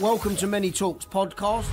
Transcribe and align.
Welcome 0.00 0.34
to 0.36 0.48
Many 0.48 0.72
Talks 0.72 1.04
podcast, 1.04 1.66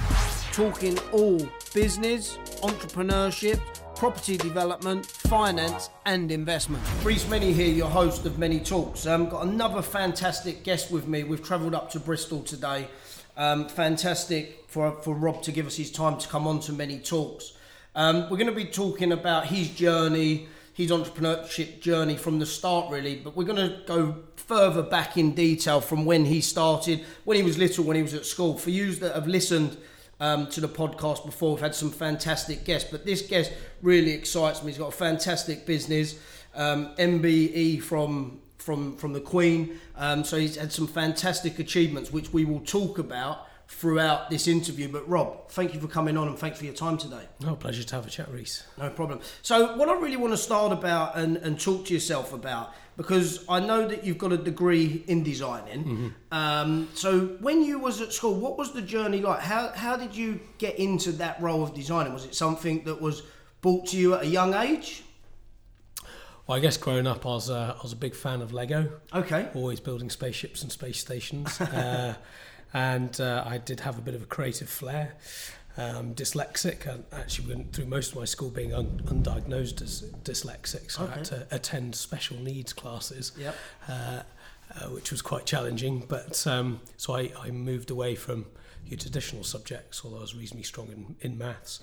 talking 0.54 0.96
all 1.12 1.42
business, 1.74 2.38
entrepreneurship, 2.62 3.60
property 3.96 4.38
development, 4.38 5.08
finance, 5.08 5.90
and 6.06 6.32
investment. 6.32 6.84
Reese 7.04 7.28
Many 7.28 7.52
here, 7.52 7.74
your 7.74 7.90
host 7.90 8.28
of 8.28 8.38
Many 8.38 8.60
Talks. 8.60 9.08
Um, 9.08 9.28
got 9.28 9.48
another 9.48 9.82
fantastic 9.82 10.64
guest 10.64 10.92
with 10.92 11.08
me. 11.08 11.24
We've 11.24 11.44
travelled 11.44 11.74
up 11.74 11.90
to 11.94 12.00
Bristol 12.00 12.44
today. 12.44 12.90
Um, 13.38 13.68
fantastic 13.68 14.66
for, 14.68 14.92
for 15.02 15.16
Rob 15.16 15.42
to 15.42 15.52
give 15.52 15.66
us 15.66 15.76
his 15.76 15.92
time 15.92 16.20
to 16.20 16.28
come 16.28 16.46
on 16.46 16.60
to 16.60 16.74
Many 16.74 17.00
Talks. 17.00 17.54
Um, 17.96 18.30
we're 18.30 18.38
going 18.38 18.46
to 18.46 18.52
be 18.52 18.66
talking 18.66 19.14
about 19.14 19.48
his 19.48 19.68
journey, 19.72 20.48
his 20.74 20.92
entrepreneurship 20.92 21.82
journey 21.82 22.16
from 22.16 22.40
the 22.40 22.46
start, 22.46 22.92
really. 22.92 23.16
But 23.16 23.36
we're 23.36 23.46
going 23.46 23.70
to 23.70 23.82
go 23.86 24.24
further 24.36 24.82
back 24.82 25.18
in 25.18 25.34
detail 25.34 25.82
from 25.82 26.06
when 26.06 26.26
he 26.26 26.42
started, 26.42 27.06
when 27.24 27.38
he 27.38 27.44
was 27.44 27.58
little, 27.58 27.84
when 27.84 27.96
he 27.96 28.04
was 28.04 28.14
at 28.14 28.26
school. 28.26 28.58
For 28.58 28.70
you 28.70 28.94
that 28.96 29.16
have 29.16 29.28
listened 29.28 29.78
um, 30.20 30.48
to 30.48 30.62
the 30.62 30.70
podcast 30.70 31.26
before, 31.26 31.52
we've 31.52 31.62
had 31.62 31.76
some 31.76 31.92
fantastic 31.92 32.64
guests. 32.64 32.90
But 32.90 33.06
this 33.06 33.22
guest 33.22 33.52
really 33.82 34.12
excites 34.12 34.64
me. 34.64 34.72
He's 34.72 34.80
got 34.80 34.90
a 34.90 34.98
fantastic 34.98 35.66
business, 35.66 36.20
um, 36.56 36.96
MBE 36.98 37.82
from 37.82 38.40
from 38.58 38.96
from 38.98 39.14
the 39.14 39.22
Queen. 39.22 39.80
Um, 39.96 40.24
so 40.24 40.38
he's 40.38 40.56
had 40.56 40.72
some 40.72 40.88
fantastic 40.88 41.60
achievements, 41.60 42.12
which 42.14 42.32
we 42.32 42.46
will 42.46 42.62
talk 42.62 42.98
about 42.98 43.48
throughout 43.72 44.30
this 44.30 44.48
interview. 44.48 44.88
But 44.88 45.08
Rob, 45.10 45.50
thank 45.50 45.74
you 45.74 45.80
for 45.80 45.88
coming 45.88 46.18
on 46.18 46.28
and 46.28 46.38
thanks 46.38 46.60
for 46.60 46.66
your 46.66 46.74
time 46.74 46.98
today. 46.98 47.24
No, 47.40 47.56
pleasure 47.56 47.84
to 47.84 47.96
have 47.96 48.06
a 48.06 48.10
chat, 48.10 48.30
Reese. 48.32 48.64
No 48.78 48.90
problem. 48.90 49.22
So, 49.42 49.76
what 49.78 49.90
I 49.90 49.94
really 49.94 50.18
want 50.18 50.34
to 50.34 50.38
start 50.38 50.72
about 50.72 51.16
and, 51.18 51.38
and 51.38 51.60
talk 51.60 51.86
to 51.86 51.94
yourself 51.94 52.34
about, 52.34 52.74
because 52.98 53.44
I 53.50 53.60
know 53.60 53.88
that 53.88 54.04
you've 54.04 54.18
got 54.18 54.34
a 54.34 54.38
degree 54.38 55.04
in 55.08 55.24
designing. 55.24 55.84
Mm-hmm. 55.84 56.34
Um, 56.34 56.90
so, 56.94 57.28
when 57.40 57.64
you 57.64 57.80
was 57.80 58.02
at 58.02 58.14
school, 58.14 58.36
what 58.36 58.58
was 58.58 58.74
the 58.74 58.82
journey 58.82 59.22
like? 59.22 59.40
How, 59.40 59.70
how 59.70 59.96
did 59.96 60.16
you 60.16 60.40
get 60.58 60.78
into 60.78 61.14
that 61.14 61.42
role 61.42 61.64
of 61.64 61.74
designing? 61.74 62.14
Was 62.14 62.26
it 62.26 62.36
something 62.36 62.84
that 62.84 63.02
was 63.02 63.24
brought 63.62 63.88
to 63.88 63.98
you 63.98 64.14
at 64.16 64.24
a 64.24 64.28
young 64.28 64.54
age? 64.54 65.04
Well, 66.46 66.58
I 66.58 66.60
guess 66.60 66.76
growing 66.76 67.08
up, 67.08 67.26
I 67.26 67.30
was, 67.30 67.50
uh, 67.50 67.76
I 67.80 67.82
was 67.82 67.94
a 67.94 67.98
big 67.98 68.14
fan 68.14 68.42
of 68.42 68.52
Lego. 68.52 68.92
Okay. 69.14 69.48
Always 69.56 69.80
building 69.80 70.10
spaceships 70.10 70.62
and 70.62 70.72
space 70.72 71.00
stations. 71.00 71.62
uh, 71.62 72.16
and 72.74 73.20
uh, 73.20 73.44
I 73.46 73.58
did 73.58 73.82
have 73.82 73.98
a 73.98 74.02
bit 74.02 74.16
of 74.16 74.22
a 74.24 74.26
creative 74.26 74.70
flair. 74.70 75.14
Um, 75.78 76.14
dyslexic. 76.16 76.86
I 76.86 77.18
actually 77.18 77.56
went 77.56 77.72
through 77.74 77.86
most 77.86 78.12
of 78.12 78.18
my 78.18 78.26
school 78.26 78.50
being 78.50 78.74
un- 78.74 79.02
undiagnosed 79.06 79.82
as 79.82 80.02
dyslexic, 80.24 80.92
so 80.92 81.04
I 81.08 81.16
had 81.16 81.26
to 81.26 81.48
attend 81.50 81.96
special 81.96 82.36
needs 82.38 82.74
classes, 82.74 83.32
Yep. 83.38 83.56
uh, 83.88 83.92
uh, 83.92 84.88
which 84.90 85.12
was 85.12 85.22
quite 85.22 85.46
challenging. 85.46 86.04
But 86.08 86.46
um, 86.46 86.82
so 86.98 87.16
I, 87.16 87.32
I 87.42 87.52
moved 87.52 87.90
away 87.90 88.16
from 88.16 88.48
your 88.86 89.00
traditional 89.00 89.46
subjects, 89.46 90.02
although 90.04 90.18
I 90.18 90.22
was 90.22 90.36
reasonably 90.36 90.64
strong 90.64 90.90
in, 90.92 91.16
in 91.22 91.38
maths. 91.38 91.80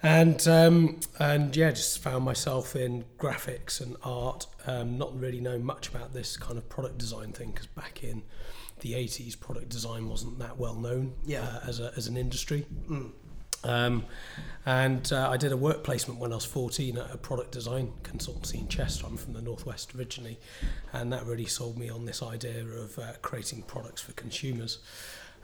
And 0.00 0.46
um, 0.46 1.00
and 1.18 1.56
yeah, 1.56 1.72
just 1.72 1.98
found 1.98 2.24
myself 2.24 2.76
in 2.76 3.04
graphics 3.18 3.80
and 3.80 3.96
art, 4.04 4.46
um, 4.64 4.96
not 4.96 5.18
really 5.18 5.40
knowing 5.40 5.64
much 5.64 5.88
about 5.88 6.12
this 6.14 6.36
kind 6.36 6.56
of 6.56 6.68
product 6.68 6.98
design 6.98 7.32
thing 7.32 7.50
because 7.50 7.66
back 7.66 8.04
in 8.04 8.22
the 8.80 8.92
80s, 8.94 9.38
product 9.38 9.68
design 9.68 10.08
wasn't 10.08 10.38
that 10.38 10.58
well 10.58 10.76
known 10.76 11.14
Yeah. 11.26 11.42
uh, 11.42 11.60
as, 11.68 11.80
a, 11.80 11.92
as 11.96 12.06
an 12.06 12.16
industry. 12.16 12.66
Um, 13.64 14.04
and 14.66 15.12
uh, 15.12 15.30
I 15.30 15.36
did 15.36 15.50
a 15.50 15.56
work 15.56 15.82
placement 15.82 16.20
when 16.20 16.30
I 16.30 16.36
was 16.36 16.44
14 16.44 16.96
at 16.96 17.12
a 17.12 17.18
product 17.18 17.50
design 17.52 17.92
consultancy 18.04 18.54
in 18.54 18.68
Chester. 18.68 19.04
I'm 19.06 19.16
from 19.16 19.32
the 19.32 19.42
Northwest 19.42 19.94
originally, 19.96 20.38
and 20.92 21.12
that 21.12 21.26
really 21.26 21.46
sold 21.46 21.76
me 21.76 21.88
on 21.88 22.04
this 22.04 22.22
idea 22.22 22.64
of 22.64 22.98
uh, 22.98 23.14
creating 23.20 23.62
products 23.62 24.00
for 24.00 24.12
consumers. 24.12 24.78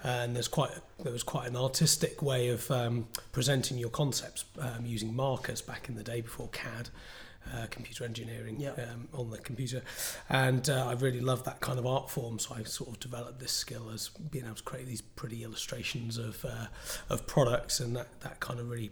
And 0.05 0.37
there's 0.37 0.49
quite 0.49 0.71
there 1.03 1.13
was 1.13 1.23
quite 1.25 1.49
an 1.49 1.57
artistic 1.57 2.21
way 2.23 2.49
of 2.51 2.71
um, 2.71 3.09
presenting 3.33 3.79
your 3.79 3.89
concepts 3.91 4.45
um, 4.61 4.85
using 4.87 5.17
markers 5.17 5.61
back 5.63 5.89
in 5.89 5.97
the 5.97 6.03
day 6.05 6.21
before 6.21 6.49
CAD, 6.49 6.91
uh, 7.53 7.67
computer 7.71 8.05
engineering 8.05 8.57
Yeah. 8.59 8.71
um, 8.73 9.09
on 9.13 9.31
the 9.31 9.39
computer, 9.39 9.83
and 10.29 10.69
uh, 10.69 10.87
I 10.89 10.93
really 10.95 11.21
loved 11.21 11.45
that 11.47 11.61
kind 11.61 11.79
of 11.79 11.87
art 11.87 12.11
form. 12.11 12.39
So 12.39 12.55
I 12.55 12.63
sort 12.65 12.91
of 12.91 13.01
developed 13.01 13.41
this 13.41 13.53
skill 13.53 13.91
as 13.91 14.09
being 14.09 14.45
able 14.45 14.55
to 14.57 14.63
create 14.63 14.87
these 14.87 15.01
pretty 15.03 15.43
illustrations 15.45 16.19
of 16.19 16.45
uh, 16.45 16.67
of 17.11 17.27
products, 17.27 17.81
and 17.81 17.95
that 17.97 18.21
that 18.21 18.41
kind 18.41 18.61
of 18.61 18.69
really 18.71 18.91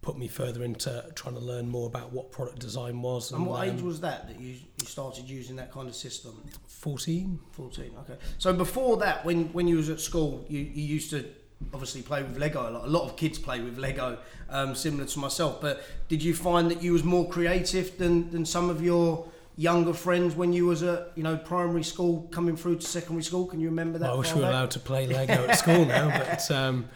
put 0.00 0.16
me 0.16 0.28
further 0.28 0.62
into 0.62 1.04
trying 1.16 1.34
to 1.34 1.40
learn 1.40 1.68
more 1.68 1.86
about 1.86 2.12
what 2.12 2.30
product 2.30 2.60
design 2.60 3.02
was. 3.02 3.32
And 3.32 3.44
what 3.46 3.68
um, 3.68 3.74
age 3.74 3.82
was 3.82 4.00
that 4.00 4.28
that 4.28 4.40
you, 4.40 4.54
you 4.80 4.86
started 4.86 5.28
using 5.28 5.56
that 5.56 5.72
kind 5.72 5.88
of 5.88 5.94
system? 5.94 6.40
14? 6.68 7.38
14, 7.50 7.92
okay. 8.00 8.16
So 8.38 8.52
before 8.52 8.98
that, 8.98 9.24
when, 9.24 9.52
when 9.52 9.66
you 9.66 9.76
was 9.76 9.90
at 9.90 10.00
school, 10.00 10.46
you, 10.48 10.60
you 10.60 10.84
used 10.84 11.10
to 11.10 11.28
obviously 11.72 12.02
play 12.02 12.22
with 12.22 12.38
Lego 12.38 12.68
a 12.68 12.70
lot. 12.70 12.84
A 12.84 12.88
lot 12.88 13.04
of 13.04 13.16
kids 13.16 13.38
play 13.38 13.60
with 13.60 13.78
Lego, 13.78 14.18
um, 14.48 14.74
similar 14.74 15.04
to 15.06 15.18
myself. 15.18 15.60
But 15.60 15.82
did 16.08 16.22
you 16.22 16.34
find 16.34 16.70
that 16.70 16.82
you 16.82 16.92
was 16.92 17.04
more 17.04 17.28
creative 17.28 17.98
than, 17.98 18.30
than 18.30 18.44
some 18.44 18.70
of 18.70 18.82
your 18.82 19.26
younger 19.56 19.92
friends 19.92 20.36
when 20.36 20.52
you 20.52 20.66
was 20.66 20.84
at 20.84 21.10
you 21.16 21.22
know 21.24 21.36
primary 21.36 21.82
school 21.82 22.28
coming 22.30 22.56
through 22.56 22.76
to 22.76 22.86
secondary 22.86 23.24
school? 23.24 23.46
Can 23.46 23.60
you 23.60 23.68
remember 23.68 23.98
that? 23.98 24.06
Well, 24.06 24.14
I 24.16 24.18
wish 24.18 24.32
we 24.34 24.40
were 24.40 24.46
back? 24.46 24.52
allowed 24.52 24.70
to 24.72 24.80
play 24.80 25.06
Lego 25.06 25.46
at 25.46 25.58
school 25.58 25.84
now, 25.84 26.08
but 26.18 26.50
um, 26.50 26.88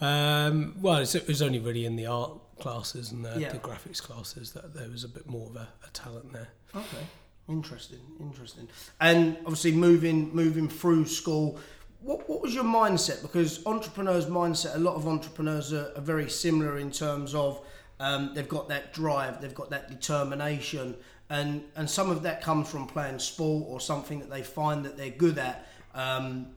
um, 0.00 0.76
well, 0.80 0.98
it's, 0.98 1.14
it 1.14 1.26
was 1.26 1.42
only 1.42 1.58
really 1.58 1.84
in 1.84 1.96
the 1.96 2.06
art 2.06 2.32
classes 2.60 3.10
and 3.10 3.24
the, 3.24 3.38
Yeah. 3.40 3.50
the 3.50 3.58
graphics 3.58 4.00
classes 4.00 4.52
that 4.52 4.74
there 4.74 4.88
was 4.88 5.02
a 5.04 5.08
bit 5.08 5.26
more 5.28 5.48
of 5.50 5.56
a, 5.56 5.68
a 5.86 5.90
talent 5.92 6.32
there. 6.32 6.48
Okay, 6.74 7.04
interesting, 7.48 7.98
interesting. 8.20 8.68
And 9.00 9.36
obviously, 9.40 9.72
moving 9.72 10.34
moving 10.34 10.68
through 10.68 11.06
school, 11.06 11.58
what 12.04 12.28
what 12.28 12.42
was 12.42 12.54
your 12.54 12.64
mindset? 12.64 13.22
Because 13.22 13.64
entrepreneurs' 13.66 14.26
mindset, 14.26 14.76
a 14.76 14.78
lot 14.78 14.94
of 14.94 15.08
entrepreneurs 15.08 15.72
are, 15.72 15.92
are 15.96 16.02
very 16.02 16.28
similar 16.28 16.78
in 16.78 16.90
terms 16.90 17.34
of 17.34 17.64
um, 17.98 18.32
they've 18.34 18.48
got 18.48 18.68
that 18.68 18.92
drive, 18.92 19.40
they've 19.40 19.54
got 19.54 19.70
that 19.70 19.88
determination, 19.88 20.96
and 21.30 21.64
and 21.76 21.88
some 21.88 22.10
of 22.10 22.22
that 22.22 22.42
comes 22.42 22.68
from 22.68 22.86
playing 22.86 23.18
sport 23.18 23.64
or 23.68 23.80
something 23.80 24.18
that 24.20 24.30
they 24.30 24.42
find 24.42 24.84
that 24.84 24.96
they're 24.96 25.10
good 25.10 25.38
at. 25.38 25.66
Um, 25.94 26.48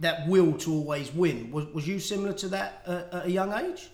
that 0.00 0.26
will 0.26 0.54
to 0.54 0.72
always 0.72 1.12
win. 1.12 1.50
Was, 1.50 1.66
was 1.74 1.86
you 1.86 1.98
similar 1.98 2.32
to 2.32 2.48
that 2.48 2.82
uh, 2.86 3.02
at 3.12 3.26
a 3.26 3.30
young 3.30 3.52
age? 3.52 3.90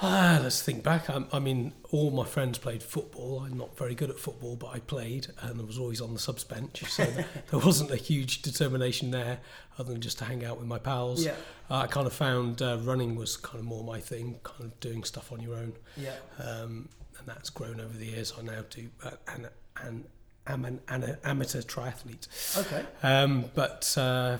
Ah, 0.00 0.40
let's 0.42 0.62
think 0.62 0.82
back. 0.82 1.08
I, 1.08 1.24
I 1.32 1.38
mean, 1.38 1.74
all 1.90 2.10
my 2.10 2.24
friends 2.24 2.58
played 2.58 2.82
football. 2.82 3.40
I'm 3.40 3.56
not 3.56 3.76
very 3.76 3.94
good 3.94 4.10
at 4.10 4.18
football, 4.18 4.56
but 4.56 4.68
I 4.68 4.80
played, 4.80 5.28
and 5.40 5.60
I 5.60 5.64
was 5.64 5.78
always 5.78 6.00
on 6.00 6.12
the 6.14 6.18
subs 6.18 6.42
bench. 6.44 6.82
So 6.88 7.04
there 7.50 7.60
wasn't 7.60 7.90
a 7.90 7.96
huge 7.96 8.42
determination 8.42 9.10
there, 9.12 9.38
other 9.78 9.92
than 9.92 10.00
just 10.00 10.18
to 10.18 10.24
hang 10.24 10.44
out 10.44 10.58
with 10.58 10.66
my 10.66 10.78
pals. 10.78 11.24
Yeah. 11.24 11.34
Uh, 11.70 11.76
I 11.78 11.86
kind 11.86 12.06
of 12.06 12.12
found 12.12 12.62
uh, 12.62 12.78
running 12.82 13.14
was 13.14 13.36
kind 13.36 13.58
of 13.60 13.64
more 13.64 13.84
my 13.84 14.00
thing, 14.00 14.40
kind 14.42 14.64
of 14.64 14.80
doing 14.80 15.04
stuff 15.04 15.30
on 15.30 15.40
your 15.40 15.54
own. 15.54 15.74
Yeah. 15.96 16.14
um, 16.38 16.88
and 17.18 17.26
that's 17.28 17.50
grown 17.50 17.80
over 17.80 17.96
the 17.96 18.06
years. 18.06 18.32
I 18.36 18.42
now 18.42 18.62
do 18.68 18.88
uh, 19.04 19.10
an, 19.28 19.48
an, 19.80 20.04
am 20.46 20.64
an, 20.64 20.80
an 20.88 21.16
amateur 21.24 21.60
triathlete. 21.62 22.26
Okay. 22.58 22.84
Um, 23.02 23.44
but 23.54 23.94
uh, 23.96 24.38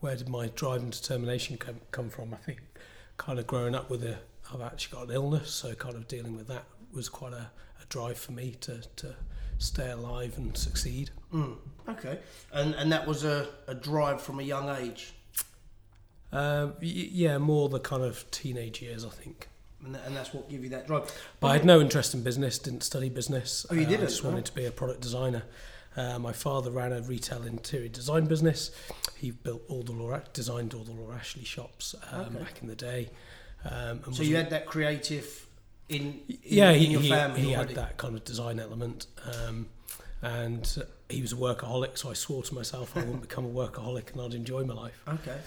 where 0.00 0.16
did 0.16 0.28
my 0.28 0.48
drive 0.48 0.82
and 0.82 0.90
determination 0.90 1.58
come, 1.58 1.80
come 1.90 2.08
from? 2.08 2.32
I 2.32 2.38
think 2.38 2.60
kind 3.20 3.38
of 3.38 3.46
growing 3.46 3.74
up 3.74 3.90
with 3.90 4.02
a, 4.02 4.16
I've 4.52 4.62
actually 4.62 4.96
got 4.98 5.08
an 5.08 5.14
illness, 5.14 5.50
so 5.50 5.74
kind 5.74 5.94
of 5.94 6.08
dealing 6.08 6.34
with 6.36 6.48
that 6.48 6.64
was 6.92 7.08
quite 7.10 7.34
a, 7.34 7.50
a 7.82 7.84
drive 7.90 8.16
for 8.18 8.32
me 8.32 8.56
to, 8.62 8.80
to 8.96 9.14
stay 9.58 9.90
alive 9.90 10.34
and 10.38 10.56
succeed. 10.56 11.10
Mm, 11.32 11.56
okay. 11.88 12.18
And 12.52 12.74
and 12.74 12.90
that 12.92 13.06
was 13.06 13.24
a, 13.24 13.46
a 13.68 13.74
drive 13.74 14.22
from 14.22 14.40
a 14.40 14.42
young 14.42 14.68
age. 14.82 15.12
Um, 16.32 16.74
y- 16.80 17.08
yeah, 17.12 17.38
more 17.38 17.68
the 17.68 17.78
kind 17.80 18.02
of 18.02 18.28
teenage 18.30 18.80
years, 18.80 19.04
I 19.04 19.10
think. 19.10 19.48
and, 19.84 19.94
that, 19.94 20.02
and 20.06 20.16
that's 20.16 20.32
what 20.32 20.48
give 20.48 20.64
you 20.64 20.70
that 20.70 20.86
drive. 20.86 21.12
But 21.40 21.48
I 21.48 21.52
had 21.54 21.64
no 21.64 21.80
interest 21.80 22.14
in 22.14 22.22
business, 22.22 22.58
didn't 22.58 22.82
study 22.84 23.08
business. 23.10 23.66
Oh, 23.70 23.74
you 23.74 23.82
Uh, 23.82 23.88
didn't? 23.88 24.04
I 24.04 24.08
just 24.08 24.24
wanted 24.24 24.44
to 24.46 24.54
be 24.54 24.64
a 24.64 24.70
product 24.72 25.00
designer. 25.02 25.42
Uh, 25.96 26.18
my 26.18 26.32
father 26.32 26.70
ran 26.70 26.92
a 26.92 27.00
retail 27.02 27.42
interior 27.42 27.88
design 27.88 28.26
business. 28.26 28.70
He 29.16 29.30
built 29.32 29.62
all 29.68 29.82
the 29.82 29.92
Laura, 29.92 30.22
designed 30.32 30.72
all 30.74 30.84
the 30.84 30.92
Laura 30.92 31.16
Ashley 31.16 31.44
shops 31.44 31.94
um, 32.12 32.20
Okay. 32.20 32.38
back 32.38 32.62
in 32.62 32.68
the 32.68 32.76
day. 32.76 33.10
Um, 33.64 34.00
and 34.06 34.14
So 34.14 34.22
you 34.22 34.36
had 34.36 34.50
that 34.50 34.66
creative 34.66 35.46
in, 35.88 36.20
in 36.28 36.38
yeah, 36.44 36.70
in 36.70 36.78
he, 36.80 36.86
your 36.86 37.02
family 37.02 37.40
he 37.40 37.54
already. 37.54 37.74
had 37.74 37.76
that 37.76 37.96
kind 37.98 38.14
of 38.16 38.24
design 38.24 38.60
element. 38.60 39.06
Um, 39.24 39.66
and 40.22 40.84
he 41.08 41.22
was 41.22 41.32
a 41.32 41.36
workaholic, 41.36 41.98
so 41.98 42.10
I 42.10 42.12
swore 42.14 42.42
to 42.44 42.54
myself 42.54 42.96
I 42.96 43.00
wouldn't 43.00 43.22
become 43.28 43.44
a 43.44 43.48
workaholic 43.48 44.12
and 44.12 44.20
I'd 44.20 44.34
enjoy 44.34 44.64
my 44.64 44.74
life. 44.74 45.02
Okay. 45.08 45.38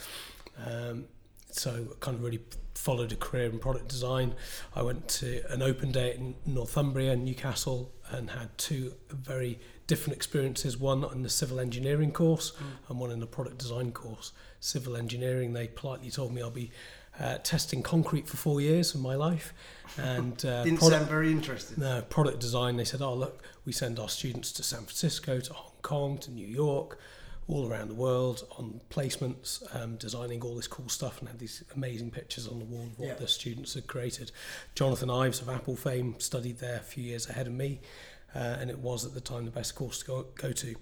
Um, 0.66 1.06
so 1.51 1.72
I 1.92 1.94
kind 2.00 2.18
of 2.18 2.24
really 2.24 2.42
followed 2.75 3.12
a 3.12 3.16
career 3.16 3.46
in 3.50 3.60
product 3.60 3.88
design. 3.88 4.34
I 4.75 4.81
went 4.81 5.07
to 5.10 5.42
an 5.54 5.62
open 5.62 5.92
day 5.92 6.16
in 6.16 6.36
Northumbria, 6.46 7.16
Newcastle, 7.16 7.92
and 8.13 8.30
had 8.30 8.56
two 8.57 8.94
very 9.10 9.60
different 9.88 10.15
experiences. 10.15 10.77
One 10.77 11.04
in 11.12 11.24
the 11.24 11.30
civil 11.30 11.60
engineering 11.60 12.12
course 12.12 12.54
and 12.88 13.00
one 13.00 13.12
in 13.12 13.19
the 13.19 13.25
product 13.27 13.57
design 13.57 13.92
course. 13.92 14.31
Civil 14.60 14.95
engineering, 14.95 15.54
they 15.54 15.68
politely 15.68 16.10
told 16.10 16.33
me 16.33 16.42
I'll 16.42 16.50
be 16.51 16.71
uh, 17.19 17.38
testing 17.44 17.83
concrete 17.83 18.27
for 18.27 18.38
four 18.38 18.62
years 18.62 18.95
of 18.95 19.01
my 19.01 19.13
life, 19.15 19.54
and 19.98 20.33
uh, 20.45 20.63
Didn't 20.63 20.80
product- 20.80 21.00
sound 21.01 21.10
very 21.10 21.31
interesting. 21.31 21.80
no, 21.80 22.01
product 22.04 22.39
design, 22.39 22.77
they 22.77 22.86
said, 22.86 23.01
oh, 23.01 23.13
look, 23.13 23.44
we 23.65 23.71
send 23.71 24.00
our 24.00 24.10
students 24.10 24.51
to 24.54 24.63
San 24.63 24.80
Francisco, 24.80 25.39
to 25.39 25.54
Hong 25.54 25.71
Kong, 25.83 26.18
to 26.19 26.31
New 26.31 26.48
York. 26.48 26.98
All 27.48 27.69
around 27.69 27.90
the 27.90 27.94
world 27.95 28.48
on 28.57 28.80
placements, 28.90 29.63
um, 29.75 29.95
designing 29.98 30.42
all 30.42 30.56
this 30.56 30.68
cool 30.68 30.88
stuff, 30.90 31.19
and 31.19 31.28
had 31.28 31.40
these 31.40 31.63
amazing 31.75 32.10
pictures 32.12 32.48
on 32.48 32.60
the 32.60 32.66
wall 32.66 32.86
of 32.86 32.98
what 33.00 33.07
Yeah. 33.10 33.16
the 33.16 33.28
students 33.28 33.74
had 33.74 33.88
created. 33.88 34.31
Jonathan 34.75 35.10
Ives 35.10 35.42
of 35.42 35.50
Apple 35.50 35.75
fame 35.75 36.19
studied 36.19 36.60
there 36.60 36.78
a 36.78 36.84
few 36.84 37.04
years 37.04 37.28
ahead 37.30 37.48
of 37.48 37.54
me, 37.54 37.81
uh, 38.34 38.40
and 38.60 38.69
it 38.69 38.80
was 38.80 39.06
at 39.06 39.13
the 39.13 39.22
time 39.22 39.45
the 39.45 39.51
best 39.51 39.75
course 39.75 40.00
to 40.00 40.06
go, 40.06 40.24
go 40.36 40.51
to. 40.54 40.75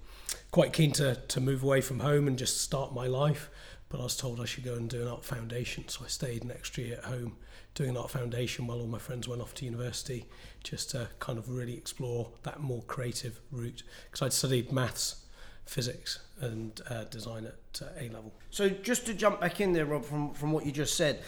Quite 0.51 0.71
keen 0.73 0.91
to, 0.93 1.15
to 1.15 1.41
move 1.41 1.63
away 1.63 1.81
from 1.81 1.99
home 1.99 2.27
and 2.27 2.37
just 2.37 2.61
start 2.61 2.93
my 2.93 3.07
life, 3.07 3.49
but 3.89 3.99
I 3.99 4.03
was 4.03 4.15
told 4.15 4.39
I 4.39 4.45
should 4.45 4.63
go 4.63 4.75
and 4.75 4.89
do 4.89 5.01
an 5.01 5.07
art 5.07 5.25
foundation, 5.25 5.87
so 5.87 6.05
I 6.05 6.07
stayed 6.07 6.43
an 6.43 6.51
extra 6.51 6.83
year 6.83 6.97
at 6.97 7.05
home 7.05 7.37
doing 7.73 7.91
an 7.91 7.97
art 7.97 8.11
foundation 8.11 8.67
while 8.67 8.79
all 8.79 8.87
my 8.87 8.99
friends 8.99 9.27
went 9.29 9.41
off 9.41 9.53
to 9.55 9.65
university, 9.65 10.27
just 10.63 10.91
to 10.91 11.07
kind 11.19 11.39
of 11.39 11.49
really 11.49 11.73
explore 11.75 12.29
that 12.43 12.59
more 12.59 12.81
creative 12.83 13.39
route. 13.49 13.83
Because 14.11 14.25
I'd 14.25 14.33
studied 14.33 14.71
maths, 14.73 15.20
physics, 15.65 16.19
and 16.41 16.81
uh, 16.89 17.03
design 17.05 17.45
at 17.45 17.81
uh, 17.81 17.85
A 17.99 18.09
level. 18.09 18.33
So 18.49 18.69
just 18.69 19.05
to 19.05 19.13
jump 19.13 19.39
back 19.39 19.61
in 19.61 19.73
there, 19.73 19.85
Rob, 19.85 20.03
from, 20.03 20.33
from 20.33 20.51
what 20.51 20.65
you 20.65 20.71
just 20.71 20.95
said, 20.95 21.21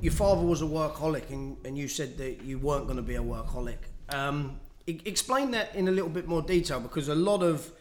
your 0.00 0.12
father 0.12 0.42
was 0.42 0.62
a 0.62 0.66
workaholic, 0.66 1.30
and, 1.30 1.56
and 1.64 1.76
you 1.76 1.88
said 1.88 2.16
that 2.18 2.42
you 2.42 2.58
weren't 2.58 2.84
going 2.84 2.96
to 2.96 3.02
be 3.02 3.16
a 3.16 3.22
workaholic. 3.22 3.78
Um, 4.10 4.60
e- 4.86 5.00
explain 5.04 5.50
that 5.52 5.74
in 5.74 5.88
a 5.88 5.90
little 5.90 6.10
bit 6.10 6.28
more 6.28 6.42
detail, 6.42 6.80
because 6.80 7.08
a 7.08 7.14
lot 7.14 7.42
of 7.42 7.72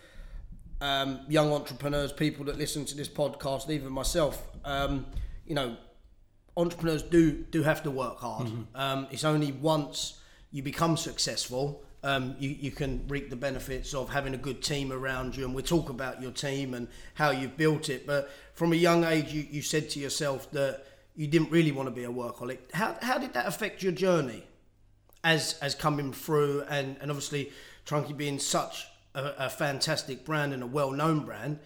um, 0.79 1.19
young 1.27 1.51
entrepreneurs, 1.53 2.11
people 2.11 2.45
that 2.45 2.57
listen 2.57 2.85
to 2.85 2.95
this 2.95 3.07
podcast, 3.07 3.69
even 3.69 3.91
myself, 3.91 4.41
um, 4.65 5.05
you 5.45 5.53
know, 5.53 5.77
entrepreneurs 6.57 7.03
do 7.03 7.31
do 7.31 7.63
have 7.63 7.83
to 7.83 7.91
work 7.91 8.19
hard. 8.19 8.51
Um, 8.75 9.07
it's 9.11 9.23
only 9.23 9.51
once 9.51 10.19
you 10.51 10.63
become 10.63 10.97
successful, 10.97 11.83
um, 12.03 12.35
you 12.39 12.49
you 12.49 12.71
can 12.71 13.05
reap 13.07 13.29
the 13.29 13.35
benefits 13.35 13.93
of 13.93 14.09
having 14.09 14.33
a 14.33 14.37
good 14.37 14.61
team 14.61 14.91
around 14.91 15.35
you. 15.35 15.45
And 15.45 15.53
we'll 15.53 15.63
talk 15.63 15.89
about 15.89 16.21
your 16.21 16.31
team 16.31 16.73
and 16.73 16.87
how 17.13 17.31
you've 17.31 17.57
built 17.57 17.89
it. 17.89 18.07
But 18.07 18.29
from 18.53 18.73
a 18.73 18.75
young 18.75 19.03
age, 19.03 19.33
you, 19.33 19.45
you 19.49 19.61
said 19.61 19.89
to 19.91 19.99
yourself 19.99 20.49
that 20.51 20.85
you 21.15 21.27
didn't 21.27 21.51
really 21.51 21.71
want 21.71 21.87
to 21.87 21.95
be 21.95 22.03
a 22.03 22.11
workaholic. 22.11 22.59
How 22.73 22.97
how 23.01 23.17
did 23.17 23.33
that 23.33 23.47
affect 23.47 23.83
your 23.83 23.91
journey? 23.91 24.43
as 25.23 25.57
as 25.61 25.75
coming 25.75 26.11
through 26.11 26.63
and 26.69 26.97
and 27.01 27.11
obviously 27.11 27.51
Trunki 27.85 28.15
being 28.15 28.39
such 28.39 28.87
a, 29.15 29.45
a 29.45 29.49
fantastic 29.49 30.25
brand 30.25 30.53
and 30.53 30.63
a 30.63 30.67
well 30.67 30.91
known 30.91 31.21
brand, 31.25 31.59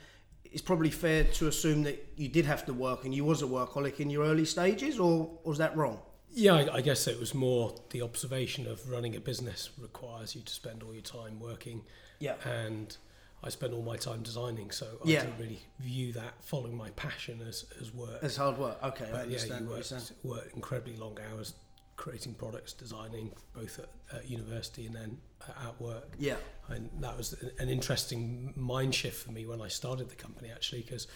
it's 0.46 0.62
probably 0.62 0.90
fair 0.90 1.24
to 1.24 1.48
assume 1.48 1.84
that 1.84 2.08
you 2.16 2.28
did 2.28 2.46
have 2.46 2.66
to 2.66 2.74
work 2.74 3.06
and 3.06 3.14
you 3.14 3.26
was 3.26 3.42
a 3.42 3.46
workaholic 3.46 4.00
in 4.00 4.10
your 4.10 4.26
early 4.26 4.46
stages, 4.46 5.00
or 5.00 5.30
was 5.44 5.58
that 5.58 5.76
wrong? 5.76 6.00
Yeah, 6.36 6.54
I, 6.56 6.76
I 6.76 6.82
guess 6.82 7.08
it 7.08 7.20
was 7.20 7.34
more 7.34 7.74
the 7.92 8.02
observation 8.02 8.68
of 8.68 8.90
running 8.90 9.16
a 9.16 9.20
business 9.20 9.70
requires 9.80 10.36
you 10.36 10.42
to 10.42 10.54
spend 10.54 10.84
all 10.84 10.94
your 10.94 11.02
time 11.02 11.40
working. 11.40 11.82
Yeah. 12.20 12.36
And 12.46 12.96
I 13.44 13.50
spend 13.50 13.74
all 13.74 13.82
my 13.84 13.96
time 13.98 14.22
designing, 14.22 14.72
so 14.72 14.86
I 15.06 15.10
Yeah. 15.10 15.22
didn't 15.22 15.40
really 15.40 15.62
view 15.80 16.12
that 16.14 16.34
following 16.44 16.76
my 16.76 16.90
passion 16.92 17.42
as, 17.48 17.66
as 17.82 17.94
work. 17.94 18.20
It's 18.22 18.38
hard 18.38 18.58
work. 18.58 18.78
Okay, 18.84 19.06
I 19.06 19.12
But 19.12 19.18
yeah, 19.18 19.24
understand 19.38 19.66
you 19.66 19.72
what 19.72 19.90
you're 19.90 20.00
worked, 20.00 20.14
worked 20.24 20.56
incredibly 20.56 20.98
long 20.98 21.18
hours 21.32 21.54
creating 21.98 22.34
products, 22.34 22.74
designing 22.74 23.32
both 23.54 23.80
at, 23.80 23.90
at 24.16 24.30
university 24.30 24.86
and 24.86 24.96
then 24.96 25.18
at 25.66 25.80
work. 25.80 26.14
Yeah, 26.18 26.36
And 26.68 26.90
that 27.00 27.18
was 27.18 27.36
an 27.60 27.70
interesting 27.70 28.54
mind 28.56 28.96
shift 28.96 29.24
for 29.24 29.32
me 29.32 29.46
when 29.46 29.62
I 29.62 29.68
started 29.68 30.10
the 30.10 30.16
company, 30.16 30.50
actually, 30.54 30.82
because 30.82 31.08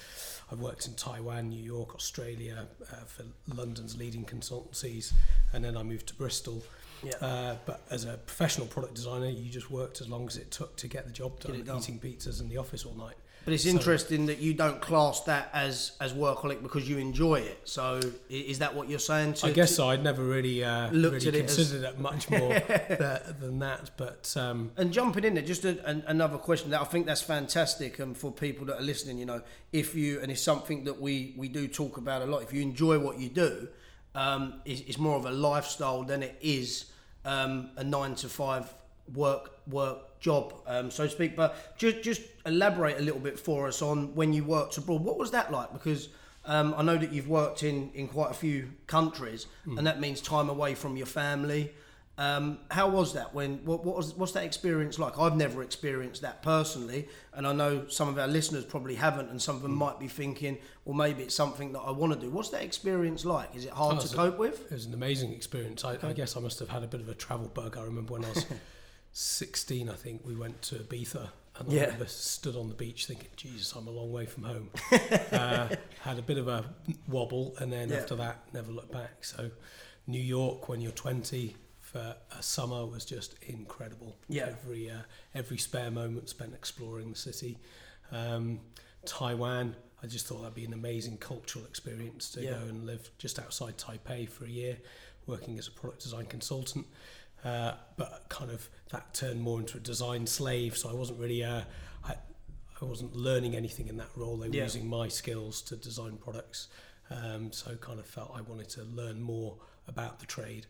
I've 0.52 0.60
worked 0.60 0.88
in 0.88 0.94
Taiwan, 0.96 1.50
New 1.50 1.64
York, 1.64 1.96
Australia 1.96 2.68
uh, 2.92 2.96
for 3.06 3.24
London's 3.54 3.98
leading 3.98 4.26
consultancies, 4.26 5.14
and 5.54 5.64
then 5.64 5.76
I 5.76 5.84
moved 5.84 6.08
to 6.08 6.16
Bristol. 6.16 6.64
Yeah. 7.04 7.14
Uh, 7.22 7.56
but 7.66 7.82
as 7.90 8.06
a 8.06 8.18
professional 8.18 8.68
product 8.68 8.94
designer, 8.94 9.30
you 9.30 9.50
just 9.50 9.72
worked 9.72 10.02
as 10.02 10.10
long 10.10 10.28
as 10.28 10.38
it 10.38 10.52
took 10.52 10.76
to 10.78 10.88
get 10.88 11.06
the 11.06 11.14
job 11.14 11.40
done, 11.40 11.64
done. 11.64 11.78
eating 11.78 12.00
pizzas 12.00 12.42
in 12.42 12.50
the 12.50 12.58
office 12.58 12.86
all 12.86 12.96
night. 12.96 13.16
But 13.50 13.54
it's 13.56 13.64
So- 13.64 13.70
interesting 13.72 14.28
that 14.28 14.38
you 14.38 14.54
don't 14.54 14.80
class 14.80 15.22
that 15.22 15.50
as 15.54 15.94
as 16.00 16.14
workaholic 16.14 16.62
because 16.62 16.88
you 16.88 17.00
enjoy 17.00 17.38
it. 17.40 17.60
So 17.64 18.00
is 18.30 18.60
that 18.60 18.76
what 18.76 18.88
you're 18.90 19.00
saying? 19.00 19.34
To, 19.34 19.48
I 19.48 19.52
guess 19.52 19.76
so. 19.76 19.90
I'd 19.90 20.04
never 20.04 20.24
really 20.24 20.64
uh, 20.64 20.92
Looked 20.92 21.26
really 21.26 21.28
at 21.30 21.36
it 21.36 21.46
as- 21.46 21.56
considered 21.56 21.84
it 21.90 22.00
much 22.00 22.30
more 22.30 22.50
tha- 23.00 23.36
than 23.40 23.58
that. 23.60 23.90
But 23.98 24.32
um, 24.38 24.72
And 24.78 24.94
jumping 24.94 25.24
in 25.24 25.34
there, 25.34 25.44
just 25.44 25.66
a, 25.66 25.84
an, 25.88 26.04
another 26.06 26.38
question 26.38 26.70
that 26.70 26.82
I 26.82 26.84
think 26.84 27.08
that's 27.08 27.24
fantastic, 27.24 27.98
and 27.98 28.16
for 28.16 28.32
people 28.32 28.68
that 28.68 28.78
are 28.80 28.84
listening, 28.84 29.18
you 29.18 29.26
know, 29.26 29.42
if 29.74 29.96
you 29.96 30.20
and 30.22 30.32
it's 30.32 30.44
something 30.44 30.84
that 30.84 31.02
we 31.02 31.34
we 31.36 31.48
do 31.50 31.68
talk 31.68 31.98
about 31.98 32.22
a 32.22 32.26
lot. 32.28 32.44
If 32.44 32.54
you 32.54 32.62
enjoy 32.62 33.00
what 33.00 33.18
you 33.20 33.30
do, 33.30 33.68
um, 34.14 34.62
it's, 34.64 34.82
it's 34.82 35.00
more 35.00 35.16
of 35.18 35.26
a 35.26 35.32
lifestyle 35.32 36.04
than 36.04 36.22
it 36.22 36.38
is 36.42 36.86
um, 37.26 37.72
a 37.78 37.84
nine 37.84 38.14
to 38.16 38.30
five 38.30 38.72
work 39.14 39.52
work 39.68 40.20
job, 40.20 40.54
um, 40.68 40.92
so 40.92 41.06
to 41.06 41.10
speak. 41.10 41.36
But 41.36 41.78
just 41.78 42.02
just 42.02 42.22
elaborate 42.46 42.98
a 42.98 43.02
little 43.02 43.20
bit 43.20 43.40
for 43.40 43.68
us 43.68 43.82
on 43.82 44.14
when 44.16 44.34
you 44.34 44.44
worked 44.44 44.78
abroad. 44.78 45.02
What 45.04 45.18
was 45.18 45.32
that 45.32 45.52
like? 45.52 45.72
Because 45.74 46.10
um, 46.46 46.74
I 46.78 46.82
know 46.84 46.98
that 46.98 47.12
you've 47.12 47.28
worked 47.30 47.64
in, 47.64 47.92
in 47.94 48.08
quite 48.08 48.32
a 48.32 48.34
few 48.34 48.70
countries, 48.88 49.46
and 49.66 49.86
that 49.88 50.00
means 50.00 50.22
time 50.22 50.50
away 50.50 50.76
from 50.76 50.98
your 50.98 51.06
family. 51.08 51.72
Um, 52.18 52.58
how 52.70 52.90
was 52.90 53.14
that? 53.14 53.34
When 53.34 53.60
what, 53.64 53.86
what 53.86 53.96
was 53.96 54.14
what's 54.14 54.34
that 54.34 54.44
experience 54.44 55.00
like? 55.00 55.18
I've 55.18 55.38
never 55.38 55.64
experienced 55.64 56.22
that 56.24 56.42
personally, 56.44 57.08
and 57.34 57.48
I 57.48 57.54
know 57.54 57.88
some 57.88 58.10
of 58.10 58.20
our 58.20 58.28
listeners 58.28 58.66
probably 58.66 58.96
haven't, 58.96 59.30
and 59.30 59.42
some 59.42 59.56
of 59.56 59.62
them 59.62 59.74
might 59.74 60.00
be 60.02 60.10
thinking, 60.10 60.58
well, 60.84 60.96
maybe 60.98 61.24
it's 61.24 61.34
something 61.36 61.72
that 61.72 61.80
I 61.80 61.92
want 61.92 62.12
to 62.12 62.20
do. 62.20 62.30
What's 62.30 62.50
that 62.50 62.62
experience 62.64 63.24
like? 63.24 63.56
Is 63.56 63.64
it 63.64 63.72
hard 63.72 63.96
Oh, 63.96 64.00
to 64.00 64.04
it's 64.04 64.12
a- 64.14 64.18
cope 64.18 64.38
with? 64.38 64.66
It 64.66 64.74
was 64.74 64.86
an 64.86 64.94
amazing 64.94 65.32
experience. 65.32 65.86
I, 65.86 65.98
I 66.04 66.12
guess 66.12 66.36
I 66.36 66.42
must 66.42 66.60
have 66.60 66.68
had 66.68 66.84
a 66.84 66.88
bit 66.88 67.00
of 67.00 67.08
a 67.08 67.14
travel 67.14 67.48
bug. 67.48 67.78
I 67.78 67.84
remember 67.84 68.12
when 68.16 68.26
I 68.26 68.30
was 68.32 68.46
16, 69.20 69.90
I 69.90 69.94
think 69.96 70.22
we 70.26 70.34
went 70.36 70.62
to 70.64 70.76
Ibiza. 70.76 71.30
And 71.58 71.70
Yeah. 71.72 71.82
I 71.82 71.84
remember 71.86 72.06
stood 72.08 72.56
on 72.56 72.70
the 72.70 72.74
beach 72.74 73.06
thinking, 73.06 73.28
Jesus, 73.36 73.74
I'm 73.74 73.88
a 73.88 73.92
long 73.92 74.14
way 74.14 74.26
from 74.26 74.44
home. 74.44 74.70
uh, 75.34 75.76
had 76.00 76.18
a 76.18 76.22
bit 76.22 76.38
of 76.38 76.48
a 76.48 76.74
wobble, 77.08 77.54
and 77.60 77.72
then 77.72 77.90
Yeah. 77.90 77.98
after 77.98 78.16
that, 78.16 78.54
never 78.54 78.72
looked 78.72 78.94
back. 78.94 79.26
So, 79.26 79.52
New 80.08 80.22
York, 80.22 80.70
when 80.70 80.80
you're 80.80 80.94
20, 80.94 81.58
for 81.82 82.16
a 82.32 82.42
summer 82.42 82.86
was 82.86 83.04
just 83.04 83.36
incredible. 83.42 84.16
Yeah. 84.30 84.46
Every, 84.48 84.90
uh, 84.90 85.02
every 85.36 85.58
spare 85.58 85.92
moment 85.92 86.30
spent 86.30 86.54
exploring 86.54 87.10
the 87.12 87.18
city. 87.18 87.60
Um, 88.12 88.62
Taiwan, 89.06 89.76
I 90.02 90.08
just 90.08 90.28
thought 90.28 90.40
that'd 90.40 90.54
be 90.56 90.64
an 90.66 90.74
amazing 90.74 91.18
cultural 91.18 91.66
experience 91.66 92.30
to 92.32 92.42
Yeah. 92.44 92.52
go 92.52 92.60
and 92.68 92.86
live 92.86 93.12
just 93.18 93.38
outside 93.38 93.78
Taipei 93.78 94.30
for 94.30 94.46
a 94.46 94.50
year, 94.50 94.78
working 95.26 95.60
as 95.60 95.68
a 95.68 95.72
product 95.72 96.04
design 96.04 96.26
consultant. 96.28 96.88
Uh, 97.44 97.74
but 97.98 98.26
kind 98.30 98.52
of 98.52 98.68
that 98.92 99.14
turned 99.14 99.42
more 99.42 99.60
into 99.60 99.78
a 99.78 99.80
design 99.80 100.28
slave, 100.28 100.76
so 100.78 100.90
I 100.90 100.94
wasn't 100.94 101.20
really, 101.20 101.44
uh, 101.44 101.62
I, 102.04 102.16
I 102.82 102.86
wasn't 102.86 103.16
learning 103.16 103.56
anything 103.56 103.88
in 103.88 103.98
that 103.98 104.10
role. 104.16 104.36
They 104.38 104.50
were 104.50 104.56
Yeah. 104.56 104.64
using 104.64 104.88
my 104.88 105.08
skills 105.08 105.62
to 105.64 105.76
design 105.78 106.18
products, 106.18 106.68
um, 107.10 107.52
so 107.54 107.76
kind 107.78 108.00
of 108.00 108.06
felt 108.06 108.32
I 108.36 108.42
wanted 108.42 108.70
to 108.72 108.84
learn 108.84 109.22
more 109.22 109.58
about 109.88 110.20
the 110.20 110.26
trade. 110.26 110.66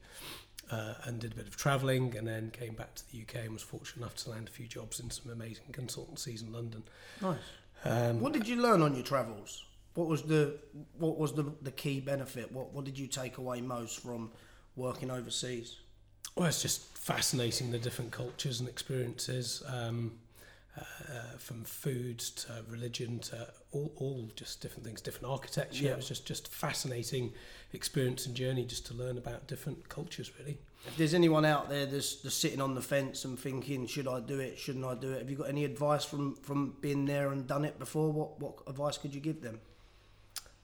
Uh, 0.72 0.94
and 1.06 1.20
did 1.20 1.32
a 1.32 1.36
bit 1.36 1.48
of 1.48 1.58
travelling, 1.58 2.16
and 2.16 2.28
then 2.28 2.52
came 2.52 2.76
back 2.76 2.94
to 2.94 3.04
the 3.12 3.22
UK 3.24 3.46
and 3.46 3.54
was 3.54 3.64
fortunate 3.64 4.04
enough 4.04 4.16
to 4.16 4.30
land 4.30 4.48
a 4.48 4.52
few 4.52 4.68
jobs 4.68 5.00
in 5.00 5.10
some 5.10 5.32
amazing 5.32 5.66
consultancies 5.72 6.44
in 6.44 6.54
London. 6.54 6.84
Nice. 7.24 7.40
Um, 7.86 8.20
What 8.20 8.34
did 8.34 8.48
you 8.48 8.58
learn 8.62 8.84
on 8.84 8.94
your 8.94 9.04
travels? 9.04 9.66
What 9.96 10.08
was 10.08 10.22
the 10.22 10.60
what 11.00 11.18
was 11.18 11.34
the, 11.34 11.52
the 11.64 11.72
key 11.72 12.00
benefit? 12.00 12.52
What 12.52 12.72
what 12.72 12.86
did 12.86 13.00
you 13.00 13.08
take 13.08 13.40
away 13.40 13.62
most 13.62 14.00
from 14.00 14.32
working 14.76 15.10
overseas? 15.10 15.78
Well, 16.36 16.48
it's 16.48 16.62
just 16.62 16.82
fascinating 16.98 17.72
the 17.72 17.80
different 17.80 18.12
cultures 18.12 18.60
and 18.60 18.70
experiences, 18.70 19.64
um, 19.68 20.14
uh, 20.78 20.82
uh, 20.82 21.38
from 21.38 21.64
food 21.64 22.20
to 22.20 22.64
religion 22.70 23.20
to 23.20 23.48
all, 23.72 23.92
all 23.98 24.30
just 24.36 24.62
different 24.62 24.86
things, 24.86 25.02
different 25.02 25.26
architecture. 25.32 25.86
Yeah. 25.86 25.92
It 25.92 25.98
was 25.98 26.08
just 26.08 26.26
just 26.26 26.48
fascinating 26.48 27.34
experience 27.74 28.26
and 28.26 28.36
journey 28.36 28.64
just 28.66 28.86
to 28.88 28.94
learn 28.94 29.18
about 29.18 29.48
different 29.48 29.90
cultures, 29.90 30.32
really. 30.40 30.58
If 30.88 30.96
there's 30.96 31.14
anyone 31.14 31.44
out 31.44 31.68
there 31.70 31.86
that's, 31.86 32.16
that's 32.22 32.36
sitting 32.36 32.62
on 32.62 32.74
the 32.74 32.82
fence 32.82 33.26
and 33.26 33.38
thinking, 33.38 33.86
should 33.88 34.08
I 34.08 34.22
do 34.22 34.40
it? 34.40 34.58
Shouldn't 34.58 34.86
I 34.86 34.96
do 34.96 35.12
it? 35.12 35.20
Have 35.20 35.30
you 35.30 35.36
got 35.36 35.50
any 35.50 35.66
advice 35.66 36.06
from 36.06 36.36
from 36.36 36.76
being 36.80 37.06
there 37.06 37.32
and 37.32 37.46
done 37.46 37.66
it 37.66 37.78
before? 37.80 38.12
What 38.14 38.40
what 38.40 38.54
advice 38.66 38.98
could 38.98 39.14
you 39.14 39.20
give 39.20 39.42
them? 39.42 39.60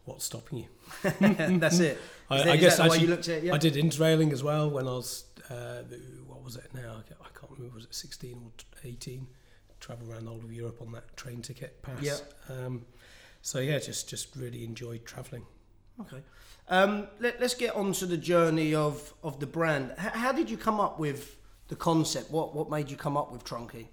What's 0.05 0.23
stopping 0.23 0.59
you? 0.59 0.65
that's 1.59 1.79
it. 1.79 1.97
Is 1.97 1.99
I, 2.29 2.37
that- 2.37 2.47
I 2.47 2.57
guess 2.57 2.79
actually, 2.79 2.99
you 3.01 3.07
looked 3.07 3.27
at 3.27 3.39
it. 3.39 3.43
Yeah. 3.45 3.55
I 3.55 3.57
did 3.57 3.73
interrailing 3.75 4.31
as 4.31 4.43
well 4.43 4.69
when 4.69 4.87
I 4.87 4.91
was, 4.91 5.24
uh, 5.49 5.83
what 6.27 6.43
was 6.43 6.55
it 6.55 6.69
now? 6.73 7.03
I 7.21 7.39
can't 7.39 7.51
remember, 7.51 7.75
was 7.75 7.85
it 7.85 7.93
16 7.93 8.33
or 8.33 8.51
18? 8.83 9.27
Travel 9.79 10.11
around 10.11 10.27
all 10.27 10.37
of 10.37 10.51
Europe 10.51 10.81
on 10.81 10.91
that 10.93 11.15
train 11.17 11.41
ticket 11.41 11.81
pass. 11.81 12.01
Yeah. 12.01 12.17
Um, 12.49 12.85
so 13.41 13.59
yeah, 13.59 13.77
just 13.77 14.09
just 14.09 14.35
really 14.35 14.63
enjoyed 14.63 15.05
travelling. 15.05 15.45
Okay. 16.01 16.23
Um, 16.67 17.07
let, 17.19 17.41
us 17.41 17.53
get 17.53 17.75
on 17.75 17.93
to 17.93 18.05
the 18.05 18.17
journey 18.17 18.73
of, 18.73 19.13
of 19.23 19.39
the 19.39 19.45
brand. 19.45 19.91
H- 19.91 20.13
how 20.13 20.31
did 20.31 20.49
you 20.49 20.57
come 20.57 20.79
up 20.79 20.99
with 20.99 21.37
the 21.67 21.75
concept? 21.75 22.31
What 22.31 22.55
what 22.55 22.69
made 22.69 22.89
you 22.89 22.97
come 22.97 23.15
up 23.17 23.31
with 23.31 23.43
Trunki? 23.43 23.87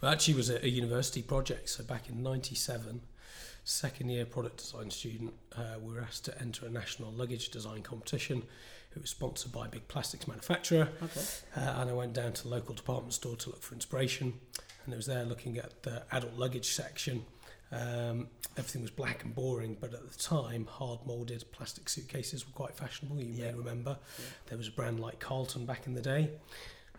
Well, 0.00 0.12
actually, 0.12 0.34
it 0.34 0.36
was 0.36 0.50
a, 0.50 0.64
a 0.64 0.68
university 0.68 1.22
project. 1.22 1.68
So 1.70 1.82
back 1.82 2.08
in 2.08 2.22
'97, 2.22 3.00
second 3.64 4.10
year 4.10 4.24
product 4.24 4.58
design 4.58 4.90
student, 4.90 5.34
uh, 5.56 5.80
we 5.82 5.94
were 5.94 6.00
asked 6.00 6.24
to 6.26 6.40
enter 6.40 6.66
a 6.66 6.70
national 6.70 7.10
luggage 7.10 7.48
design 7.48 7.82
competition. 7.82 8.44
It 8.98 9.02
was 9.02 9.10
sponsored 9.10 9.52
by 9.52 9.66
a 9.66 9.68
big 9.68 9.86
plastics 9.86 10.26
manufacturer, 10.26 10.88
Okay. 11.00 11.20
uh, 11.56 11.60
and 11.80 11.88
I 11.88 11.92
went 11.92 12.14
down 12.14 12.32
to 12.32 12.42
the 12.42 12.48
local 12.48 12.74
department 12.74 13.14
store 13.14 13.36
to 13.36 13.50
look 13.50 13.62
for 13.62 13.74
inspiration. 13.74 14.40
And 14.84 14.92
I 14.92 14.96
was 14.96 15.06
there 15.06 15.24
looking 15.24 15.56
at 15.56 15.84
the 15.84 16.02
adult 16.10 16.34
luggage 16.34 16.66
section, 16.66 17.24
Um, 17.70 18.28
everything 18.56 18.80
was 18.80 18.90
black 18.90 19.22
and 19.24 19.34
boring, 19.34 19.76
but 19.78 19.92
at 19.92 20.10
the 20.10 20.18
time, 20.18 20.64
hard 20.64 21.00
molded 21.04 21.44
plastic 21.52 21.90
suitcases 21.90 22.46
were 22.46 22.52
quite 22.54 22.74
fashionable. 22.74 23.20
You 23.20 23.26
Yeah. 23.34 23.50
may 23.52 23.58
remember 23.58 23.98
Yeah. 24.18 24.24
there 24.46 24.56
was 24.58 24.68
a 24.68 24.70
brand 24.70 24.98
like 25.00 25.20
Carlton 25.20 25.66
back 25.66 25.86
in 25.86 25.92
the 25.92 26.00
day, 26.00 26.30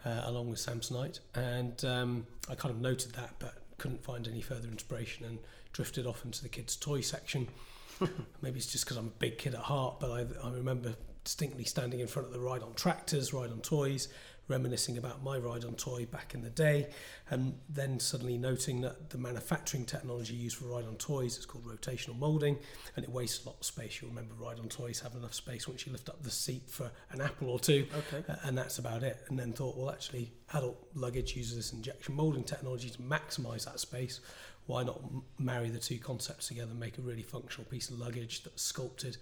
uh, 0.06 0.22
along 0.26 0.52
with 0.52 0.60
Samsonite, 0.60 1.20
and 1.34 1.84
um, 1.84 2.28
I 2.48 2.54
kind 2.54 2.74
of 2.74 2.80
noted 2.80 3.14
that, 3.14 3.34
but 3.40 3.56
couldn't 3.80 4.04
find 4.04 4.28
any 4.28 4.42
further 4.42 4.68
inspiration 4.70 5.26
and 5.26 5.40
drifted 5.74 6.06
off 6.06 6.24
into 6.24 6.44
the 6.44 6.50
kids' 6.50 6.76
toy 6.76 7.02
section. 7.02 7.48
Maybe 8.42 8.60
it's 8.60 8.72
just 8.72 8.86
because 8.86 8.98
I'm 8.98 9.08
a 9.08 9.20
big 9.26 9.40
kid 9.40 9.56
at 9.56 9.62
heart, 9.62 10.00
but 10.00 10.12
I, 10.12 10.48
I 10.48 10.52
remember 10.52 10.96
distinctly 11.24 11.64
standing 11.64 12.00
in 12.00 12.08
front 12.08 12.28
of 12.28 12.34
the 12.34 12.40
ride 12.40 12.64
on 12.64 12.74
tractors, 12.74 13.34
ride 13.34 13.52
on 13.52 13.62
toys, 13.62 14.08
reminiscing 14.48 14.98
about 14.98 15.24
my 15.24 15.38
ride 15.38 15.64
on 15.64 15.76
toy 15.76 16.06
back 16.08 16.34
in 16.34 16.42
the 16.42 16.50
day, 16.50 16.90
and 17.30 17.56
then 17.70 18.00
suddenly 18.00 18.38
noting 18.38 18.82
that 18.82 19.12
the 19.12 19.18
manufacturing 19.18 19.86
technology 19.86 20.34
used 20.34 20.58
for 20.58 20.66
ride 20.66 20.86
on 20.86 20.96
toys 20.96 21.38
is 21.38 21.46
called 21.46 21.64
rotational 21.66 22.18
molding, 22.18 22.58
and 22.96 23.06
it 23.06 23.12
wastes 23.12 23.46
a 23.46 23.50
lot 23.50 23.58
of 23.60 23.66
space. 23.66 24.02
You'll 24.02 24.10
remember 24.10 24.34
ride 24.40 24.60
on 24.60 24.68
toys 24.68 25.00
have 25.02 25.14
enough 25.14 25.36
space 25.36 25.68
once 25.68 25.86
you 25.86 25.92
lift 25.92 26.10
up 26.10 26.24
the 26.24 26.32
seat 26.32 26.64
for 26.68 26.90
an 27.12 27.22
apple 27.22 27.50
or 27.50 27.60
two, 27.60 27.86
Okay. 27.96 28.24
and 28.44 28.58
that's 28.58 28.80
about 28.80 29.04
it. 29.04 29.24
And 29.30 29.38
then 29.38 29.54
thought, 29.54 29.78
well, 29.78 29.92
actually, 29.92 30.32
adult 30.54 30.84
luggage 30.96 31.36
uses 31.36 31.56
this 31.56 31.74
injection 31.74 32.16
molding 32.16 32.44
technology 32.44 32.90
to 32.90 32.98
maximise 33.00 33.66
that 33.66 33.80
space. 33.80 34.20
Why 34.66 34.84
not 34.84 35.02
marry 35.40 35.70
the 35.70 35.80
two 35.80 35.98
concepts 35.98 36.48
together 36.48 36.70
and 36.72 36.80
make 36.80 36.98
a 37.00 37.02
really 37.02 37.24
functional 37.24 37.70
piece 37.70 37.90
of 37.90 37.98
luggage 38.00 38.44
that's 38.44 38.62
sculpted 38.62 39.18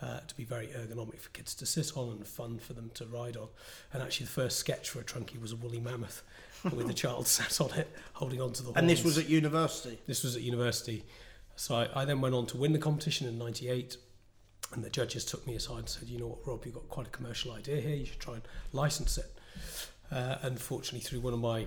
uh, 0.00 0.20
to 0.20 0.34
be 0.34 0.44
very 0.44 0.68
ergonomic 0.68 1.20
for 1.20 1.30
kids 1.30 1.54
to 1.56 1.66
sit 1.66 1.96
on 1.96 2.10
and 2.10 2.26
fun 2.26 2.58
for 2.58 2.72
them 2.72 2.90
to 2.94 3.06
ride 3.06 3.36
on? 3.36 3.48
And 3.92 4.02
actually, 4.02 4.26
the 4.26 4.32
first 4.32 4.58
sketch 4.58 4.90
for 4.90 5.00
a 5.00 5.04
Trunki 5.04 5.40
was 5.40 5.52
a 5.52 5.56
woolly 5.56 5.80
mammoth 5.80 6.22
with 6.64 6.88
a 6.88 6.94
child 7.04 7.26
sat 7.26 7.60
on 7.60 7.78
it, 7.78 7.88
holding 8.14 8.40
onto 8.40 8.62
the 8.62 8.66
horns. 8.66 8.78
And 8.78 8.88
this 8.88 9.04
was 9.04 9.18
at 9.18 9.28
university. 9.28 9.98
This 10.06 10.24
was 10.24 10.36
at 10.36 10.42
university. 10.42 11.04
So 11.56 11.74
I, 11.74 12.02
I 12.02 12.04
then 12.04 12.20
went 12.20 12.34
on 12.34 12.46
to 12.46 12.56
win 12.56 12.72
the 12.72 12.78
competition 12.78 13.26
in 13.26 13.38
98. 13.38 13.96
And 14.74 14.84
the 14.84 14.90
judges 14.90 15.24
took 15.24 15.46
me 15.46 15.54
aside 15.54 15.78
and 15.78 15.88
said, 15.88 16.08
you 16.08 16.18
know 16.18 16.26
what, 16.26 16.46
Rob, 16.46 16.64
you've 16.64 16.74
got 16.74 16.88
quite 16.88 17.06
a 17.06 17.10
commercial 17.10 17.52
idea 17.52 17.80
here. 17.80 17.96
You 17.96 18.04
should 18.04 18.20
try 18.20 18.34
and 18.34 18.42
license 18.72 19.16
it. 19.16 19.32
Uh, 20.10 20.36
unfortunately, 20.42 21.00
through 21.00 21.20
one 21.20 21.32
of 21.32 21.40
my 21.40 21.66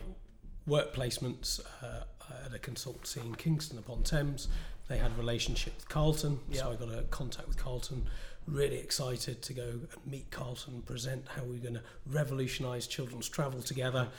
work 0.67 0.93
placements 0.93 1.59
uh, 1.81 2.03
at 2.45 2.55
a 2.55 2.59
consultancy 2.59 3.17
in 3.17 3.35
Kingston 3.35 3.77
upon 3.77 4.03
Thames, 4.03 4.47
they 4.91 4.97
had 4.97 5.11
a 5.11 5.15
relationship 5.15 5.73
with 5.77 5.87
Carlton. 5.87 6.39
Yeah. 6.49 6.61
So 6.61 6.71
I 6.71 6.75
got 6.75 6.89
a 6.93 7.03
contact 7.03 7.47
with 7.47 7.57
Carlton. 7.57 8.05
Really 8.47 8.77
excited 8.77 9.41
to 9.43 9.53
go 9.53 9.63
and 9.63 9.87
meet 10.05 10.29
Carlton 10.31 10.73
and 10.75 10.85
present 10.85 11.25
how 11.35 11.43
we're 11.43 11.59
going 11.59 11.75
to 11.75 11.83
revolutionise 12.07 12.87
children's 12.87 13.29
travel 13.29 13.61
together. 13.61 14.09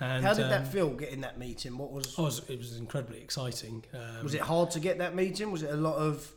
And 0.00 0.24
How 0.24 0.34
did 0.34 0.44
um, 0.44 0.50
that 0.50 0.68
feel 0.68 0.90
getting 0.90 1.22
that 1.22 1.38
meeting? 1.38 1.78
What 1.78 1.92
was 1.92 2.18
I 2.18 2.22
was, 2.22 2.42
it 2.48 2.58
was 2.58 2.76
incredibly 2.76 3.20
exciting. 3.20 3.84
Um, 3.94 4.22
was 4.22 4.34
it 4.34 4.42
hard 4.42 4.70
to 4.72 4.80
get 4.80 4.98
that 4.98 5.14
meeting? 5.14 5.50
Was 5.50 5.62
it 5.62 5.70
a 5.70 5.76
lot 5.76 5.96
of 5.96 6.30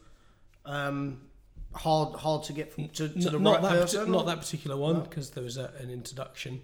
um, 0.66 1.22
hard 1.74 2.16
hard 2.16 2.44
to 2.44 2.54
get 2.54 2.72
from, 2.74 2.88
to, 2.90 3.10
to 3.10 3.14
N- 3.16 3.32
the 3.34 3.40
not 3.40 3.54
right 3.56 3.62
that 3.64 3.82
person? 3.82 4.00
parti- 4.00 4.12
not 4.12 4.26
that 4.28 4.40
particular 4.40 4.78
one 4.78 4.96
No? 4.96 5.02
because 5.02 5.32
there 5.32 5.44
was 5.44 5.58
a, 5.58 5.72
an 5.80 5.90
introduction, 5.90 6.62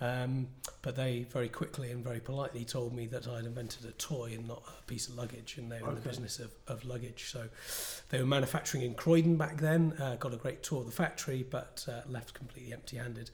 um, 0.00 0.46
but 0.82 0.94
they 0.94 1.26
very 1.30 1.48
quickly 1.48 1.90
and 1.90 2.04
very 2.04 2.20
politely 2.20 2.64
told 2.64 2.94
me 2.94 3.06
that 3.06 3.26
I'd 3.26 3.44
invented 3.44 3.84
a 3.84 3.92
toy 3.92 4.32
and 4.34 4.46
not 4.46 4.62
a 4.78 4.82
piece 4.84 5.08
of 5.08 5.16
luggage, 5.16 5.56
and 5.58 5.70
they 5.70 5.82
were 5.82 5.88
in 5.88 5.94
the 5.96 6.00
business 6.00 6.38
of, 6.38 6.52
of 6.68 6.84
luggage. 6.84 7.30
So 7.30 7.48
they 8.10 8.20
were 8.20 8.26
manufacturing 8.26 8.84
in 8.84 8.94
Croydon 8.94 9.36
back 9.36 9.60
then. 9.60 9.94
Uh, 9.98 10.14
got 10.16 10.32
a 10.32 10.36
great 10.36 10.62
tour 10.62 10.80
of 10.80 10.86
the 10.86 10.92
factory, 10.92 11.44
but 11.48 11.84
uh, 11.88 12.08
left 12.08 12.34
completely 12.34 12.72
empty-handed. 12.72 13.30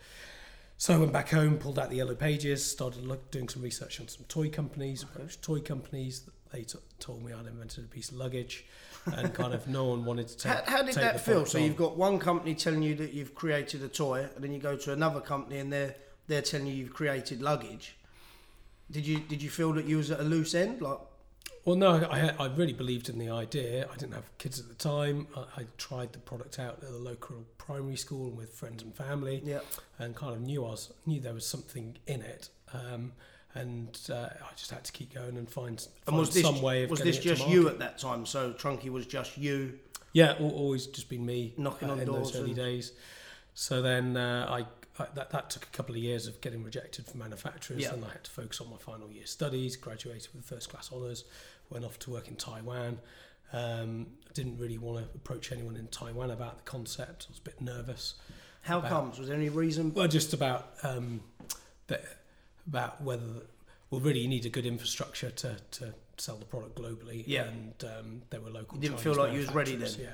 So 0.78 0.94
I 0.94 0.98
went 0.98 1.12
back 1.12 1.30
home, 1.30 1.58
pulled 1.58 1.78
out 1.78 1.90
the 1.90 1.96
yellow 1.96 2.14
pages, 2.14 2.64
started 2.64 3.06
look, 3.06 3.30
doing 3.30 3.48
some 3.48 3.62
research 3.62 4.00
on 4.00 4.08
some 4.08 4.24
toy 4.26 4.48
companies, 4.48 5.02
approached 5.02 5.42
toy 5.42 5.60
companies. 5.60 6.28
They 6.50 6.62
t- 6.62 6.78
told 6.98 7.22
me 7.22 7.32
I'd 7.32 7.46
invented 7.46 7.84
a 7.84 7.88
piece 7.88 8.08
of 8.08 8.16
luggage, 8.16 8.64
and 9.06 9.34
kind 9.34 9.52
of 9.52 9.68
no 9.68 9.84
one 9.84 10.04
wanted 10.04 10.28
to 10.28 10.36
take. 10.38 10.52
How, 10.52 10.78
how 10.78 10.82
did 10.82 10.94
take 10.94 11.04
that 11.04 11.20
feel? 11.20 11.44
So 11.44 11.58
on. 11.58 11.64
you've 11.64 11.76
got 11.76 11.96
one 11.96 12.18
company 12.18 12.54
telling 12.54 12.82
you 12.82 12.94
that 12.96 13.12
you've 13.12 13.34
created 13.34 13.82
a 13.82 13.88
toy, 13.88 14.26
and 14.34 14.42
then 14.42 14.52
you 14.52 14.58
go 14.58 14.76
to 14.76 14.92
another 14.92 15.20
company 15.20 15.58
and 15.58 15.72
they're 15.72 15.94
they're 16.26 16.42
telling 16.42 16.66
you 16.66 16.74
you've 16.74 16.94
created 16.94 17.42
luggage. 17.42 17.96
Did 18.90 19.06
you 19.06 19.18
did 19.20 19.42
you 19.42 19.50
feel 19.50 19.72
that 19.74 19.86
you 19.86 19.96
was 19.96 20.10
at 20.10 20.20
a 20.20 20.24
loose 20.24 20.54
end? 20.54 20.82
Like 20.82 20.98
Well, 21.64 21.76
no, 21.76 22.04
I, 22.10 22.34
I 22.38 22.46
really 22.48 22.72
believed 22.74 23.08
in 23.08 23.18
the 23.18 23.30
idea. 23.30 23.88
I 23.92 23.96
didn't 23.96 24.14
have 24.14 24.36
kids 24.38 24.60
at 24.60 24.68
the 24.68 24.74
time. 24.74 25.26
I, 25.36 25.62
I 25.62 25.66
tried 25.78 26.12
the 26.12 26.18
product 26.18 26.58
out 26.58 26.74
at 26.74 26.80
the 26.82 26.90
local 26.98 27.44
primary 27.56 27.96
school 27.96 28.28
and 28.28 28.36
with 28.36 28.52
friends 28.52 28.82
and 28.82 28.94
family, 28.94 29.40
yeah, 29.44 29.60
and 29.98 30.14
kind 30.14 30.34
of 30.34 30.42
knew 30.42 30.64
I 30.64 30.70
was 30.70 30.92
knew 31.06 31.20
there 31.20 31.34
was 31.34 31.46
something 31.46 31.96
in 32.06 32.20
it. 32.22 32.50
Um, 32.72 33.12
and 33.54 33.98
uh, 34.10 34.30
I 34.32 34.52
just 34.56 34.72
had 34.72 34.84
to 34.84 34.92
keep 34.92 35.14
going 35.14 35.36
and 35.36 35.48
find, 35.48 35.78
and 35.78 35.88
find 36.06 36.18
was 36.18 36.34
this 36.34 36.42
some 36.42 36.60
way 36.60 36.82
of 36.84 36.90
was 36.90 36.98
getting 36.98 37.12
this 37.12 37.20
it 37.20 37.22
to 37.22 37.36
just 37.36 37.48
you 37.48 37.68
at 37.68 37.78
that 37.78 37.98
time? 37.98 38.26
So 38.26 38.52
Trunki 38.52 38.90
was 38.90 39.06
just 39.06 39.38
you. 39.38 39.78
Yeah, 40.12 40.34
always 40.40 40.86
just 40.86 41.08
been 41.08 41.24
me 41.24 41.54
Knocking 41.56 41.88
uh, 41.88 41.92
on 41.92 42.00
in 42.00 42.06
doors 42.06 42.32
those 42.32 42.40
early 42.40 42.50
and- 42.50 42.56
days. 42.56 42.92
So 43.54 43.82
then 43.82 44.16
uh, 44.16 44.46
I, 44.50 44.66
I 44.98 45.06
that, 45.14 45.30
that 45.30 45.50
took 45.50 45.64
a 45.64 45.76
couple 45.76 45.94
of 45.94 46.00
years 46.00 46.26
of 46.26 46.40
getting 46.40 46.62
rejected 46.62 47.06
from 47.06 47.20
manufacturers, 47.20 47.82
Yeah. 47.82 47.94
and 47.94 48.04
I 48.04 48.08
had 48.10 48.24
to 48.24 48.30
focus 48.30 48.60
on 48.60 48.70
my 48.70 48.76
final 48.76 49.10
year 49.10 49.26
studies. 49.26 49.76
Graduated 49.76 50.28
with 50.34 50.44
first 50.44 50.68
class 50.70 50.90
honours. 50.92 51.24
Went 51.70 51.84
off 51.84 51.98
to 52.00 52.10
work 52.10 52.28
in 52.28 52.36
Taiwan. 52.36 52.98
Um, 53.52 54.06
didn't 54.34 54.58
really 54.58 54.78
want 54.78 54.98
to 54.98 55.14
approach 55.16 55.52
anyone 55.52 55.76
in 55.76 55.86
Taiwan 55.88 56.30
about 56.30 56.56
the 56.58 56.62
concept. 56.64 57.26
I 57.28 57.32
was 57.32 57.38
a 57.38 57.42
bit 57.42 57.60
nervous. 57.60 58.14
How 58.62 58.78
About- 58.78 58.90
comes? 58.90 59.18
Was 59.18 59.28
there 59.28 59.36
any 59.36 59.48
reason? 59.48 59.92
Well, 59.94 60.08
just 60.08 60.32
about 60.32 60.74
um, 60.82 61.20
the, 61.86 62.00
about 62.66 63.00
whether 63.02 63.22
well, 63.90 64.00
really 64.00 64.20
you 64.20 64.28
need 64.28 64.46
a 64.46 64.48
good 64.48 64.66
infrastructure 64.66 65.30
to, 65.30 65.56
to 65.72 65.94
sell 66.16 66.36
the 66.36 66.44
product 66.46 66.76
globally. 66.76 67.22
Yeah. 67.26 67.44
and 67.44 67.84
um, 67.84 68.22
there 68.30 68.40
were 68.40 68.50
local. 68.50 68.76
You 68.76 68.82
didn't 68.82 68.94
Chinese 68.98 69.04
feel 69.14 69.22
like 69.24 69.32
you 69.32 69.38
was 69.40 69.54
ready 69.54 69.76
then. 69.76 69.90
Yeah. 69.98 70.06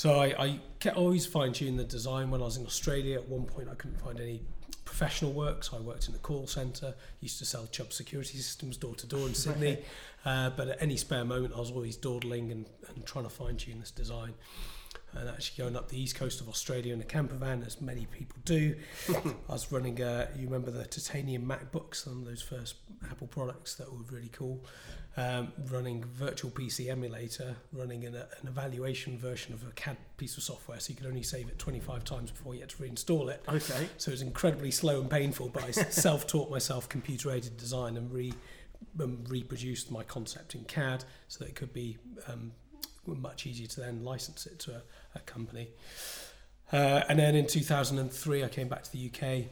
So 0.00 0.18
I, 0.18 0.28
I 0.42 0.60
kept 0.78 0.96
always 0.96 1.26
fine 1.26 1.52
tune 1.52 1.76
the 1.76 1.84
design. 1.84 2.30
When 2.30 2.40
I 2.40 2.46
was 2.46 2.56
in 2.56 2.64
Australia, 2.64 3.16
at 3.16 3.28
one 3.28 3.44
point 3.44 3.68
I 3.70 3.74
couldn't 3.74 4.00
find 4.00 4.18
any 4.18 4.40
professional 4.86 5.30
work, 5.30 5.62
so 5.62 5.76
I 5.76 5.80
worked 5.80 6.06
in 6.06 6.14
the 6.14 6.18
call 6.20 6.46
centre. 6.46 6.94
Used 7.20 7.38
to 7.40 7.44
sell 7.44 7.66
Chubb 7.66 7.92
security 7.92 8.38
systems 8.38 8.78
door 8.78 8.94
to 8.94 9.06
door 9.06 9.28
in 9.28 9.34
Sydney. 9.34 9.76
Uh, 10.24 10.48
but 10.56 10.68
at 10.68 10.80
any 10.80 10.96
spare 10.96 11.26
moment, 11.26 11.52
I 11.54 11.58
was 11.58 11.70
always 11.70 11.96
dawdling 11.96 12.50
and, 12.50 12.64
and 12.88 13.04
trying 13.04 13.24
to 13.24 13.30
fine 13.30 13.58
tune 13.58 13.80
this 13.80 13.90
design. 13.90 14.32
And 15.12 15.28
actually 15.28 15.64
going 15.64 15.76
up 15.76 15.88
the 15.88 16.00
east 16.00 16.14
coast 16.14 16.40
of 16.40 16.48
Australia 16.48 16.94
in 16.94 17.00
a 17.00 17.04
camper 17.04 17.34
van, 17.34 17.64
as 17.64 17.80
many 17.80 18.06
people 18.06 18.36
do. 18.44 18.76
I 19.08 19.52
was 19.52 19.72
running, 19.72 20.00
uh, 20.00 20.28
you 20.36 20.44
remember 20.44 20.70
the 20.70 20.84
titanium 20.84 21.46
MacBooks, 21.46 21.96
some 21.96 22.20
of 22.20 22.26
those 22.26 22.42
first 22.42 22.76
Apple 23.10 23.26
products 23.26 23.74
that 23.74 23.92
were 23.92 24.02
really 24.10 24.30
cool. 24.32 24.64
Um, 25.16 25.52
running 25.68 26.04
virtual 26.04 26.52
PC 26.52 26.88
emulator, 26.88 27.56
running 27.72 28.04
an, 28.04 28.14
an 28.14 28.46
evaluation 28.46 29.18
version 29.18 29.52
of 29.52 29.66
a 29.66 29.72
CAD 29.72 29.96
piece 30.16 30.36
of 30.36 30.44
software, 30.44 30.78
so 30.78 30.90
you 30.90 30.96
could 30.96 31.06
only 31.06 31.24
save 31.24 31.48
it 31.48 31.58
25 31.58 32.04
times 32.04 32.30
before 32.30 32.54
you 32.54 32.60
had 32.60 32.68
to 32.70 32.76
reinstall 32.76 33.28
it. 33.28 33.42
Okay. 33.48 33.88
So 33.96 34.10
it 34.10 34.12
was 34.12 34.22
incredibly 34.22 34.70
slow 34.70 35.00
and 35.00 35.10
painful, 35.10 35.48
but 35.48 35.64
I 35.64 35.70
self-taught 35.72 36.48
myself 36.48 36.88
computer-aided 36.88 37.56
design 37.56 37.96
and 37.96 38.10
re, 38.12 38.32
um, 39.00 39.24
reproduced 39.28 39.90
my 39.90 40.04
concept 40.04 40.54
in 40.54 40.64
CAD 40.64 41.04
so 41.26 41.40
that 41.40 41.50
it 41.50 41.56
could 41.56 41.72
be 41.72 41.98
um, 42.28 42.52
much 43.18 43.46
easier 43.46 43.66
to 43.66 43.80
then 43.80 44.04
license 44.04 44.46
it 44.46 44.58
to 44.60 44.72
a, 44.72 44.82
a 45.14 45.20
company. 45.20 45.68
Uh, 46.72 47.02
and 47.08 47.18
then 47.18 47.34
in 47.34 47.46
2003, 47.46 48.44
I 48.44 48.48
came 48.48 48.68
back 48.68 48.84
to 48.84 48.92
the 48.92 49.10
UK. 49.12 49.46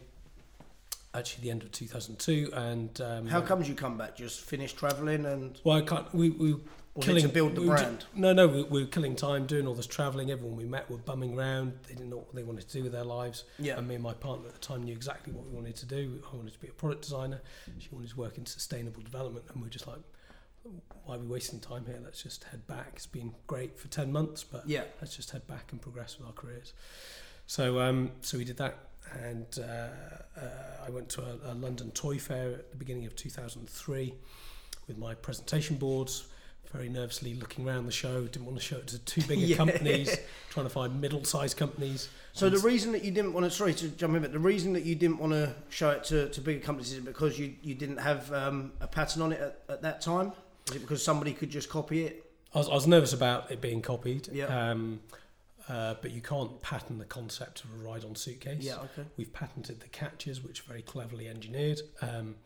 Actually, 1.15 1.43
the 1.43 1.50
end 1.50 1.62
of 1.62 1.73
2002, 1.73 2.50
and 2.53 3.00
um, 3.00 3.27
How 3.27 3.41
comes 3.41 3.69
you 3.69 3.75
come 3.75 3.97
back? 3.97 4.15
Just 4.15 4.43
finished 4.43 4.77
travelling 4.77 5.25
and 5.25 5.59
well, 5.65 5.79
I 5.79 5.81
can't. 5.81 6.15
We 6.15 6.31
we 6.31 6.57
killing 7.00 7.23
to 7.23 7.29
build 7.29 7.55
the 7.55 7.62
we 7.62 7.69
brand? 7.69 8.05
no, 8.15 8.33
no, 8.33 8.47
we, 8.47 8.62
we 8.65 8.81
were 8.83 8.88
killing 8.88 9.17
time 9.17 9.47
doing 9.47 9.67
all 9.67 9.75
this 9.75 9.87
travelling. 9.87 10.31
Everyone 10.31 10.57
we 10.57 10.65
met 10.65 10.91
were 10.91 10.99
bumming 10.99 11.37
around. 11.37 11.73
They 11.88 11.95
didn't 11.95 12.11
know 12.11 12.19
what 12.19 12.35
they 12.35 12.43
wanted 12.43 12.69
to 12.69 12.73
do 12.77 12.83
with 12.83 12.93
their 12.93 13.05
lives. 13.05 13.45
yeah. 13.59 13.79
And 13.79 13.88
me 13.88 13.95
and 13.95 14.05
my 14.05 14.15
partner 14.15 14.49
at 14.49 14.55
the 14.55 14.61
time 14.61 14.85
knew 14.85 14.93
exactly 14.93 15.33
what 15.33 15.47
we 15.47 15.55
wanted 15.55 15.77
to 15.77 15.87
do. 15.87 16.23
I 16.31 16.37
wanted 16.37 16.53
to 16.53 16.59
be 16.59 16.69
a 16.69 16.73
product 16.73 17.03
designer. 17.03 17.41
She 17.79 17.88
wanted 17.91 18.11
to 18.11 18.17
work 18.17 18.38
in 18.38 18.47
sustainable 18.47 19.03
development, 19.03 19.47
and 19.49 19.57
we 19.57 19.62
were 19.67 19.71
just 19.71 19.87
like, 19.87 19.99
why 21.05 21.17
are 21.17 21.19
we 21.19 21.27
wasting 21.27 21.61
time 21.61 21.85
here? 21.87 21.99
Let's 22.03 22.23
just 22.23 22.45
head 22.45 22.67
back. 22.67 22.93
It's 22.97 23.07
been 23.07 23.35
great 23.47 23.79
for 23.79 23.89
ten 23.89 24.13
months, 24.13 24.45
but 24.45 24.69
Yeah. 24.69 24.85
let's 25.01 25.17
just 25.17 25.31
head 25.31 25.47
back 25.47 25.73
and 25.73 25.81
progress 25.81 26.19
with 26.19 26.27
our 26.27 26.33
careers. 26.33 26.73
So, 27.47 27.81
um, 27.81 28.13
so 28.21 28.37
we 28.39 28.45
did 28.45 28.59
that, 28.59 28.79
and 29.23 29.47
uh, 29.59 30.41
uh, 30.41 30.87
I 30.87 30.91
went 30.91 31.09
to 31.11 31.23
a, 31.23 31.53
a 31.53 31.55
London 31.55 31.91
toy 31.93 32.19
fair 32.19 32.51
at 32.53 32.71
the 32.71 32.77
beginning 32.77 33.07
of 33.07 33.17
2003 33.17 34.15
with 34.87 34.99
my 34.99 35.15
presentation 35.15 35.77
boards. 35.77 36.27
Very 36.73 36.91
nervously 36.91 37.33
looking 37.33 37.67
around 37.67 37.87
the 37.87 37.93
show, 37.93 38.25
didn't 38.27 38.45
want 38.45 38.59
to 38.59 38.63
show 38.63 38.77
it 38.77 38.87
to 38.89 38.99
too 38.99 39.23
big 39.23 39.39
Yeah. 39.39 39.57
companies, 39.57 40.15
trying 40.51 40.67
to 40.67 40.71
find 40.71 41.01
middle-sized 41.01 41.57
companies. 41.57 42.11
So 42.35 42.51
the 42.51 42.59
reason 42.59 42.93
that 42.93 43.03
you 43.03 43.11
didn't 43.11 43.33
want 43.33 43.45
to, 43.47 43.51
sorry 43.51 43.73
to 43.73 43.89
jump 43.89 44.15
in, 44.17 44.21
but 44.21 44.33
the 44.33 44.39
reason 44.39 44.75
that 44.75 44.85
you 44.85 44.95
didn't 44.95 45.19
want 45.19 45.33
to 45.33 45.55
show 45.71 45.89
it 45.89 46.05
to, 46.05 46.29
to 46.29 46.41
bigger 46.43 46.61
companies 46.61 46.93
is 46.93 47.01
because 47.01 47.39
you, 47.39 47.55
you 47.63 47.75
didn't 47.75 47.97
have 47.97 48.31
um, 48.35 48.73
a 48.83 48.87
pattern 48.87 49.23
on 49.23 49.33
it 49.33 49.41
at, 49.41 49.63
at 49.71 49.81
that 49.81 50.03
time? 50.03 50.33
Is 50.71 50.77
it 50.77 50.81
because 50.81 51.03
somebody 51.03 51.33
could 51.33 51.51
just 51.51 51.69
copy 51.69 52.05
it? 52.05 52.25
I 52.55 52.59
was, 52.59 52.69
I 52.69 52.75
was 52.75 52.87
nervous 52.87 53.13
about 53.13 53.51
it 53.51 53.61
being 53.61 53.83
copied. 53.83 54.29
Yeah. 54.33 54.47
Um, 54.71 55.01
uh, 55.69 55.95
but 56.01 56.13
you 56.13 56.23
can't 56.23 56.61
patent 56.63 56.99
the 56.99 57.05
concept 57.05 57.63
of 57.63 57.71
a 57.75 57.87
ride-on 57.87 58.15
suitcase. 58.15 58.65
Yeah, 58.65 58.77
okay. 58.77 59.05
We've 59.19 59.33
patented 59.33 59.81
the 59.81 59.89
catches, 59.89 60.43
which 60.43 60.61
are 60.61 60.65
very 60.65 60.81
cleverly 60.81 61.29
engineered. 61.29 61.81
Um, 62.01 62.37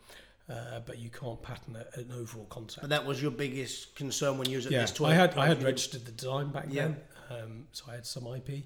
uh, 0.49 0.81
but 0.85 0.99
you 0.99 1.09
can't 1.09 1.41
patent 1.41 1.77
a, 1.77 1.99
an 1.99 2.11
overall 2.13 2.45
concept. 2.45 2.81
But 2.81 2.89
that 2.89 3.05
was 3.05 3.21
your 3.21 3.31
biggest 3.31 3.95
concern 3.95 4.37
when 4.37 4.49
you 4.49 4.57
was 4.57 4.65
at 4.65 4.73
yeah, 4.73 4.81
this 4.81 4.91
toy. 4.91 5.07
I 5.07 5.13
had 5.13 5.37
I 5.37 5.47
had 5.47 5.59
you- 5.61 5.65
registered 5.65 6.05
the 6.05 6.11
design 6.11 6.49
back 6.49 6.65
Yeah. 6.69 6.87
then, 6.87 6.97
um, 7.29 7.67
so 7.71 7.85
I 7.89 7.95
had 7.95 8.05
some 8.05 8.27
IP. 8.27 8.63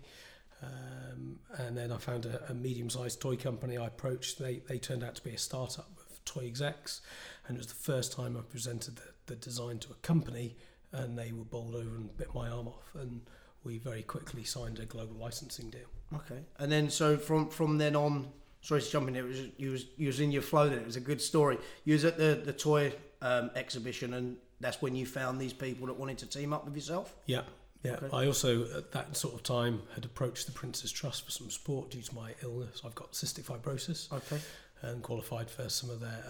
Um, 0.64 1.38
and 1.60 1.78
then 1.78 1.92
I 1.92 1.98
found 1.98 2.26
a, 2.26 2.50
a 2.50 2.54
medium-sized 2.56 3.22
toy 3.22 3.36
company 3.36 3.78
I 3.78 3.86
approached. 3.86 4.40
They 4.40 4.62
they 4.68 4.80
turned 4.80 5.04
out 5.04 5.14
to 5.16 5.24
be 5.24 5.32
a 5.32 5.38
startup 5.38 5.88
of 6.10 6.26
toy 6.26 6.46
execs, 6.48 7.02
and 7.48 7.58
it 7.58 7.60
was 7.60 7.68
the 7.68 7.76
first 7.76 8.12
time 8.12 8.36
I 8.36 8.42
presented 8.42 8.96
the, 8.96 9.04
the 9.28 9.36
design 9.36 9.80
to 9.80 9.92
a 9.92 9.96
company, 9.96 10.56
and 10.92 11.18
they 11.18 11.32
were 11.32 11.44
bowled 11.44 11.76
over 11.76 11.96
and 11.96 12.16
bit 12.18 12.34
my 12.34 12.50
arm 12.50 12.68
off, 12.68 12.96
and 12.96 13.22
we 13.64 13.78
very 13.78 14.02
quickly 14.02 14.44
signed 14.44 14.80
a 14.80 14.86
global 14.86 15.16
licensing 15.16 15.70
deal. 15.70 15.88
Okay, 16.14 16.40
and 16.60 16.72
then 16.72 16.90
so 16.90 17.18
from 17.18 17.50
from 17.50 17.78
then 17.78 17.96
on, 17.96 18.28
sorry 18.62 18.82
to 18.82 18.90
jump 18.90 19.08
in. 19.08 19.16
It 19.16 19.26
was 19.26 19.40
you 19.58 19.72
was 19.72 19.86
you 19.98 20.08
was 20.08 20.20
in 20.20 20.32
your 20.32 20.42
flow. 20.42 20.70
Then 20.70 20.80
it 20.80 20.86
was 20.86 20.96
a 20.96 21.02
good 21.02 21.22
story. 21.22 21.58
You 21.84 21.94
was 21.94 22.06
at 22.06 22.18
the 22.18 22.42
the 22.44 22.54
toy 22.54 22.94
um, 23.22 23.52
exhibition, 23.56 24.14
and 24.14 24.38
that's 24.60 24.82
when 24.82 24.96
you 24.96 25.06
found 25.06 25.40
these 25.40 25.54
people 25.54 25.88
that 25.88 25.98
wanted 25.98 26.18
to 26.20 26.26
team 26.28 26.54
up 26.54 26.66
with 26.66 26.76
yourself. 26.76 27.16
Yeah, 27.26 27.42
yeah. 27.84 27.94
Okay. 27.94 28.10
I 28.14 28.26
also 28.26 28.64
at 28.78 28.92
that 28.94 29.16
sort 29.18 29.34
of 29.34 29.44
time 29.44 29.82
had 29.94 30.06
approached 30.06 30.46
the 30.46 30.54
Prince's 30.54 30.92
Trust 30.92 31.26
for 31.26 31.32
some 31.32 31.50
support 31.50 31.92
due 31.92 32.02
to 32.02 32.16
my 32.16 32.34
illness. 32.44 32.82
I've 32.86 32.96
got 32.96 33.12
cystic 33.12 33.44
fibrosis. 33.44 34.12
Okay. 34.12 34.42
And 34.82 35.02
qualified 35.04 35.50
for 35.50 35.70
some 35.70 35.90
of 35.90 36.00
their, 36.00 36.24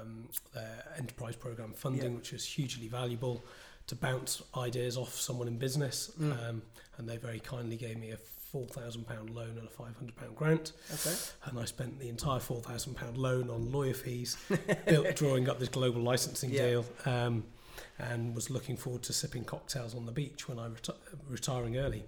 um, 0.00 0.28
their 0.52 0.84
enterprise 0.98 1.36
program 1.36 1.72
funding, 1.72 2.12
Yeah. 2.12 2.16
which 2.18 2.32
was 2.32 2.44
hugely 2.44 2.88
valuable 2.88 3.42
to 3.86 3.94
bounce 3.96 4.42
ideas 4.56 4.96
off 4.96 5.14
someone 5.14 5.48
in 5.48 5.58
business. 5.58 6.10
Mm. 6.20 6.48
Um, 6.48 6.62
and 6.98 7.08
they 7.08 7.16
very 7.16 7.40
kindly 7.40 7.76
gave 7.76 7.98
me 7.98 8.10
a 8.12 8.16
£4,000 8.54 9.34
loan 9.34 9.58
and 9.58 9.66
a 9.66 9.70
£500 9.70 10.34
grant. 10.36 10.72
Okay. 10.92 11.14
And 11.46 11.58
I 11.58 11.64
spent 11.64 11.98
the 11.98 12.08
entire 12.08 12.38
£4,000 12.40 13.16
loan 13.16 13.50
on 13.50 13.72
lawyer 13.72 13.94
fees, 13.94 14.36
built, 14.86 15.16
drawing 15.16 15.48
up 15.48 15.58
this 15.58 15.68
global 15.68 16.00
licensing 16.02 16.50
Yeah. 16.50 16.66
deal. 16.68 16.84
Um, 17.04 17.44
and 17.98 18.34
was 18.34 18.50
looking 18.50 18.76
forward 18.76 19.02
to 19.04 19.12
sipping 19.12 19.44
cocktails 19.44 19.94
on 19.94 20.06
the 20.06 20.12
beach 20.12 20.48
when 20.48 20.58
I 20.58 20.68
reti- 20.68 20.94
retiring 21.28 21.76
early. 21.76 22.04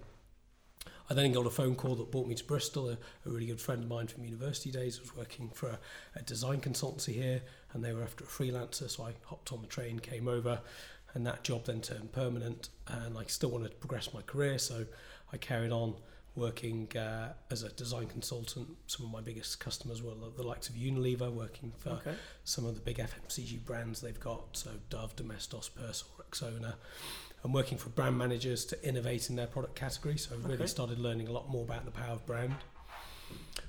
I 1.09 1.13
then 1.13 1.31
got 1.31 1.45
a 1.45 1.49
phone 1.49 1.75
call 1.75 1.95
that 1.95 2.11
brought 2.11 2.27
me 2.27 2.35
to 2.35 2.43
Bristol. 2.43 2.89
A, 2.89 2.93
a 2.93 2.97
really 3.29 3.45
good 3.45 3.61
friend 3.61 3.83
of 3.83 3.89
mine 3.89 4.07
from 4.07 4.25
university 4.25 4.71
days 4.71 4.99
was 4.99 5.15
working 5.15 5.49
for 5.49 5.69
a, 5.69 5.79
a 6.15 6.21
design 6.21 6.59
consultancy 6.59 7.13
here, 7.13 7.41
and 7.73 7.83
they 7.83 7.93
were 7.93 8.03
after 8.03 8.23
a 8.23 8.27
freelancer. 8.27 8.89
So 8.89 9.03
I 9.03 9.13
hopped 9.25 9.53
on 9.53 9.61
the 9.61 9.67
train, 9.67 9.99
came 9.99 10.27
over, 10.27 10.59
and 11.13 11.25
that 11.25 11.43
job 11.43 11.65
then 11.65 11.81
turned 11.81 12.11
permanent. 12.11 12.69
And 12.87 13.17
I 13.17 13.23
still 13.27 13.49
wanted 13.51 13.69
to 13.69 13.75
progress 13.77 14.13
my 14.13 14.21
career, 14.21 14.57
so 14.59 14.85
I 15.31 15.37
carried 15.37 15.71
on 15.71 15.95
working 16.35 16.87
uh, 16.95 17.33
as 17.49 17.63
a 17.63 17.69
design 17.69 18.05
consultant. 18.05 18.67
Some 18.85 19.05
of 19.07 19.11
my 19.11 19.21
biggest 19.21 19.59
customers 19.59 20.03
were 20.03 20.13
the, 20.13 20.29
the 20.37 20.43
likes 20.43 20.69
of 20.69 20.75
Unilever, 20.75 21.31
working 21.31 21.71
for 21.77 21.89
Okay. 21.91 22.13
some 22.43 22.63
of 22.65 22.75
the 22.75 22.81
big 22.81 22.97
FMCG 22.97 23.65
brands 23.65 24.01
they've 24.01 24.19
got, 24.19 24.55
so 24.55 24.69
Dove, 24.91 25.15
Domestos, 25.15 25.69
Persil, 25.69 26.03
Rexona, 26.21 26.75
and 27.43 27.53
working 27.53 27.77
for 27.77 27.89
brand 27.89 28.17
managers 28.17 28.65
to 28.65 28.87
innovate 28.87 29.29
in 29.29 29.35
their 29.35 29.47
product 29.47 29.75
category. 29.75 30.17
So 30.17 30.35
I 30.35 30.37
really 30.39 30.55
Okay. 30.55 30.67
started 30.67 30.99
learning 30.99 31.27
a 31.27 31.31
lot 31.31 31.49
more 31.49 31.63
about 31.63 31.85
the 31.85 31.91
power 31.91 32.13
of 32.13 32.25
brand. 32.25 32.55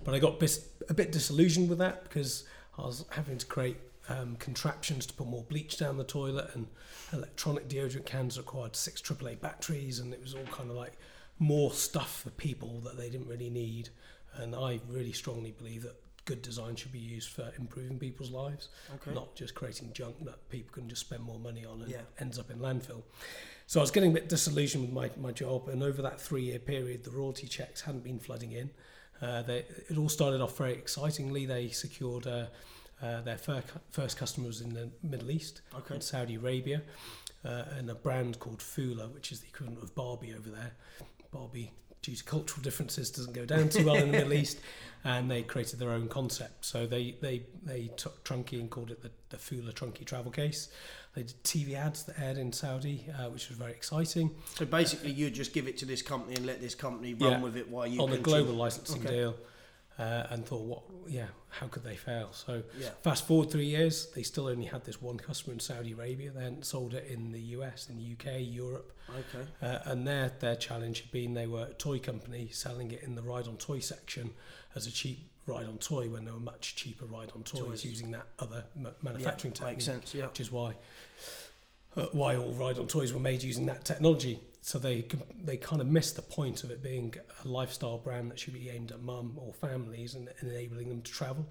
But 0.05 0.15
I 0.15 0.19
got 0.19 0.39
bis- 0.39 0.69
a 0.89 0.95
bit 0.95 1.13
disillusioned 1.13 1.69
with 1.69 1.79
that 1.79 2.05
because 2.05 2.45
I 2.77 2.83
was 2.83 3.05
having 3.11 3.39
to 3.39 3.47
create 3.47 3.77
um, 4.11 4.37
contraptions 4.37 5.05
to 5.05 5.13
put 5.13 5.27
more 5.27 5.43
bleach 5.43 5.77
down 5.77 5.99
the 5.99 6.05
toilet, 6.05 6.51
and 6.55 6.67
electronic 7.13 7.69
deodorant 7.69 8.07
cans 8.07 8.39
required 8.39 8.75
six 8.75 9.03
AAA 9.03 9.35
batteries, 9.39 9.99
and 9.99 10.15
it 10.15 10.23
was 10.23 10.35
all 10.35 10.47
kind 10.47 10.71
of 10.71 10.77
like 10.77 10.95
more 11.39 11.71
stuff 11.73 12.23
for 12.23 12.31
people 12.31 12.81
that 12.85 12.97
they 12.97 13.11
didn't 13.11 13.29
really 13.29 13.51
need. 13.51 13.91
And 14.37 14.55
I 14.57 14.81
really 14.89 15.13
strongly 15.13 15.51
believe 15.51 15.83
that 15.83 15.97
good 16.25 16.41
design 16.41 16.75
should 16.77 16.93
be 16.93 16.99
used 16.99 17.29
for 17.29 17.53
improving 17.59 17.99
people's 17.99 18.31
lives 18.31 18.69
Okay. 18.95 19.13
not 19.13 19.35
just 19.35 19.55
creating 19.55 19.93
junk 19.93 20.25
that 20.25 20.49
people 20.49 20.73
can 20.73 20.89
just 20.89 21.03
spend 21.03 21.23
more 21.23 21.39
money 21.39 21.67
on 21.67 21.83
and 21.83 21.91
Yeah. 21.91 22.01
ends 22.19 22.39
up 22.39 22.51
in 22.51 22.61
landfill. 22.61 23.03
So 23.69 23.81
I 23.81 23.83
was 23.83 23.91
getting 23.91 24.13
a 24.13 24.15
bit 24.15 24.31
disillusioned 24.31 24.83
with 24.85 24.93
my, 24.95 25.11
my 25.21 25.31
job, 25.31 25.69
and 25.69 25.83
over 25.83 26.01
that 26.01 26.19
three 26.19 26.41
year 26.45 26.59
period, 26.59 27.05
the 27.05 27.11
royalty 27.11 27.47
checks 27.47 27.83
hadn't 27.83 28.03
been 28.03 28.19
flooding 28.19 28.53
in. 28.53 28.71
Uh, 29.21 29.43
they, 29.43 29.67
it 29.91 29.99
all 29.99 30.09
started 30.09 30.41
off 30.41 30.57
very 30.57 30.73
excitingly. 30.73 31.45
They 31.45 31.69
secured 31.69 32.26
uh, 32.26 32.47
uh, 33.02 33.21
their 33.21 33.37
fir- 33.37 33.63
first 33.91 34.17
customers 34.17 34.63
in 34.63 34.73
the 34.73 34.89
Middle 35.02 35.31
East, 35.31 35.61
Okay. 35.76 35.97
in 35.97 36.00
Saudi 36.00 36.37
Arabia, 36.37 36.81
uh, 37.45 37.65
and 37.76 37.91
a 37.91 37.95
brand 37.95 38.39
called 38.39 38.63
Fulla, 38.63 39.07
which 39.09 39.33
is 39.33 39.41
the 39.41 39.49
equivalent 39.49 39.83
of 39.83 39.95
Barbie 39.95 40.33
over 40.33 40.49
there. 40.49 40.73
Barbie, 41.31 41.71
due 42.08 42.16
to 42.16 42.25
cultural 42.25 42.62
differences, 42.62 43.10
doesn't 43.10 43.34
go 43.34 43.44
down 43.44 43.68
too 43.68 43.84
well 43.84 43.97
in 43.97 44.10
the 44.10 44.18
Middle 44.18 44.32
East, 44.42 44.58
and 45.04 45.30
they 45.30 45.42
created 45.42 45.78
their 45.78 45.90
own 45.90 46.08
concept. 46.08 46.64
So 46.64 46.86
they 46.86 47.16
they 47.21 47.42
they 47.64 47.90
took 47.97 48.25
Trunki 48.25 48.58
and 48.60 48.71
called 48.71 48.90
it 48.90 49.02
the, 49.02 49.10
the 49.30 49.36
Fulla 49.36 49.73
Trunki 49.73 50.04
travel 50.04 50.30
case. 50.32 50.68
They 51.14 51.23
did 51.25 51.42
TV 51.44 51.75
ads 51.75 52.04
that 52.04 52.18
aired 52.18 52.38
in 52.38 52.52
Saudi, 52.52 53.06
uh, 53.18 53.28
which 53.28 53.49
was 53.49 53.58
very 53.58 53.73
exciting. 53.73 54.30
So 54.54 54.64
basically, 54.64 55.10
you 55.12 55.30
just 55.30 55.52
give 55.52 55.66
it 55.68 55.76
to 55.78 55.84
this 55.86 56.00
company 56.02 56.36
and 56.36 56.47
let 56.47 56.60
this 56.60 56.75
company 56.75 57.14
run 57.14 57.32
Yeah. 57.32 57.40
with 57.40 57.56
it 57.56 57.68
while 57.68 57.86
you 57.86 58.00
on 58.00 58.08
continue. 58.08 58.25
global 58.25 58.54
licensing 58.54 59.02
Okay. 59.04 59.16
deal, 59.16 59.34
uh, 59.99 60.26
and 60.30 60.47
thought, 60.47 60.63
what? 60.63 60.82
Yeah, 61.08 61.26
how 61.49 61.67
could 61.69 61.82
they 61.84 61.97
fail? 61.97 62.28
So 62.32 62.63
Yeah. 62.78 62.91
fast 63.02 63.26
forward 63.26 63.50
three 63.50 63.65
years, 63.67 64.06
they 64.15 64.23
still 64.23 64.47
only 64.49 64.67
had 64.67 64.84
this 64.84 65.00
one 65.02 65.17
customer 65.19 65.54
in 65.54 65.61
Saudi 65.61 65.93
Arabia. 65.93 66.30
They 66.30 66.43
hadn't 66.45 66.67
sold 66.67 66.95
it 66.95 67.06
in 67.08 67.32
the 67.32 67.41
US, 67.56 67.89
in 67.89 67.97
the 67.97 68.13
UK, 68.13 68.41
Europe, 68.41 68.93
Okay. 69.11 69.47
uh, 69.63 69.78
and 69.91 70.06
their 70.06 70.28
their 70.41 70.56
challenge 70.56 71.00
had 71.00 71.11
been 71.11 71.34
they 71.34 71.47
were 71.47 71.65
a 71.71 71.75
toy 71.75 71.99
company 71.99 72.49
selling 72.52 72.91
it 72.93 73.02
in 73.02 73.15
the 73.15 73.23
ride 73.23 73.49
on 73.49 73.56
toy 73.56 73.80
section 73.80 74.34
as 74.75 74.87
a 74.87 74.91
cheap 74.93 75.30
ride 75.47 75.67
on 75.67 75.78
toy 75.78 76.08
when 76.11 76.25
there 76.26 76.34
were 76.34 76.41
much 76.41 76.76
cheaper 76.76 77.06
ride 77.06 77.32
on 77.34 77.43
toys, 77.43 77.61
Toys. 77.63 77.84
using 77.84 78.11
that 78.11 78.26
other 78.39 78.65
ma- 78.76 78.91
manufacturing 79.02 79.54
yeah, 79.54 79.61
technique 79.67 79.80
sense. 79.82 80.15
Yeah. 80.15 80.26
which 80.26 80.41
is 80.41 80.52
why 80.52 80.75
uh, 81.97 82.06
why 82.13 82.37
all 82.37 82.52
ride 82.52 82.78
on 82.78 82.87
toys 82.87 83.13
were 83.15 83.21
made 83.21 83.43
using 83.43 83.65
that 83.67 83.84
technology. 83.84 84.41
So 84.69 84.78
they 84.78 85.07
they 85.43 85.57
kind 85.57 85.81
of 85.81 85.89
missed 85.89 86.17
the 86.17 86.21
point 86.21 86.63
of 86.63 86.71
it 86.71 86.83
being 86.83 87.15
a 87.43 87.49
lifestyle 87.49 87.97
brand 87.97 88.31
that 88.31 88.39
should 88.39 88.52
be 88.52 88.69
aimed 88.69 88.91
at 88.91 89.00
mum 89.00 89.39
or 89.39 89.54
families 89.54 90.15
and 90.15 90.28
enabling 90.43 90.91
them 90.91 91.00
to 91.00 91.11
travel. 91.11 91.47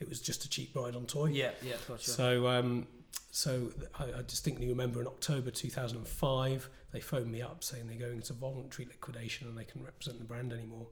It 0.00 0.06
was 0.06 0.20
just 0.20 0.44
a 0.44 0.50
cheap 0.50 0.76
ride 0.76 0.94
on 0.94 1.06
toy. 1.06 1.30
Yeah. 1.30 1.52
Yeah. 1.62 1.76
Gotcha. 1.88 2.10
So, 2.10 2.46
um, 2.46 2.86
so 3.30 3.72
I, 3.98 4.18
I 4.18 4.22
distinctly 4.26 4.68
remember 4.68 5.00
in 5.00 5.06
October 5.06 5.50
2005, 5.50 6.68
they 6.92 7.00
phoned 7.00 7.32
me 7.32 7.40
up 7.40 7.64
saying 7.64 7.86
they're 7.86 7.96
going 8.06 8.18
into 8.18 8.34
voluntary 8.34 8.86
liquidation 8.86 9.48
and 9.48 9.56
they 9.56 9.64
can 9.64 9.82
represent 9.82 10.18
the 10.18 10.26
brand 10.26 10.52
anymore. 10.52 10.88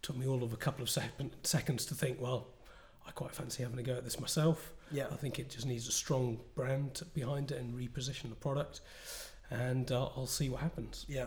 Took 0.00 0.16
me 0.16 0.26
all 0.26 0.42
of 0.42 0.54
a 0.54 0.56
couple 0.56 0.82
of 0.82 0.88
sec- 0.88 1.12
seconds 1.42 1.84
to 1.86 1.94
think, 1.94 2.22
well, 2.22 2.46
I 3.06 3.10
quite 3.10 3.34
fancy 3.34 3.62
having 3.62 3.78
a 3.78 3.82
go 3.82 3.96
at 3.96 4.04
this 4.04 4.18
myself. 4.18 4.72
yeah. 4.90 5.06
I 5.12 5.16
think 5.16 5.38
it 5.38 5.50
just 5.50 5.66
needs 5.66 5.88
a 5.88 5.92
strong 5.92 6.40
brand 6.54 7.02
behind 7.12 7.52
it 7.52 7.60
and 7.60 7.74
reposition 7.74 8.30
the 8.30 8.34
product, 8.34 8.80
and 9.50 9.90
uh, 9.92 10.06
I'll 10.16 10.26
see 10.26 10.48
what 10.48 10.60
happens. 10.60 11.04
Yeah. 11.08 11.26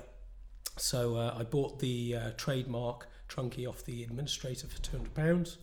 So 0.77 1.15
uh, 1.15 1.35
I 1.37 1.43
bought 1.43 1.79
the 1.79 2.15
uh, 2.15 2.31
trademark 2.37 3.07
Trunki 3.27 3.67
off 3.67 3.83
the 3.85 4.03
administrator 4.03 4.67
for 4.67 4.79
two 4.81 4.97
hundred 4.97 5.13
pounds, 5.13 5.57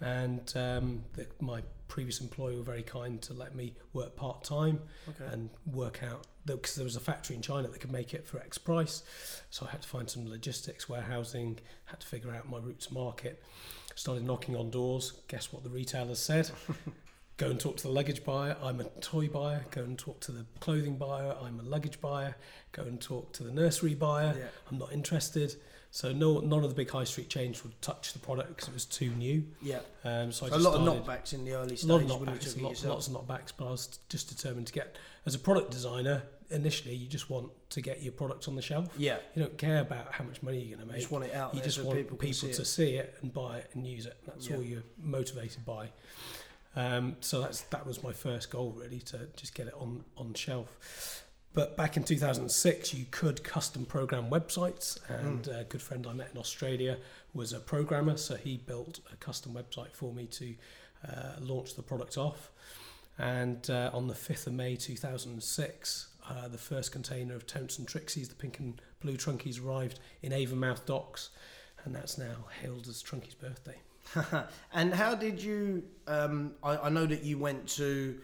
and 0.00 0.52
um, 0.56 1.04
the, 1.14 1.26
my 1.40 1.62
previous 1.88 2.20
employer 2.20 2.56
were 2.56 2.62
very 2.62 2.82
kind 2.82 3.20
to 3.20 3.34
let 3.34 3.54
me 3.54 3.74
work 3.92 4.16
part 4.16 4.42
time 4.44 4.80
Okay. 5.10 5.30
and 5.32 5.50
work 5.66 6.02
out 6.02 6.26
because 6.46 6.74
there 6.74 6.84
was 6.84 6.96
a 6.96 7.00
factory 7.00 7.36
in 7.36 7.42
China 7.42 7.68
that 7.68 7.80
could 7.80 7.92
make 7.92 8.14
it 8.14 8.26
for 8.26 8.38
X 8.38 8.56
price. 8.58 9.02
So 9.50 9.66
I 9.66 9.70
had 9.72 9.82
to 9.82 9.88
find 9.88 10.08
some 10.08 10.26
logistics, 10.28 10.88
warehousing, 10.88 11.58
had 11.84 12.00
to 12.00 12.06
figure 12.06 12.34
out 12.34 12.48
my 12.48 12.58
route 12.58 12.80
to 12.80 12.94
market. 12.94 13.42
Started 13.94 14.24
knocking 14.24 14.56
on 14.56 14.70
doors. 14.70 15.12
Guess 15.28 15.52
what 15.52 15.64
the 15.64 15.68
retailers 15.70 16.18
said? 16.18 16.50
Go 17.42 17.50
and 17.50 17.58
talk 17.58 17.76
to 17.78 17.82
the 17.82 17.92
luggage 17.92 18.22
buyer. 18.22 18.56
I'm 18.62 18.78
a 18.80 18.84
toy 19.00 19.26
buyer. 19.26 19.64
Go 19.72 19.82
and 19.82 19.98
talk 19.98 20.20
to 20.20 20.32
the 20.32 20.46
clothing 20.60 20.96
buyer. 20.96 21.34
I'm 21.42 21.58
a 21.58 21.64
luggage 21.64 22.00
buyer. 22.00 22.36
Go 22.70 22.82
and 22.84 23.00
talk 23.00 23.32
to 23.32 23.42
the 23.42 23.50
nursery 23.50 23.94
buyer. 23.94 24.32
Yeah. 24.38 24.44
I'm 24.70 24.78
not 24.78 24.92
interested. 24.92 25.56
So 25.90 26.12
no, 26.12 26.38
none 26.38 26.62
of 26.62 26.70
the 26.70 26.76
big 26.76 26.88
high 26.88 27.02
street 27.02 27.28
chains 27.28 27.64
would 27.64 27.80
touch 27.82 28.12
the 28.12 28.20
product 28.20 28.50
because 28.50 28.68
it 28.68 28.74
was 28.74 28.84
too 28.84 29.10
new. 29.10 29.44
Yeah. 29.60 29.80
Um, 30.04 30.30
so 30.30 30.46
I 30.46 30.50
So 30.50 30.54
a 30.54 30.58
lot 30.58 30.74
started, 30.74 30.88
of 31.00 31.04
knockbacks 31.04 31.32
in 31.34 31.44
the 31.44 31.54
early 31.54 31.74
a 31.74 31.76
stage 31.78 31.90
lot 31.90 32.00
of 32.02 32.06
knockbacks, 32.08 32.62
lot, 32.62 32.70
yourself. 32.70 32.94
lots 32.94 33.06
of 33.08 33.14
knockbacks, 33.14 33.52
but 33.56 33.66
I 33.66 33.70
was 33.72 33.98
just 34.08 34.28
determined 34.28 34.68
to 34.68 34.72
get, 34.72 34.96
as 35.26 35.34
a 35.34 35.38
product 35.40 35.72
designer, 35.72 36.22
initially 36.50 36.94
you 36.94 37.08
just 37.08 37.28
want 37.28 37.50
to 37.70 37.80
get 37.80 38.02
your 38.02 38.12
product 38.12 38.46
on 38.46 38.54
the 38.54 38.62
shelf. 38.62 38.88
Yeah. 38.96 39.16
You 39.34 39.42
don't 39.42 39.58
care 39.58 39.80
about 39.80 40.12
how 40.12 40.22
much 40.24 40.42
money 40.44 40.60
you're 40.60 40.76
going 40.78 40.86
to 40.88 40.92
make. 40.92 40.96
You 41.02 41.02
just 41.02 41.12
want 41.12 41.24
it 41.24 41.34
out 41.34 41.54
You 41.54 41.58
there 41.60 41.64
just 41.64 41.76
so 41.78 41.84
want 41.84 41.98
people, 41.98 42.16
people, 42.16 42.34
see 42.34 42.52
to 42.52 42.62
it. 42.62 42.66
see 42.66 42.90
it 42.94 43.14
and 43.20 43.32
buy 43.32 43.58
it 43.58 43.70
and 43.74 43.84
use 43.84 44.06
it. 44.06 44.16
That's 44.26 44.48
Yeah. 44.48 44.56
all 44.56 44.62
you're 44.62 44.82
motivated 45.02 45.64
by. 45.66 45.88
Um, 46.74 47.16
so 47.20 47.40
that's 47.42 47.60
that 47.62 47.86
was 47.86 48.02
my 48.02 48.12
first 48.12 48.50
goal 48.50 48.72
really 48.76 49.00
to 49.00 49.28
just 49.36 49.54
get 49.54 49.66
it 49.66 49.74
on 49.74 50.04
on 50.16 50.34
shelf. 50.34 51.24
But 51.54 51.76
back 51.76 51.98
in 51.98 52.04
2006, 52.04 52.94
you 52.94 53.04
could 53.10 53.44
custom 53.44 53.84
program 53.84 54.30
websites, 54.30 54.98
and 55.10 55.42
Mm. 55.44 55.60
a 55.60 55.64
good 55.64 55.82
friend 55.82 56.06
I 56.06 56.14
met 56.14 56.30
in 56.32 56.38
Australia 56.38 56.96
was 57.34 57.52
a 57.52 57.60
programmer, 57.60 58.16
so 58.16 58.36
he 58.36 58.56
built 58.56 59.00
a 59.12 59.16
custom 59.16 59.52
website 59.52 59.92
for 59.92 60.14
me 60.14 60.24
to 60.28 60.54
uh, 61.06 61.32
launch 61.40 61.74
the 61.74 61.82
product 61.82 62.16
off. 62.16 62.50
And 63.18 63.68
uh, 63.68 63.90
on 63.92 64.06
the 64.06 64.14
5th 64.14 64.46
of 64.46 64.54
May 64.54 64.76
2006, 64.76 66.08
uh, 66.30 66.48
the 66.48 66.56
first 66.56 66.90
container 66.90 67.34
of 67.34 67.46
Tounts 67.46 67.78
and 67.78 67.86
Trixies, 67.86 68.28
the 68.30 68.34
pink 68.34 68.58
and 68.58 68.80
blue 69.00 69.18
Trunkis, 69.18 69.62
arrived 69.62 70.00
in 70.22 70.32
Avonmouth 70.32 70.86
docks, 70.86 71.28
and 71.84 71.94
that's 71.94 72.16
now 72.16 72.46
hailed 72.62 72.88
as 72.88 73.02
Trunki's 73.02 73.34
birthday. 73.34 73.76
and 74.72 74.92
how 74.94 75.14
did 75.14 75.42
you? 75.42 75.84
Um, 76.06 76.54
I, 76.62 76.76
I 76.76 76.88
know 76.88 77.06
that 77.06 77.22
you 77.22 77.38
went 77.38 77.68
to 77.76 78.18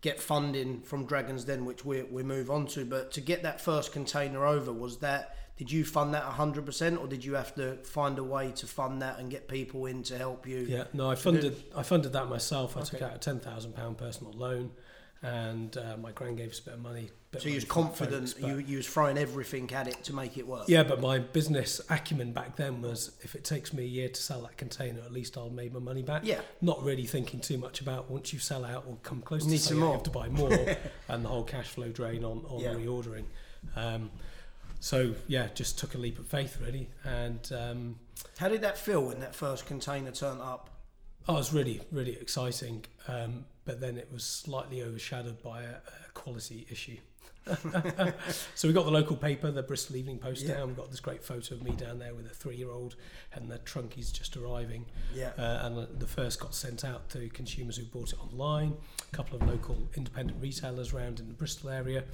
get 0.00 0.20
funding 0.20 0.82
from 0.82 1.06
Dragons 1.06 1.44
Den, 1.44 1.64
which 1.64 1.84
we 1.84 2.02
we 2.02 2.22
move 2.22 2.50
on 2.50 2.66
to. 2.68 2.84
But 2.84 3.12
to 3.12 3.20
get 3.20 3.42
that 3.42 3.60
first 3.60 3.92
container 3.92 4.46
over, 4.46 4.72
was 4.72 4.98
that 4.98 5.36
did 5.56 5.70
you 5.70 5.84
fund 5.84 6.14
that 6.14 6.22
hundred 6.24 6.66
percent, 6.66 6.98
or 6.98 7.06
did 7.06 7.24
you 7.24 7.34
have 7.34 7.54
to 7.54 7.76
find 7.84 8.18
a 8.18 8.24
way 8.24 8.52
to 8.52 8.66
fund 8.66 9.02
that 9.02 9.18
and 9.18 9.30
get 9.30 9.48
people 9.48 9.86
in 9.86 10.02
to 10.04 10.18
help 10.18 10.46
you? 10.46 10.58
Yeah, 10.58 10.84
no, 10.92 11.10
I 11.10 11.14
funded 11.14 11.62
I 11.76 11.82
funded 11.82 12.12
that 12.12 12.28
myself. 12.28 12.76
I 12.76 12.80
Okay. 12.80 12.90
took 12.98 13.02
out 13.02 13.14
a 13.14 13.18
ten 13.18 13.40
thousand 13.40 13.74
pound 13.74 13.98
personal 13.98 14.32
loan, 14.32 14.72
and 15.22 15.76
uh, 15.76 15.96
my 15.96 16.12
grand 16.12 16.36
gave 16.36 16.50
us 16.50 16.58
a 16.60 16.64
bit 16.64 16.74
of 16.74 16.80
money. 16.80 17.10
So 17.42 17.48
you 17.48 17.54
was 17.56 17.64
confident. 17.64 18.30
folks, 18.30 18.40
you 18.46 18.58
you 18.58 18.76
was 18.78 18.86
throwing 18.86 19.18
everything 19.18 19.72
at 19.72 19.86
it 19.88 20.02
to 20.04 20.14
make 20.14 20.36
it 20.38 20.46
work. 20.46 20.64
Yeah, 20.68 20.82
but 20.82 21.00
my 21.00 21.18
business 21.18 21.80
acumen 21.90 22.32
back 22.32 22.56
then 22.56 22.82
was 22.82 23.12
if 23.22 23.34
it 23.34 23.44
takes 23.44 23.72
me 23.72 23.82
a 23.84 23.86
year 23.86 24.08
to 24.08 24.22
sell 24.22 24.42
that 24.42 24.56
container, 24.56 25.00
at 25.00 25.12
least 25.12 25.36
I'll 25.36 25.50
make 25.50 25.72
my 25.72 25.80
money 25.80 26.02
back. 26.02 26.22
Yeah. 26.24 26.40
Not 26.60 26.82
really 26.82 27.06
thinking 27.06 27.40
too 27.40 27.58
much 27.58 27.80
about 27.80 28.10
once 28.10 28.32
you 28.32 28.38
sell 28.38 28.64
out 28.64 28.84
or 28.88 28.96
come 29.02 29.20
close 29.22 29.44
Need 29.44 29.56
to 29.58 29.62
selling 29.62 29.82
you 29.82 29.92
have 29.92 30.02
to 30.04 30.10
buy 30.10 30.28
more 30.40 30.52
and 31.08 31.24
the 31.24 31.28
whole 31.28 31.44
cash 31.44 31.68
flow 31.68 31.88
drain 31.88 32.24
on, 32.24 32.44
on 32.48 32.60
Yeah. 32.60 32.74
reordering. 32.74 33.24
Um, 33.76 34.10
so 34.80 35.14
yeah, 35.28 35.48
just 35.54 35.78
took 35.78 35.94
a 35.94 35.98
leap 35.98 36.18
of 36.18 36.26
faith 36.26 36.58
really, 36.60 36.90
and 37.04 37.50
um, 37.56 37.96
How 38.38 38.48
did 38.48 38.60
that 38.62 38.76
feel 38.76 39.02
when 39.06 39.20
that 39.20 39.34
first 39.34 39.66
container 39.66 40.10
turned 40.10 40.40
up? 40.42 40.70
oh, 41.26 41.34
it 41.34 41.38
was 41.38 41.54
really 41.54 41.80
really 41.90 42.12
exciting. 42.20 42.84
Um, 43.08 43.46
but 43.64 43.80
then 43.80 43.96
it 43.96 44.10
was 44.12 44.24
slightly 44.24 44.82
overshadowed 44.82 45.42
by 45.42 45.62
a, 45.62 45.76
a 45.76 46.10
quality 46.12 46.66
issue. 46.70 46.98
so 48.54 48.68
we 48.68 48.74
got 48.74 48.84
the 48.84 48.90
local 48.90 49.16
paper, 49.16 49.50
the 49.50 49.62
Bristol 49.62 49.96
Evening 49.96 50.18
Post 50.18 50.42
Yeah. 50.44 50.54
down. 50.54 50.68
We 50.68 50.74
got 50.74 50.90
this 50.90 51.00
great 51.00 51.22
photo 51.22 51.54
of 51.54 51.62
me 51.62 51.72
down 51.72 51.98
there 51.98 52.14
with 52.14 52.26
a 52.26 52.34
three-year-old, 52.34 52.96
and 53.34 53.50
the 53.50 53.58
Trunkis 53.58 54.12
just 54.12 54.36
arriving. 54.36 54.86
Yeah. 55.14 55.30
Uh, 55.38 55.66
and 55.66 56.00
the 56.00 56.06
first 56.06 56.40
got 56.40 56.54
sent 56.54 56.84
out 56.84 57.08
to 57.10 57.28
consumers 57.30 57.76
who 57.76 57.84
bought 57.84 58.12
it 58.12 58.18
online. 58.22 58.74
A 59.12 59.16
couple 59.16 59.36
of 59.40 59.46
local 59.48 59.76
independent 59.94 60.40
retailers 60.40 60.92
around 60.92 61.20
in 61.20 61.28
the 61.28 61.34
Bristol 61.34 61.70
area. 61.70 62.04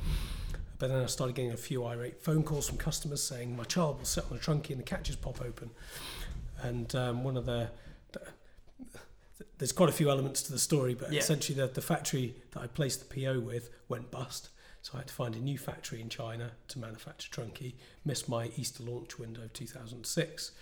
But 0.79 0.89
then 0.89 1.03
I 1.03 1.07
started 1.07 1.37
getting 1.37 1.53
a 1.53 1.57
few 1.59 1.85
irate 1.85 2.23
phone 2.23 2.43
calls 2.43 2.67
from 2.69 2.79
customers 2.79 3.23
saying 3.23 3.55
my 3.57 3.65
child 3.65 3.99
will 3.99 4.07
sit 4.07 4.25
on 4.31 4.37
a 4.37 4.41
Trunki 4.41 4.71
and 4.71 4.79
the 4.79 4.83
catches 4.85 5.15
pop 5.17 5.41
open. 5.43 5.71
And 6.63 6.95
um, 6.95 7.23
one 7.23 7.37
of 7.37 7.45
the, 7.47 7.71
the 8.13 8.21
there's 9.59 9.73
quite 9.73 9.91
a 9.91 9.93
few 9.93 10.11
elements 10.11 10.43
to 10.45 10.53
the 10.53 10.59
story, 10.59 10.95
but 10.95 11.13
Yeah. 11.13 11.21
essentially 11.21 11.57
the, 11.59 11.67
the 11.67 11.83
factory 11.83 12.35
that 12.53 12.61
I 12.63 12.67
placed 12.67 13.07
the 13.09 13.23
PO 13.23 13.41
with 13.41 13.71
went 13.89 14.11
bust. 14.11 14.49
So 14.83 14.93
I 14.95 14.99
had 14.99 15.09
to 15.09 15.15
find 15.15 15.35
a 15.35 15.39
new 15.41 15.59
factory 15.59 16.01
in 16.01 16.09
China 16.09 16.53
to 16.69 16.79
manufacture 16.79 17.29
Trunki. 17.31 17.75
Missed 18.05 18.29
my 18.29 18.51
Easter 18.57 18.83
launch 18.83 19.19
window 19.19 19.43
of 19.43 19.53
2006 19.53 20.53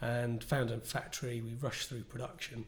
and 0.00 0.42
found 0.42 0.70
a 0.70 0.78
factory. 0.80 1.40
We 1.40 1.54
rushed 1.54 1.88
through 1.88 2.02
production. 2.04 2.66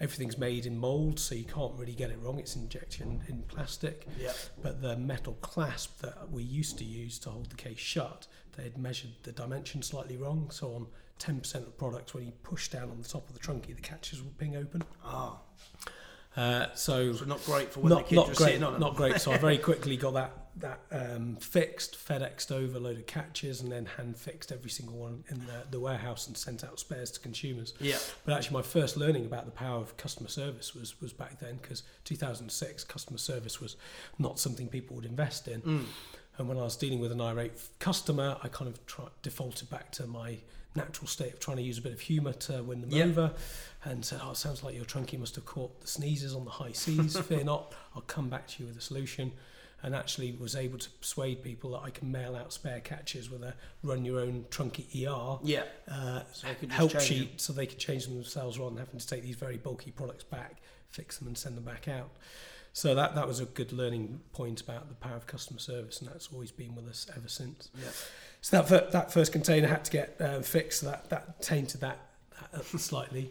Everything's 0.00 0.36
made 0.38 0.66
in 0.66 0.76
mould, 0.78 1.18
so 1.20 1.34
you 1.34 1.44
can't 1.44 1.72
really 1.76 1.92
get 1.94 2.10
it 2.10 2.18
wrong. 2.20 2.38
It's 2.38 2.56
injection 2.56 3.22
in 3.28 3.42
plastic. 3.42 4.06
Yeah. 4.18 4.32
But 4.62 4.82
the 4.82 4.96
metal 4.96 5.34
clasp 5.40 6.00
that 6.02 6.30
we 6.30 6.42
used 6.42 6.78
to 6.78 6.84
use 6.84 7.18
to 7.20 7.30
hold 7.30 7.50
the 7.50 7.56
case 7.56 7.78
shut, 7.78 8.26
they 8.56 8.64
had 8.64 8.76
measured 8.76 9.12
the 9.22 9.32
dimension 9.32 9.82
slightly 9.82 10.16
wrong. 10.16 10.50
So 10.50 10.74
on 10.74 10.86
10% 11.20 11.54
of 11.66 11.78
products, 11.78 12.12
when 12.12 12.26
you 12.26 12.32
push 12.42 12.68
down 12.68 12.90
on 12.90 13.00
the 13.00 13.08
top 13.08 13.28
of 13.28 13.34
the 13.34 13.40
Trunki, 13.40 13.74
the 13.74 13.82
catches 13.82 14.20
will 14.22 14.32
ping 14.38 14.56
open. 14.56 14.82
Ah, 15.04 15.38
Uh, 16.36 16.66
so 16.74 17.12
so 17.12 17.24
not 17.24 17.44
great 17.44 17.72
for 17.72 17.78
when 17.80 17.90
not, 17.90 17.98
the 17.98 18.04
kids 18.08 18.16
not 18.16 18.28
were 18.28 18.34
great, 18.34 18.46
sitting 18.46 18.62
on 18.64 18.72
them. 18.72 18.80
not 18.80 18.96
great. 18.96 19.20
So 19.20 19.30
I 19.30 19.38
very 19.38 19.58
quickly 19.70 19.96
got 19.96 20.14
that 20.14 20.43
that 20.56 20.80
um, 20.92 21.36
fixed, 21.36 21.96
FedExed 21.98 22.52
over 22.52 22.76
a 22.76 22.80
load 22.80 22.96
of 22.98 23.06
catches, 23.06 23.60
and 23.60 23.72
then 23.72 23.86
hand 23.86 24.16
fixed 24.16 24.52
every 24.52 24.70
single 24.70 24.96
one 24.96 25.24
in 25.28 25.40
the, 25.46 25.64
the 25.70 25.80
warehouse 25.80 26.26
and 26.28 26.36
sent 26.36 26.62
out 26.62 26.78
spares 26.78 27.10
to 27.12 27.20
consumers. 27.20 27.74
Yeah. 27.80 27.98
But 28.24 28.34
actually, 28.34 28.54
my 28.54 28.62
first 28.62 28.96
learning 28.96 29.26
about 29.26 29.46
the 29.46 29.50
power 29.50 29.80
of 29.80 29.96
customer 29.96 30.28
service 30.28 30.74
was 30.74 31.00
was 31.00 31.12
back 31.12 31.40
then 31.40 31.58
because 31.60 31.82
2006 32.04 32.84
customer 32.84 33.18
service 33.18 33.60
was 33.60 33.76
not 34.18 34.38
something 34.38 34.68
people 34.68 34.96
would 34.96 35.06
invest 35.06 35.48
in. 35.48 35.60
Mm. 35.62 35.84
And 36.38 36.48
when 36.48 36.58
I 36.58 36.62
was 36.62 36.76
dealing 36.76 36.98
with 37.00 37.12
an 37.12 37.20
irate 37.20 37.52
customer, 37.78 38.36
I 38.42 38.48
kind 38.48 38.68
of 38.68 38.84
try, 38.86 39.06
defaulted 39.22 39.70
back 39.70 39.92
to 39.92 40.06
my 40.06 40.38
natural 40.76 41.06
state 41.06 41.32
of 41.34 41.38
trying 41.38 41.56
to 41.58 41.62
use 41.62 41.78
a 41.78 41.82
bit 41.82 41.92
of 41.92 42.00
humour 42.00 42.32
to 42.32 42.60
win 42.64 42.80
them 42.80 42.90
Yeah. 42.90 43.04
over 43.04 43.32
and 43.84 44.04
said, 44.04 44.20
Oh, 44.22 44.32
it 44.32 44.36
sounds 44.36 44.64
like 44.64 44.74
your 44.74 44.84
Trunki 44.84 45.16
must 45.16 45.36
have 45.36 45.44
caught 45.46 45.80
the 45.80 45.86
sneezes 45.86 46.34
on 46.34 46.44
the 46.44 46.50
high 46.50 46.72
seas. 46.72 47.16
Fear 47.28 47.44
not, 47.44 47.72
I'll 47.94 48.02
come 48.02 48.28
back 48.28 48.48
to 48.48 48.62
you 48.62 48.68
with 48.68 48.76
a 48.76 48.80
solution. 48.80 49.30
And 49.84 49.94
actually 49.94 50.32
was 50.32 50.56
able 50.56 50.78
to 50.78 50.88
persuade 50.90 51.42
people 51.42 51.72
that 51.72 51.82
I 51.82 51.90
can 51.90 52.10
mail 52.10 52.34
out 52.34 52.52
spare 52.54 52.80
catches 52.80 53.28
with 53.30 53.42
a 53.42 53.54
run 53.82 54.02
your 54.04 54.18
own 54.18 54.46
Trunki 54.50 54.86
ER 55.06 55.38
Yeah. 55.44 55.64
uh, 55.88 56.22
So 56.32 56.48
could 56.58 56.72
help 56.72 56.98
sheet 57.00 57.38
so 57.40 57.52
they 57.52 57.66
could 57.66 57.78
change 57.78 58.06
them 58.06 58.14
themselves 58.14 58.58
rather 58.58 58.70
than 58.70 58.78
having 58.84 58.98
to 58.98 59.06
take 59.06 59.22
these 59.22 59.36
very 59.36 59.58
bulky 59.58 59.90
products 59.90 60.24
back, 60.24 60.62
fix 60.90 61.18
them 61.18 61.28
and 61.28 61.36
send 61.36 61.56
them 61.58 61.64
back 61.64 61.86
out. 61.86 62.08
So 62.72 62.94
that, 62.96 63.14
that 63.14 63.28
was 63.28 63.38
a 63.40 63.44
good 63.44 63.72
learning 63.72 64.20
point 64.32 64.60
about 64.60 64.88
the 64.88 64.94
power 64.96 65.14
of 65.16 65.26
customer 65.28 65.60
service, 65.60 66.00
and 66.00 66.10
that's 66.10 66.28
always 66.32 66.50
been 66.50 66.74
with 66.74 66.88
us 66.88 67.06
ever 67.16 67.28
since. 67.28 67.68
Yeah. 67.78 67.88
So 68.40 68.62
that 68.62 68.90
that 68.92 69.12
first 69.12 69.32
container 69.32 69.68
had 69.68 69.84
to 69.84 69.92
get 69.92 70.16
uh, 70.20 70.40
fixed. 70.40 70.80
So 70.80 70.86
that 70.86 71.08
that 71.10 71.40
tainted 71.40 71.82
that, 71.82 71.98
that 72.52 72.64
slightly, 72.80 73.30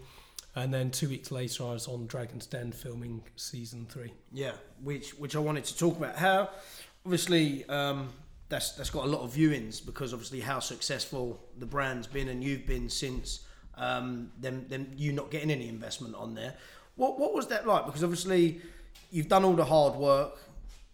and 0.55 0.73
then 0.73 0.91
two 0.91 1.09
weeks 1.09 1.31
later, 1.31 1.63
I 1.63 1.73
was 1.73 1.87
on 1.87 2.05
Dragon's 2.05 2.45
Den 2.45 2.71
filming 2.71 3.23
season 3.35 3.87
three. 3.89 4.13
Yeah, 4.31 4.51
which 4.83 5.11
which 5.11 5.35
I 5.35 5.39
wanted 5.39 5.65
to 5.65 5.77
talk 5.77 5.97
about. 5.97 6.15
How 6.15 6.49
obviously 7.05 7.65
um, 7.69 8.09
that's 8.49 8.71
that's 8.73 8.89
got 8.89 9.05
a 9.05 9.07
lot 9.07 9.21
of 9.21 9.33
viewings 9.33 9.83
because 9.83 10.13
obviously 10.13 10.39
how 10.39 10.59
successful 10.59 11.39
the 11.57 11.65
brand's 11.65 12.07
been 12.07 12.29
and 12.29 12.43
you've 12.43 12.67
been 12.67 12.89
since 12.89 13.45
um, 13.77 14.31
them 14.39 14.65
them 14.69 14.91
you 14.95 15.11
not 15.11 15.31
getting 15.31 15.49
any 15.49 15.67
investment 15.67 16.15
on 16.15 16.35
there. 16.35 16.53
What 16.95 17.19
what 17.19 17.33
was 17.33 17.47
that 17.47 17.65
like? 17.67 17.85
Because 17.85 18.03
obviously 18.03 18.61
you've 19.11 19.29
done 19.29 19.43
all 19.43 19.53
the 19.53 19.65
hard 19.65 19.95
work. 19.95 20.37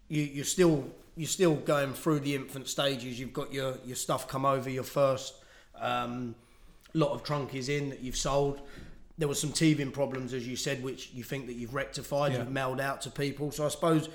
You 0.07 0.21
you're 0.21 0.45
still 0.45 0.85
you're 1.17 1.27
still 1.27 1.55
going 1.55 1.93
through 1.93 2.21
the 2.21 2.33
infant 2.35 2.69
stages. 2.69 3.19
You've 3.19 3.33
got 3.33 3.51
your 3.53 3.75
your 3.85 3.97
stuff 3.97 4.27
come 4.27 4.45
over 4.45 4.69
your 4.69 4.83
first 4.83 5.33
um, 5.75 6.35
lot 6.93 7.11
of 7.11 7.23
Trunkis 7.23 7.67
in 7.67 7.89
that 7.89 7.99
you've 7.99 8.17
sold. 8.17 8.61
There 9.19 9.27
was 9.27 9.39
some 9.39 9.51
teething 9.51 9.91
problems, 9.91 10.33
as 10.33 10.47
you 10.47 10.55
said, 10.55 10.81
which 10.81 11.11
you 11.13 11.23
think 11.23 11.45
that 11.47 11.53
you've 11.53 11.75
rectified. 11.75 12.31
Yeah. 12.31 12.39
You've 12.39 12.49
mailed 12.51 12.79
out 12.81 13.01
to 13.01 13.11
people. 13.11 13.51
So 13.51 13.65
I 13.65 13.69
suppose 13.69 14.09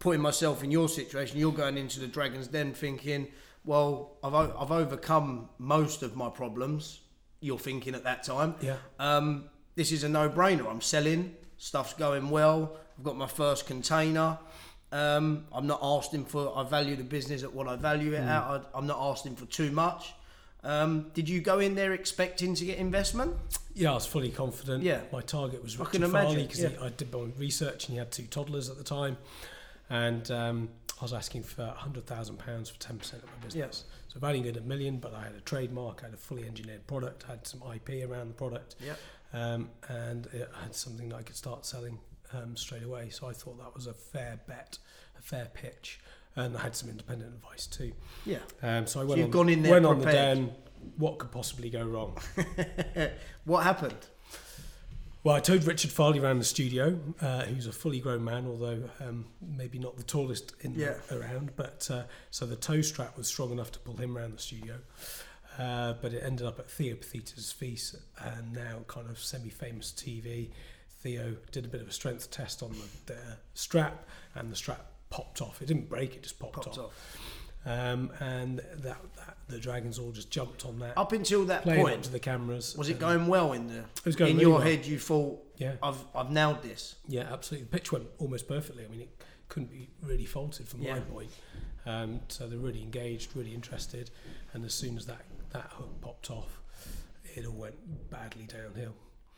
putting 0.00 0.20
myself 0.20 0.62
in 0.64 0.70
your 0.70 0.88
situation, 0.88 1.38
you're 1.38 1.52
going 1.52 1.78
into 1.78 2.00
the 2.00 2.06
Dragon's 2.08 2.48
Den 2.48 2.74
thinking, 2.74 3.28
well, 3.64 4.16
I've 4.24 4.34
o- 4.34 4.56
I've 4.58 4.72
overcome 4.72 5.48
most 5.58 6.02
of 6.02 6.16
my 6.16 6.28
problems. 6.28 7.00
You're 7.40 7.58
thinking 7.60 7.94
at 7.94 8.04
that 8.04 8.22
time. 8.24 8.54
Yeah. 8.60 8.76
Um, 8.98 9.44
this 9.76 9.92
is 9.92 10.04
a 10.04 10.08
no-brainer. 10.08 10.68
I'm 10.68 10.80
selling. 10.80 11.34
Stuff's 11.56 11.94
going 11.94 12.28
well. 12.30 12.76
I've 12.98 13.04
got 13.04 13.16
my 13.16 13.26
first 13.28 13.66
container. 13.66 14.36
Um, 14.92 15.44
I'm 15.52 15.66
not 15.68 15.78
asking 15.82 16.24
for. 16.24 16.52
I 16.58 16.64
value 16.68 16.96
the 16.96 17.04
business 17.04 17.44
at 17.44 17.52
what 17.54 17.68
I 17.68 17.76
value 17.76 18.12
it 18.14 18.18
at. 18.20 18.42
I, 18.42 18.60
I'm 18.74 18.86
not 18.88 18.98
asking 19.10 19.36
for 19.36 19.46
too 19.46 19.70
much. 19.70 20.12
Um, 20.62 21.10
did 21.14 21.28
you 21.28 21.40
go 21.40 21.58
in 21.58 21.74
there 21.74 21.92
expecting 21.92 22.54
to 22.54 22.64
get 22.64 22.78
investment? 22.78 23.34
Yeah, 23.74 23.92
I 23.92 23.94
was 23.94 24.06
fully 24.06 24.30
confident. 24.30 24.82
Yeah. 24.82 25.00
my 25.12 25.22
target 25.22 25.62
was 25.62 25.78
I 25.80 25.84
Richard 25.84 26.02
Farleigh 26.02 26.42
because 26.42 26.60
yeah. 26.60 26.68
I 26.82 26.90
did 26.90 27.12
my 27.12 27.28
research 27.38 27.86
and 27.86 27.94
he 27.94 27.98
had 27.98 28.10
two 28.12 28.24
toddlers 28.24 28.68
at 28.68 28.76
the 28.76 28.84
time, 28.84 29.16
and 29.88 30.30
um, 30.30 30.68
I 31.00 31.04
was 31.04 31.12
asking 31.12 31.44
for 31.44 31.64
hundred 31.66 32.06
thousand 32.06 32.38
pounds 32.38 32.68
for 32.68 32.78
ten 32.78 32.98
percent 32.98 33.22
of 33.22 33.30
my 33.30 33.36
business. 33.46 33.84
So 34.08 34.18
valuing 34.18 34.46
it 34.46 34.56
a 34.56 34.60
million, 34.60 34.98
but 34.98 35.14
I 35.14 35.22
had 35.22 35.34
a 35.34 35.40
trademark, 35.40 36.00
I 36.02 36.06
had 36.06 36.14
a 36.14 36.18
fully 36.18 36.44
engineered 36.44 36.86
product, 36.88 37.24
I 37.28 37.32
had 37.32 37.46
some 37.46 37.62
IP 37.74 38.04
around 38.10 38.28
the 38.28 38.34
product, 38.34 38.74
Yeah. 38.84 38.94
um, 39.32 39.70
and 39.88 40.26
it 40.32 40.50
had 40.60 40.74
something 40.74 41.08
that 41.10 41.16
I 41.16 41.22
could 41.22 41.36
start 41.36 41.64
selling 41.64 42.00
um, 42.34 42.56
straight 42.56 42.82
away. 42.82 43.10
So 43.10 43.28
I 43.28 43.32
thought 43.32 43.56
that 43.58 43.72
was 43.72 43.86
a 43.86 43.94
fair 43.94 44.40
bet, 44.48 44.78
a 45.16 45.22
fair 45.22 45.46
pitch, 45.54 46.00
and 46.36 46.56
I 46.56 46.60
had 46.60 46.74
some 46.76 46.88
independent 46.88 47.34
advice 47.34 47.66
too. 47.66 47.92
Yeah. 48.24 48.38
Um, 48.62 48.86
so 48.86 49.00
I 49.00 49.04
went 49.04 49.18
you've 49.18 49.26
on, 49.26 49.30
gone 49.30 49.48
in 49.48 49.62
there 49.62 49.72
went 49.72 49.86
on 49.86 49.98
the 49.98 50.04
prepared. 50.04 50.38
den. 50.38 50.50
What 50.96 51.18
could 51.18 51.30
possibly 51.30 51.68
go 51.70 51.84
wrong? 51.84 52.16
What 53.44 53.64
happened? 53.64 53.96
Well, 55.22 55.34
I 55.34 55.40
towed 55.40 55.64
Richard 55.64 55.90
Farleigh 55.90 56.22
around 56.22 56.38
the 56.38 56.44
studio, 56.44 56.98
uh, 57.20 57.42
who's 57.42 57.66
a 57.66 57.72
fully 57.72 58.00
grown 58.00 58.24
man, 58.24 58.46
although 58.46 58.88
um, 59.00 59.26
maybe 59.42 59.78
not 59.78 59.96
the 59.98 60.02
tallest 60.02 60.54
in 60.60 60.74
Yeah. 60.74 60.94
around. 61.12 61.52
But 61.56 61.88
uh, 61.90 62.04
so 62.30 62.46
the 62.46 62.56
toe 62.56 62.80
strap 62.80 63.18
was 63.18 63.26
strong 63.28 63.50
enough 63.52 63.70
to 63.72 63.78
pull 63.80 63.96
him 63.96 64.16
around 64.16 64.32
the 64.34 64.38
studio. 64.38 64.76
Uh, 65.58 65.94
but 66.00 66.14
it 66.14 66.22
ended 66.24 66.46
up 66.46 66.58
at 66.58 66.70
Theo 66.70 66.94
Paphitis's 66.94 67.52
feast, 67.52 67.96
and 68.18 68.52
now 68.54 68.78
kind 68.86 69.10
of 69.10 69.18
semi-famous 69.18 69.92
TV. 69.92 70.50
Theo 71.02 71.36
did 71.52 71.66
a 71.66 71.68
bit 71.68 71.82
of 71.82 71.88
a 71.88 71.92
strength 71.92 72.30
test 72.30 72.62
on 72.62 72.70
the, 72.70 73.12
the 73.12 73.20
strap, 73.52 74.06
and 74.34 74.50
the 74.50 74.56
strap 74.56 74.89
popped 75.10 75.42
off. 75.42 75.60
It 75.60 75.66
didn't 75.66 75.88
break; 75.88 76.14
it 76.14 76.22
just 76.22 76.38
popped, 76.38 76.54
Popped 76.54 76.78
off. 76.78 76.78
off. 76.78 77.16
Um, 77.66 78.10
and 78.20 78.58
that, 78.58 78.96
that 79.16 79.36
the 79.48 79.58
dragons 79.58 79.98
all 79.98 80.12
just 80.12 80.30
jumped 80.30 80.64
on 80.64 80.78
that, 80.78 80.96
Up 80.96 81.12
until 81.12 81.44
that 81.44 81.66
up 81.68 81.76
point, 81.76 82.04
to 82.04 82.10
the 82.10 82.18
cameras. 82.18 82.74
was 82.74 82.88
it 82.88 82.92
and- 82.92 83.00
going 83.00 83.26
well 83.26 83.52
in 83.52 83.66
the? 83.68 83.84
was 84.04 84.16
going 84.16 84.30
in 84.30 84.36
really 84.38 84.48
your 84.50 84.58
well. 84.60 84.66
head, 84.66 84.86
you 84.86 84.98
thought, 84.98 85.42
Yeah. 85.58 85.74
I've 85.82 86.02
I've 86.14 86.30
nailed 86.30 86.62
this. 86.62 86.94
Yeah, 87.06 87.28
absolutely. 87.30 87.66
The 87.70 87.76
pitch 87.78 87.92
went 87.92 88.06
almost 88.18 88.48
perfectly. 88.48 88.84
I 88.84 88.88
mean, 88.88 89.02
it 89.02 89.10
couldn't 89.48 89.70
be 89.70 89.90
really 90.02 90.24
faulted 90.24 90.68
from 90.68 90.80
Yeah. 90.82 90.94
my 90.94 91.00
point. 91.00 91.30
Um, 91.84 92.20
so 92.28 92.46
they're 92.46 92.58
really 92.58 92.82
engaged, 92.82 93.34
really 93.36 93.52
interested, 93.54 94.10
and 94.54 94.64
as 94.64 94.72
soon 94.72 94.96
as 94.96 95.04
that 95.06 95.22
that 95.52 95.70
hook 95.74 96.00
popped 96.00 96.30
off, 96.30 96.60
it 97.34 97.44
all 97.44 97.52
went 97.52 98.10
badly 98.10 98.44
downhill. 98.44 98.94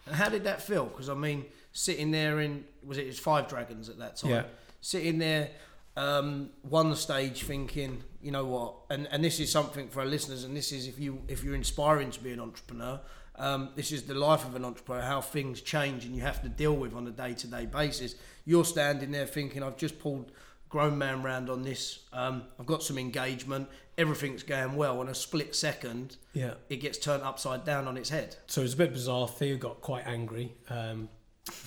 And 0.06 0.14
how 0.16 0.28
did 0.28 0.44
that 0.44 0.60
feel? 0.62 0.86
Because 0.86 1.08
I 1.08 1.14
mean, 1.14 1.46
sitting 1.72 2.10
there 2.12 2.38
in 2.40 2.64
was 2.84 2.98
it, 2.98 3.02
it 3.04 3.06
was 3.08 3.18
Five 3.18 3.48
Dragons 3.48 3.88
at 3.88 3.98
that 3.98 4.16
time? 4.16 4.30
Yeah. 4.30 4.44
Sitting 4.82 5.18
there, 5.18 5.48
um, 5.96 6.50
one 6.62 6.94
stage 6.96 7.44
thinking, 7.44 8.02
you 8.20 8.30
know 8.32 8.44
what? 8.44 8.74
And 8.90 9.08
and 9.10 9.24
this 9.24 9.40
is 9.40 9.50
something 9.50 9.88
for 9.88 10.00
our 10.00 10.06
listeners. 10.06 10.44
And 10.44 10.54
this 10.56 10.72
is 10.72 10.86
if 10.86 10.98
you 10.98 11.22
if 11.28 11.42
you're 11.42 11.54
inspiring 11.54 12.10
to 12.10 12.20
be 12.20 12.32
an 12.32 12.40
entrepreneur. 12.40 13.00
Um, 13.36 13.70
this 13.76 13.92
is 13.92 14.02
the 14.02 14.14
life 14.14 14.44
of 14.44 14.54
an 14.56 14.64
entrepreneur, 14.64 15.00
how 15.00 15.22
things 15.22 15.62
change 15.62 16.04
and 16.04 16.14
you 16.14 16.20
have 16.20 16.42
to 16.42 16.50
deal 16.50 16.76
with 16.76 16.94
on 16.94 17.06
a 17.06 17.10
day 17.10 17.32
to 17.32 17.46
day 17.46 17.64
basis. 17.64 18.14
You're 18.44 18.64
standing 18.66 19.10
there 19.10 19.24
thinking, 19.24 19.62
I've 19.62 19.78
just 19.78 19.98
pulled 19.98 20.32
grown 20.68 20.98
man 20.98 21.22
round 21.22 21.48
on 21.48 21.62
this. 21.62 22.00
Um, 22.12 22.42
I've 22.60 22.66
got 22.66 22.82
some 22.82 22.98
engagement. 22.98 23.68
Everything's 23.96 24.42
going 24.42 24.74
well. 24.74 25.00
In 25.00 25.08
a 25.08 25.14
split 25.14 25.54
second, 25.54 26.16
Yeah. 26.34 26.54
it 26.68 26.76
gets 26.76 26.98
turned 26.98 27.22
upside 27.22 27.64
down 27.64 27.86
on 27.88 27.96
its 27.96 28.10
head. 28.10 28.36
So 28.48 28.60
it's 28.62 28.74
a 28.74 28.76
bit 28.76 28.92
bizarre. 28.92 29.28
Theo 29.28 29.56
got 29.56 29.80
quite 29.80 30.06
angry, 30.06 30.54
um, 30.68 31.08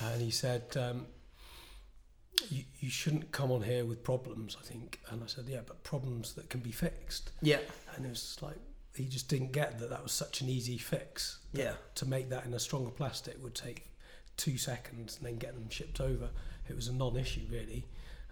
and 0.03 0.21
he 0.21 0.31
said, 0.31 0.75
um, 0.77 1.07
you, 2.49 2.63
"You 2.79 2.89
shouldn't 2.89 3.31
come 3.31 3.51
on 3.51 3.61
here 3.63 3.85
with 3.85 4.03
problems." 4.03 4.55
I 4.59 4.63
think, 4.65 4.99
and 5.09 5.23
I 5.23 5.27
said, 5.27 5.45
"Yeah, 5.47 5.61
but 5.65 5.83
problems 5.83 6.33
that 6.33 6.49
can 6.49 6.59
be 6.61 6.71
fixed." 6.71 7.31
Yeah, 7.41 7.59
And 7.95 8.05
it 8.05 8.09
was 8.09 8.37
like 8.41 8.57
he 8.95 9.05
just 9.05 9.27
didn't 9.27 9.51
get 9.51 9.79
that 9.79 9.89
that 9.89 10.01
was 10.03 10.11
such 10.13 10.41
an 10.41 10.49
easy 10.49 10.77
fix. 10.77 11.39
yeah, 11.53 11.73
To 11.95 12.05
make 12.05 12.29
that 12.29 12.45
in 12.45 12.53
a 12.53 12.59
stronger 12.59 12.91
plastic 12.91 13.41
would 13.43 13.55
take 13.55 13.87
two 14.37 14.57
seconds, 14.57 15.17
and 15.17 15.25
then 15.25 15.37
get 15.37 15.53
them 15.53 15.69
shipped 15.69 15.99
over. 16.01 16.29
It 16.69 16.75
was 16.75 16.87
a 16.87 16.93
non-issue 16.93 17.47
really. 17.49 17.85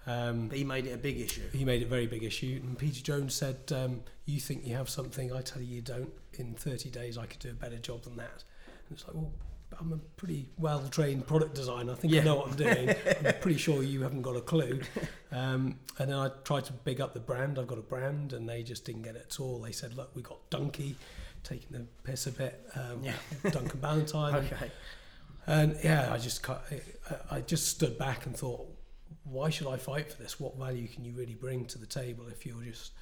Um, 0.06 0.50
but 0.50 0.58
he 0.58 0.66
made 0.66 0.86
it 0.86 0.92
a 0.92 0.98
big 0.98 1.20
issue. 1.22 1.44
he 1.54 1.64
made 1.64 1.82
it 1.82 1.86
a 1.86 1.90
very 1.90 2.08
big 2.08 2.24
issue. 2.24 2.60
And 2.62 2.78
Peter 2.78 3.02
Jones 3.02 3.34
said, 3.34 3.72
um, 3.72 4.04
"You 4.26 4.40
think 4.42 4.66
you 4.66 4.76
have 4.76 4.90
something? 4.90 5.32
I 5.32 5.42
tell 5.42 5.62
you, 5.62 5.76
you 5.76 5.82
don't. 5.82 6.12
In 6.34 6.56
30 6.56 6.90
days, 6.90 7.18
I 7.18 7.26
could 7.26 7.40
do 7.40 7.52
a 7.52 7.54
better 7.54 7.78
job 7.78 8.04
than 8.04 8.18
that." 8.18 8.44
And 8.90 8.98
it's 8.98 9.06
like, 9.08 9.16
well, 9.16 9.32
I'm 9.80 9.94
a 9.94 9.98
pretty 10.18 10.50
well-trained 10.58 11.26
product 11.28 11.56
designer. 11.56 11.94
I 11.94 11.96
think 11.96 12.14
Yeah. 12.14 12.22
I 12.22 12.24
know 12.26 12.36
what 12.36 12.48
I'm 12.50 12.56
doing. 12.56 12.90
I'm 13.26 13.34
pretty 13.42 13.58
sure 13.58 13.84
you 13.84 14.02
haven't 14.02 14.22
got 14.22 14.36
a 14.36 14.42
clue. 14.42 14.82
Um, 15.32 15.80
and 16.00 16.10
then 16.10 16.18
I 16.18 16.30
tried 16.44 16.66
to 16.66 16.74
big 16.74 17.02
up 17.02 17.14
the 17.14 17.20
brand. 17.20 17.58
I've 17.60 17.68
got 17.68 17.78
a 17.78 17.82
brand, 17.82 18.34
and 18.34 18.48
they 18.48 18.64
just 18.64 18.86
didn't 18.86 19.02
get 19.04 19.16
it 19.16 19.26
at 19.30 19.40
all. 19.40 19.60
They 19.62 19.72
said, 19.72 19.96
"Look, 19.96 20.16
we 20.16 20.22
got 20.22 20.50
Donkey." 20.50 20.96
Taking 21.44 21.78
the 21.78 21.86
piss 22.04 22.26
a 22.28 22.32
bit, 22.32 22.66
um, 22.76 23.04
Yeah. 23.04 23.16
Duncan 23.52 23.82
Bannatyne, 23.82 24.34
Okay. 24.54 24.72
and 25.46 25.78
yeah, 25.84 26.14
I 26.14 26.18
just 26.18 26.42
I 27.30 27.42
just 27.42 27.68
stood 27.68 27.98
back 27.98 28.26
and 28.26 28.34
thought, 28.34 28.66
why 29.26 29.50
should 29.50 29.68
I 29.68 29.76
fight 29.76 30.10
for 30.10 30.24
this? 30.24 30.40
What 30.40 30.58
value 30.58 30.88
can 30.88 31.04
you 31.04 31.12
really 31.12 31.36
bring 31.36 31.66
to 31.66 31.78
the 31.78 31.86
table 31.86 32.28
if 32.30 32.46
you're 32.46 32.64
just 32.64 32.94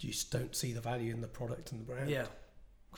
you 0.00 0.10
just 0.10 0.30
don't 0.30 0.54
see 0.54 0.74
the 0.74 0.82
value 0.82 1.14
in 1.14 1.22
the 1.22 1.28
product 1.28 1.72
and 1.72 1.80
the 1.80 1.84
brand? 1.86 2.10
Yeah. 2.10 2.26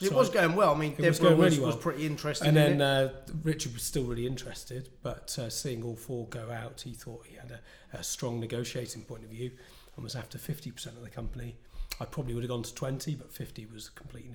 It 0.01 0.09
So 0.09 0.15
was 0.15 0.29
going 0.29 0.55
well. 0.55 0.73
I 0.73 0.77
mean, 0.77 0.95
it 0.97 1.07
was 1.07 1.19
going 1.19 1.37
was, 1.37 1.57
really 1.57 1.65
was 1.65 1.75
pretty 1.75 2.05
interested 2.05 2.47
And 2.47 2.57
then 2.57 2.73
it. 2.75 2.81
uh, 2.81 3.09
Richard 3.43 3.73
was 3.73 3.83
still 3.83 4.03
really 4.03 4.25
interested, 4.27 4.89
but 5.03 5.37
uh, 5.39 5.49
seeing 5.49 5.83
all 5.83 5.95
four 5.95 6.27
go 6.27 6.51
out, 6.51 6.81
he 6.81 6.93
thought 6.93 7.25
he 7.27 7.35
had 7.35 7.51
a, 7.51 7.97
a 7.97 8.03
strong 8.03 8.39
negotiating 8.39 9.03
point 9.03 9.23
of 9.23 9.29
view 9.29 9.51
and 9.95 10.03
was 10.03 10.15
after 10.15 10.37
50% 10.37 10.85
of 10.87 11.01
the 11.01 11.09
company. 11.09 11.57
I 11.99 12.05
probably 12.05 12.33
would 12.33 12.43
have 12.43 12.49
gone 12.49 12.63
to 12.63 12.73
20, 12.73 13.15
but 13.15 13.31
50 13.31 13.67
was 13.73 13.89
complete, 13.89 14.25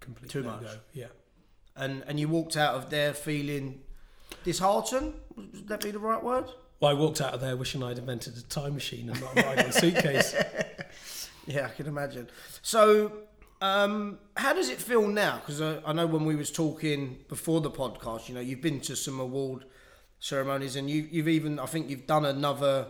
complete 0.00 0.30
Too 0.30 0.42
much. 0.42 0.62
Yeah. 0.92 1.06
And 1.74 2.04
and 2.06 2.18
you 2.18 2.28
walked 2.28 2.56
out 2.56 2.74
of 2.74 2.88
there 2.88 3.12
feeling 3.12 3.80
disheartened. 4.44 5.14
Would 5.36 5.68
that 5.68 5.82
be 5.82 5.90
the 5.90 5.98
right 5.98 6.22
word? 6.22 6.46
Well, 6.80 6.90
I 6.90 6.94
walked 6.94 7.20
out 7.20 7.34
of 7.34 7.40
there 7.40 7.56
wishing 7.56 7.82
I'd 7.82 7.98
invented 7.98 8.36
a 8.36 8.42
time 8.42 8.74
machine 8.74 9.10
and 9.10 9.20
not 9.20 9.58
a 9.58 9.72
suitcase. 9.72 10.34
Yeah, 11.46 11.66
I 11.66 11.68
can 11.68 11.86
imagine. 11.86 12.28
So, 12.62 13.12
um, 13.60 14.18
how 14.36 14.52
does 14.52 14.68
it 14.68 14.78
feel 14.78 15.06
now? 15.06 15.36
Because 15.36 15.60
I, 15.60 15.80
I 15.86 15.92
know 15.92 16.06
when 16.06 16.24
we 16.24 16.36
was 16.36 16.50
talking 16.50 17.18
before 17.28 17.60
the 17.60 17.70
podcast, 17.70 18.28
you 18.28 18.34
know, 18.34 18.40
you've 18.40 18.60
been 18.60 18.80
to 18.82 18.96
some 18.96 19.20
award 19.20 19.64
ceremonies, 20.18 20.76
and 20.76 20.90
you, 20.90 21.08
you've 21.10 21.28
even, 21.28 21.58
I 21.58 21.66
think, 21.66 21.88
you've 21.88 22.06
done 22.06 22.24
another 22.24 22.88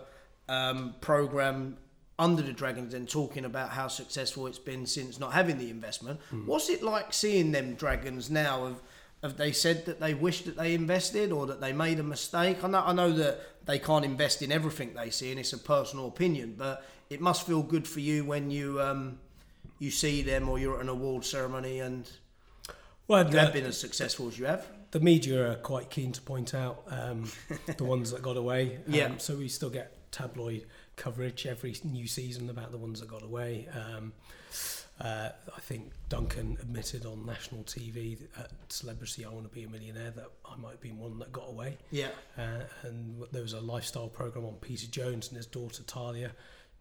um, 0.49 0.95
program 1.01 1.77
under 2.19 2.43
the 2.43 2.53
Dragons 2.53 2.95
and 2.95 3.09
talking 3.09 3.45
about 3.45 3.71
how 3.71 3.89
successful 3.89 4.47
it's 4.47 4.59
been 4.59 4.87
since 4.87 5.21
not 5.21 5.33
having 5.33 5.59
the 5.59 5.71
investment. 5.71 6.19
What's 6.47 6.71
it 6.71 6.83
like 6.83 7.13
seeing 7.13 7.53
them 7.53 7.75
Dragons 7.75 8.31
now? 8.31 8.65
Have, 8.65 8.83
have 9.23 9.37
they 9.37 9.53
said 9.53 9.85
that 9.87 10.01
they 10.01 10.15
wish 10.15 10.43
that 10.43 10.57
they 10.57 10.75
invested 10.75 11.31
or 11.31 11.47
that 11.47 11.61
they 11.61 11.73
made 11.73 11.99
a 11.99 12.03
mistake? 12.03 12.65
I 12.65 12.69
know, 12.69 12.83
I 12.87 12.93
know 12.93 13.13
that 13.13 13.67
they 13.67 13.79
can't 13.79 14.05
invest 14.05 14.41
in 14.41 14.51
everything 14.51 14.95
they 14.95 15.11
see, 15.11 15.31
and 15.31 15.39
it's 15.39 15.53
a 15.53 15.59
personal 15.59 16.09
opinion, 16.09 16.55
but 16.57 16.87
it 17.11 17.21
must 17.21 17.47
feel 17.47 17.63
good 17.63 17.87
for 17.87 18.01
you 18.01 18.25
when 18.25 18.51
you 18.51 18.81
um, 18.81 19.19
you 19.79 19.91
see 19.91 20.23
them 20.23 20.49
or 20.49 20.59
you're 20.59 20.77
at 20.77 20.81
an 20.83 20.89
award 20.89 21.25
ceremony 21.25 21.81
and 21.81 22.11
Well, 23.09 23.31
you 23.31 23.39
have 23.39 23.53
been 23.53 23.67
as 23.67 23.79
successful 23.79 24.29
as 24.29 24.39
you 24.39 24.47
have. 24.47 24.67
the 24.91 25.01
media 25.01 25.51
are 25.51 25.55
quite 25.57 25.91
keen 25.91 26.13
to 26.13 26.21
point 26.23 26.55
out 26.55 26.83
um, 26.89 27.31
the 27.77 27.85
ones 27.95 28.11
that 28.13 28.23
got 28.23 28.37
away. 28.37 28.77
Um, 28.87 28.95
Yeah. 28.95 29.11
So 29.19 29.37
we 29.37 29.49
still 29.49 29.71
get 29.71 29.93
tabloid 30.13 30.65
coverage 30.97 31.47
every 31.47 31.77
new 31.85 32.07
season 32.07 32.49
about 32.49 32.71
the 32.73 32.79
ones 32.79 33.01
that 33.01 33.09
got 33.09 33.23
away. 33.23 33.69
Um, 33.75 34.13
uh, 34.99 35.29
I 35.55 35.61
think 35.61 35.93
Duncan 36.09 36.57
admitted 36.63 37.05
on 37.05 37.27
national 37.27 37.65
TV 37.65 38.17
at 38.39 38.51
Celebrity 38.73 39.27
I 39.27 39.29
Want 39.29 39.47
to 39.47 39.55
Be 39.55 39.65
a 39.65 39.69
Millionaire 39.69 40.11
that 40.13 40.29
I 40.51 40.57
might 40.57 40.71
have 40.71 40.81
been 40.81 40.99
one 40.99 41.19
that 41.19 41.31
got 41.33 41.51
away. 41.51 41.77
Yeah, 41.91 42.09
Uh, 42.39 42.63
and 42.83 43.23
there 43.31 43.43
was 43.43 43.53
a 43.53 43.61
lifestyle 43.61 44.09
program 44.09 44.47
on 44.47 44.55
Peter 44.55 44.87
Jones 44.87 45.29
and 45.29 45.37
his 45.37 45.45
daughter 45.45 45.83
Talia 45.83 46.31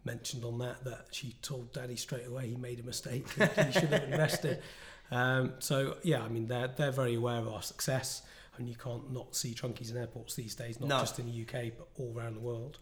mentioned 0.06 0.44
on 0.44 0.58
that 0.58 0.82
that 0.84 1.08
she 1.10 1.36
told 1.42 1.72
Daddy 1.74 1.96
straight 1.96 2.26
away 2.26 2.48
he 2.48 2.56
made 2.56 2.80
a 2.80 2.82
mistake 2.82 3.26
he 3.30 3.72
should 3.72 3.90
have 3.90 4.04
invested. 4.04 4.62
Um, 5.08 5.52
so 5.60 5.98
yeah, 6.02 6.20
I 6.24 6.28
mean 6.28 6.48
they're 6.48 6.66
they're 6.76 6.90
very 6.90 7.14
aware 7.14 7.36
of 7.38 7.46
our 7.46 7.62
success, 7.62 8.22
and 8.58 8.68
you 8.68 8.74
can't 8.74 9.12
not 9.12 9.36
see 9.36 9.54
Trunkis 9.54 9.92
in 9.92 9.96
airports 9.96 10.34
these 10.34 10.56
days, 10.56 10.80
not 10.80 10.88
No. 10.88 10.98
just 10.98 11.20
in 11.20 11.26
the 11.26 11.42
UK 11.42 11.70
but 11.78 11.86
all 11.96 12.12
around 12.16 12.34
the 12.34 12.40
world. 12.40 12.78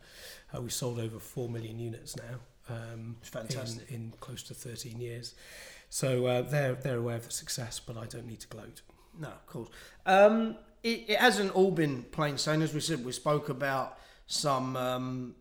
Uh, 0.51 0.63
we've 0.63 0.73
sold 0.73 0.99
over 0.99 1.19
four 1.19 1.51
million 1.51 1.79
units 1.79 2.17
now. 2.17 2.37
Um, 2.75 3.17
fantastic. 3.21 3.91
In, 3.91 3.95
in 3.97 4.13
close 4.21 4.43
to 4.45 4.55
13 4.55 4.99
years, 5.03 5.35
so 5.91 6.25
uh, 6.25 6.41
they're 6.41 6.73
they're 6.77 6.97
aware 6.97 7.17
of 7.17 7.27
the 7.27 7.31
success, 7.33 7.79
but 7.79 7.99
I 7.99 8.07
don't 8.07 8.27
need 8.27 8.41
to 8.41 8.49
gloat. 8.49 8.81
no, 9.21 9.29
of 9.29 9.47
course. 9.47 9.69
Um, 10.07 10.57
it, 10.83 11.05
it 11.09 11.19
hasn't 11.19 11.55
all 11.55 11.73
been 11.73 12.05
plain 12.05 12.39
sailing. 12.39 12.63
As 12.63 12.73
we 12.73 12.81
said, 12.81 13.05
we 13.05 13.13
spoke 13.13 13.51
about 13.51 13.99
some 14.27 14.79
um, 14.79 15.35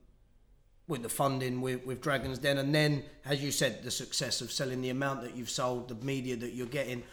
with 0.88 1.02
the 1.02 1.10
funding 1.10 1.62
with, 1.62 1.86
with 1.86 2.02
Dragons 2.02 2.40
Den, 2.40 2.58
and 2.58 2.76
then, 2.76 3.04
as 3.26 3.42
you 3.42 3.52
said, 3.52 3.84
the 3.84 3.92
success 3.92 4.42
of 4.42 4.52
selling 4.52 4.82
the 4.82 4.90
amount 4.90 5.22
that 5.22 5.36
you've 5.36 5.50
sold, 5.50 5.88
the 5.88 5.96
media 6.06 6.36
that 6.36 6.54
you're 6.54 6.68
getting. 6.68 7.04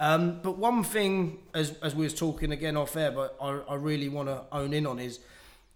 Um, 0.00 0.40
but 0.42 0.56
one 0.56 0.84
thing, 0.84 1.40
as, 1.54 1.72
as 1.82 1.94
we 1.94 2.04
was 2.04 2.14
talking 2.14 2.52
again 2.52 2.76
off 2.76 2.96
air, 2.96 3.10
but 3.10 3.36
I, 3.40 3.60
I 3.68 3.74
really 3.74 4.08
want 4.08 4.28
to 4.28 4.44
own 4.52 4.72
in 4.72 4.86
on 4.86 4.98
is, 4.98 5.18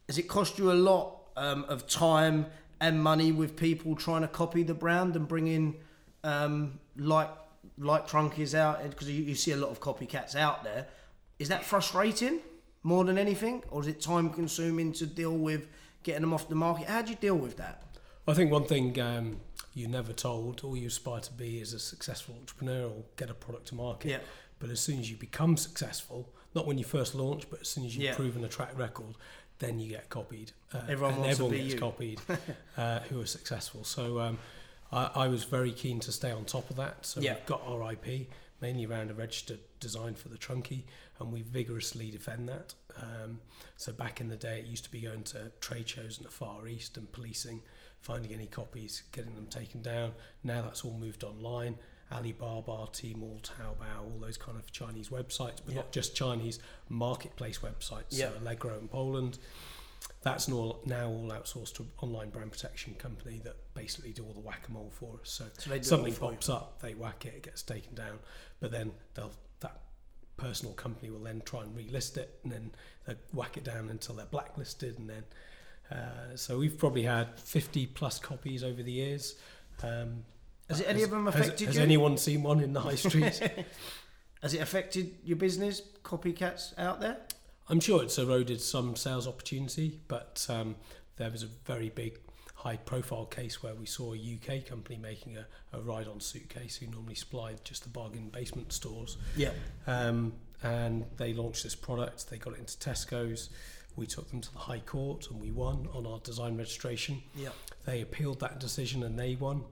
has 0.09 0.17
it 0.17 0.29
cost 0.29 0.59
you 0.59 0.71
a 0.71 0.75
lot 0.75 1.17
um, 1.37 1.65
of 1.69 1.87
time 1.87 2.47
and 2.81 3.03
money 3.03 3.33
with 3.33 3.57
people 3.57 3.97
trying 3.97 4.23
to 4.23 4.29
copy 4.29 4.63
the 4.63 4.75
brand 4.75 5.17
and 5.17 5.27
bring 5.29 5.49
in 5.49 5.75
um, 6.25 6.79
like 6.97 7.31
like 7.79 8.07
Trunkis 8.07 8.55
out? 8.55 8.83
Because 8.89 9.11
you, 9.11 9.25
you 9.25 9.35
see 9.35 9.53
a 9.53 9.57
lot 9.57 9.71
of 9.71 9.81
copycats 9.81 10.37
out 10.37 10.63
there. 10.63 10.87
Is 11.39 11.49
that 11.49 11.65
frustrating 11.65 12.41
more 12.83 13.05
than 13.05 13.19
anything, 13.19 13.63
or 13.71 13.81
is 13.81 13.89
it 13.89 14.01
time 14.01 14.31
consuming 14.31 14.93
to 14.95 15.07
deal 15.07 15.37
with 15.37 15.67
getting 16.03 16.23
them 16.23 16.33
off 16.35 16.49
the 16.49 16.55
market? 16.55 16.89
How 16.89 17.03
do 17.03 17.11
you 17.11 17.17
deal 17.17 17.37
with 17.37 17.57
that? 17.59 17.83
I 18.27 18.35
think 18.35 18.51
one 18.53 18.65
thing 18.65 18.99
um, 19.01 19.41
you're 19.75 19.91
never 19.91 20.13
told, 20.13 20.63
all 20.65 20.77
you 20.77 20.87
aspire 20.89 21.21
to 21.21 21.33
be 21.33 21.61
is 21.61 21.73
a 21.73 21.79
successful 21.79 22.37
entrepreneur 22.39 22.87
or 22.87 23.03
get 23.17 23.31
a 23.31 23.35
product 23.35 23.69
to 23.69 23.75
market. 23.75 24.11
Yeah. 24.11 24.19
But 24.59 24.71
as 24.71 24.81
soon 24.81 25.01
as 25.01 25.11
you 25.11 25.17
become 25.17 25.57
successful, 25.57 26.29
not 26.55 26.67
when 26.67 26.79
you 26.79 26.85
first 26.85 27.15
launch, 27.15 27.51
but 27.51 27.63
as 27.63 27.69
soon 27.69 27.85
as 27.85 27.97
you've 27.97 28.05
Yeah. 28.05 28.15
proven 28.15 28.45
a 28.45 28.49
track 28.49 28.79
record, 28.79 29.15
then 29.59 29.79
you 29.81 29.89
get 29.91 30.09
copied. 30.09 30.53
Uh, 30.73 30.79
Everyone 30.89 31.15
and 31.15 31.23
wants 31.23 31.39
to 31.39 31.45
everyone 31.45 31.51
be 31.53 31.59
gets 31.63 31.75
you. 31.75 31.81
copied 31.81 32.21
uh, 32.77 33.01
who 33.09 33.21
are 33.21 33.27
successful. 33.27 33.83
So 33.85 34.21
um, 34.21 34.39
I, 34.93 35.11
I 35.15 35.29
was 35.29 35.45
very 35.45 35.73
keen 35.73 35.99
to 36.01 36.13
stay 36.13 36.31
on 36.31 36.45
top 36.45 36.71
of 36.71 36.77
that. 36.77 37.05
So 37.07 37.21
Yeah. 37.21 37.35
we've 37.35 37.47
got 37.47 37.63
our 37.67 37.93
IP 37.93 38.29
mainly 38.61 38.87
around 38.87 39.11
a 39.11 39.15
registered 39.15 39.59
design 39.81 40.15
for 40.15 40.29
the 40.29 40.37
Trunki, 40.39 40.83
and 41.23 41.33
we 41.33 41.43
vigorously 41.43 42.11
defend 42.11 42.49
that. 42.49 42.75
Um, 43.01 43.41
so 43.77 43.93
back 43.93 44.21
in 44.21 44.29
the 44.29 44.37
day, 44.37 44.59
it 44.61 44.67
used 44.67 44.85
to 44.85 44.91
be 44.91 45.01
going 45.01 45.23
to 45.25 45.51
trade 45.61 45.89
shows 45.89 46.19
in 46.19 46.25
the 46.25 46.31
Far 46.31 46.67
East 46.69 46.97
and 46.97 47.11
policing, 47.13 47.63
finding 48.01 48.33
any 48.33 48.47
copies, 48.47 49.03
getting 49.13 49.35
them 49.35 49.47
taken 49.47 49.83
down. 49.83 50.13
Now 50.45 50.63
that's 50.63 50.85
all 50.85 50.97
moved 50.99 51.25
online. 51.25 51.77
Alibaba, 52.11 52.89
Tmall, 52.93 53.41
Taobao, 53.41 54.01
all 54.03 54.19
those 54.21 54.37
kind 54.37 54.59
of 54.59 54.71
Chinese 54.71 55.09
websites, 55.09 55.59
but 55.65 55.69
Yeah. 55.71 55.77
not 55.77 55.93
just 55.93 56.15
Chinese 56.15 56.59
marketplace 56.91 57.59
websites. 57.61 58.05
Yeah. 58.11 58.31
So 58.33 58.39
Allegro 58.41 58.79
in 58.79 58.89
Poland. 58.89 59.39
That's 60.21 60.47
now, 60.47 60.77
now 60.85 61.09
all 61.09 61.29
outsourced 61.31 61.75
to 61.75 61.83
an 61.83 61.91
online 62.01 62.31
brand 62.31 62.53
protection 62.53 62.95
company 62.95 63.41
that 63.45 63.57
basically 63.75 64.13
do 64.13 64.25
all 64.25 64.35
the 64.35 64.41
whack-a-mole 64.41 64.91
for 64.93 65.15
us. 65.23 65.31
So, 65.31 65.47
So 65.59 65.71
they 65.71 65.77
do 65.77 65.81
it 65.81 65.85
something 65.87 66.15
all 66.21 66.29
you. 66.31 66.35
pops 66.35 66.49
up, 66.49 66.81
they 66.83 66.95
whack 66.95 67.25
it, 67.27 67.35
it 67.35 67.43
gets 67.45 67.63
taken 67.63 67.95
down, 67.95 68.19
but 68.61 68.71
then 68.71 68.93
they'll 69.15 69.33
personal 70.37 70.75
company 70.75 71.11
will 71.11 71.21
then 71.21 71.43
try 71.45 71.63
and 71.63 71.77
relist 71.77 72.17
it, 72.17 72.39
and 72.43 72.53
then 72.53 72.71
they 73.07 73.15
whack 73.33 73.57
it 73.57 73.65
down 73.65 73.89
until 73.89 74.15
they're 74.15 74.27
blacklisted, 74.27 74.99
and 74.99 75.09
then 75.09 75.25
uh, 75.91 76.37
so 76.37 76.59
we've 76.59 76.79
probably 76.79 77.03
had 77.03 77.39
50 77.39 77.87
plus 77.89 78.19
copies 78.19 78.65
over 78.65 78.83
the 78.83 78.93
years. 78.93 79.37
Um, 79.83 80.25
Has 80.69 80.81
it 80.81 80.89
any 80.89 81.03
of 81.03 81.11
them 81.11 81.29
affected 81.29 81.51
has 81.53 81.61
you? 81.61 81.67
Has 81.67 81.79
anyone 81.79 82.17
seen 82.17 82.43
one 82.43 82.61
in 82.61 82.73
the 82.73 82.81
high 82.81 82.95
street? 82.95 83.41
Has 84.43 84.55
it 84.55 84.59
affected 84.61 85.15
your 85.23 85.37
business? 85.37 85.83
Copycats 86.03 86.77
out 86.77 87.01
there? 87.01 87.19
I'm 87.69 87.79
sure 87.79 88.03
it's 88.03 88.19
eroded 88.19 88.61
some 88.61 88.97
sales 88.97 89.29
opportunity, 89.29 90.01
but 90.09 90.45
um, 90.49 90.75
there 91.17 91.31
was 91.31 91.45
a 91.45 91.49
very 91.65 91.91
big 91.91 92.19
high 92.63 92.77
profile 92.77 93.25
case 93.25 93.61
where 93.61 93.75
we 93.75 93.87
saw 93.87 94.15
a 94.15 94.17
UK 94.17 94.65
company 94.65 94.97
making 94.97 95.37
a, 95.37 95.45
a 95.77 95.81
ride 95.81 96.07
on 96.07 96.21
suitcase 96.21 96.77
who 96.77 96.87
normally 96.87 97.17
supplied 97.17 97.59
just 97.65 97.83
the 97.83 97.89
bargain 97.89 98.29
basement 98.29 98.73
stores. 98.73 99.17
Yeah. 99.37 99.51
Um, 99.89 100.35
and 100.63 101.05
they 101.17 101.33
launched 101.33 101.65
this 101.65 101.75
product, 101.75 102.31
they 102.31 102.39
got 102.39 102.55
it 102.55 102.61
into 102.61 102.77
Tesco's. 102.77 103.51
We 103.97 104.07
took 104.07 104.31
them 104.31 104.41
to 104.41 104.53
the 104.53 104.61
High 104.61 104.79
Court 104.79 105.29
and 105.29 105.41
we 105.41 105.51
won 105.51 105.89
on 105.93 106.07
our 106.07 106.21
design 106.21 106.57
registration. 106.57 107.23
Yeah. 107.35 107.49
They 107.85 108.01
appealed 108.01 108.39
that 108.41 108.61
decision 108.61 109.03
and 109.03 109.19
they 109.19 109.35
won. 109.35 109.65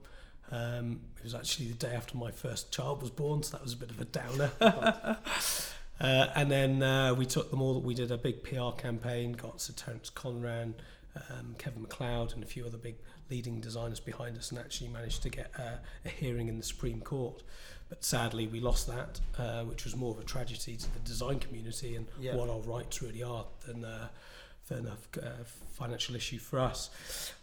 Um, 0.51 0.99
it 1.17 1.23
was 1.23 1.33
actually 1.33 1.69
the 1.69 1.87
day 1.87 1.95
after 1.95 2.17
my 2.17 2.29
first 2.29 2.73
child 2.73 3.01
was 3.01 3.09
born, 3.09 3.41
so 3.41 3.55
that 3.55 3.63
was 3.63 3.71
a 3.71 3.77
bit 3.77 3.89
of 3.89 4.01
a 4.01 4.05
downer. 4.05 4.51
uh, 4.59 5.15
and 6.35 6.51
then 6.51 6.83
uh, 6.83 7.15
we 7.15 7.25
took 7.25 7.49
them 7.51 7.61
all. 7.61 7.79
We 7.79 7.93
did 7.93 8.11
a 8.11 8.17
big 8.17 8.43
PR 8.43 8.71
campaign, 8.77 9.31
got 9.31 9.61
Sir 9.61 9.73
Terence 9.73 10.09
Conran, 10.09 10.73
um, 11.29 11.55
Kevin 11.57 11.85
McCloud, 11.85 12.33
and 12.33 12.43
a 12.43 12.47
few 12.47 12.65
other 12.65 12.77
big 12.77 12.95
leading 13.29 13.59
designers 13.61 13.99
behind 13.99 14.37
us, 14.37 14.51
and 14.51 14.59
actually 14.59 14.89
managed 14.89 15.21
to 15.23 15.29
get 15.29 15.51
uh, 15.57 15.77
a 16.05 16.09
hearing 16.09 16.47
in 16.47 16.57
the 16.57 16.63
Supreme 16.63 17.01
Court. 17.01 17.43
But 17.89 18.03
sadly, 18.03 18.47
we 18.47 18.59
lost 18.61 18.87
that, 18.87 19.19
uh, 19.37 19.63
which 19.63 19.83
was 19.83 19.95
more 19.95 20.11
of 20.11 20.19
a 20.19 20.23
tragedy 20.23 20.77
to 20.77 20.93
the 20.93 20.99
design 20.99 21.39
community 21.39 21.95
and 21.95 22.07
Yeah. 22.19 22.35
what 22.35 22.49
our 22.49 22.59
rights 22.61 23.01
really 23.01 23.23
are 23.23 23.45
than 23.65 23.83
uh, 23.85 24.07
than 24.67 24.87
a 24.87 25.19
uh, 25.21 25.43
financial 25.73 26.15
issue 26.15 26.39
for 26.39 26.59
us. 26.59 26.89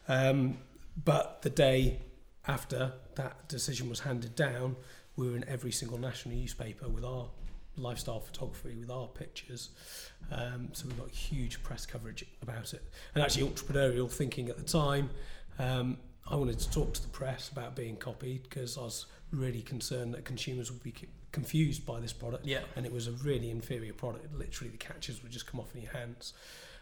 Um, 0.09 0.59
but 1.05 1.43
the 1.43 1.51
day 1.51 1.99
after 2.47 2.93
that 3.17 3.47
decision 3.49 3.91
was 3.91 4.01
handed 4.01 4.35
down, 4.35 4.77
we 5.17 5.29
were 5.29 5.37
in 5.37 5.45
every 5.47 5.73
single 5.73 5.99
national 5.99 6.37
newspaper 6.37 6.89
with 6.89 7.05
our 7.05 7.29
lifestyle 7.79 8.21
photography, 8.21 8.75
with 8.75 8.91
our 8.91 9.09
pictures. 9.09 9.71
Um, 10.31 10.69
so 10.73 10.87
we 10.89 10.95
got 10.95 11.11
huge 11.11 11.63
press 11.63 11.87
coverage 11.87 12.25
about 12.43 12.75
it. 12.75 12.83
And 13.15 13.23
actually, 13.23 13.49
entrepreneurial 13.49 14.11
thinking 14.11 14.49
at 14.49 14.57
the 14.57 14.65
time, 14.65 15.11
um, 15.59 15.99
I 16.31 16.37
wanted 16.37 16.59
to 16.59 16.71
talk 16.71 16.95
to 16.95 17.03
the 17.03 17.09
press 17.09 17.49
about 17.49 17.75
being 17.75 17.97
copied 17.97 18.43
because 18.43 18.77
I 18.77 18.83
was 18.83 19.07
really 19.33 19.63
concerned 19.63 20.15
that 20.15 20.25
consumers 20.25 20.71
would 20.71 20.83
be 20.83 20.95
c- 20.99 21.09
confused 21.33 21.87
by 21.87 22.01
this 22.01 22.13
product. 22.13 22.47
Yeah. 22.47 22.61
And 22.77 22.85
it 22.85 22.93
was 22.93 23.07
a 23.07 23.13
really 23.13 23.51
inferior 23.51 23.93
product. 23.93 24.35
Literally, 24.35 24.71
the 24.71 24.79
catches 24.79 25.23
would 25.23 25.33
just 25.33 25.47
come 25.47 25.61
off 25.61 25.75
in 25.75 25.83
your 25.83 25.93
hands. 25.93 26.35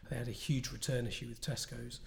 They 0.08 0.16
had 0.16 0.28
a 0.28 0.32
huge 0.32 0.70
return 0.70 1.06
issue 1.06 1.28
with 1.28 1.40
Tesco's. 1.40 2.00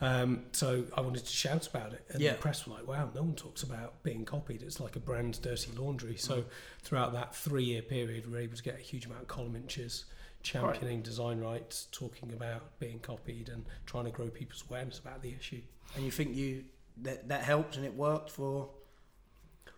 Um, 0.00 0.44
so 0.52 0.84
I 0.96 1.00
wanted 1.00 1.24
to 1.26 1.30
shout 1.32 1.66
about 1.66 1.92
it. 1.92 2.04
And 2.10 2.20
Yeah. 2.22 2.32
the 2.32 2.38
press 2.38 2.66
were 2.66 2.74
like, 2.74 2.86
wow, 2.86 3.10
no 3.14 3.22
one 3.22 3.34
talks 3.34 3.62
about 3.62 4.02
being 4.02 4.24
copied. 4.24 4.62
It's 4.62 4.80
like 4.80 4.96
a 4.96 5.00
brand's 5.00 5.38
dirty 5.38 5.72
laundry. 5.72 6.16
So 6.16 6.44
throughout 6.82 7.12
that 7.12 7.34
three 7.34 7.64
year 7.64 7.82
period, 7.82 8.26
we 8.26 8.32
were 8.32 8.38
able 8.38 8.56
to 8.56 8.62
get 8.62 8.76
a 8.76 8.82
huge 8.82 9.06
amount 9.06 9.22
of 9.22 9.28
column 9.28 9.56
inches 9.56 10.04
championing 10.42 11.02
design 11.02 11.38
rights, 11.40 11.86
talking 11.92 12.32
about 12.32 12.78
being 12.78 12.98
copied 12.98 13.50
and 13.50 13.66
trying 13.84 14.06
to 14.06 14.10
grow 14.10 14.28
people's 14.28 14.64
awareness 14.70 14.98
about 14.98 15.20
the 15.20 15.34
issue. 15.38 15.60
And 15.94 16.04
you 16.04 16.10
think 16.10 16.34
you 16.34 16.64
that 17.02 17.28
that 17.28 17.42
helped 17.42 17.76
and 17.76 17.84
it 17.84 17.94
worked 17.94 18.30
for 18.30 18.70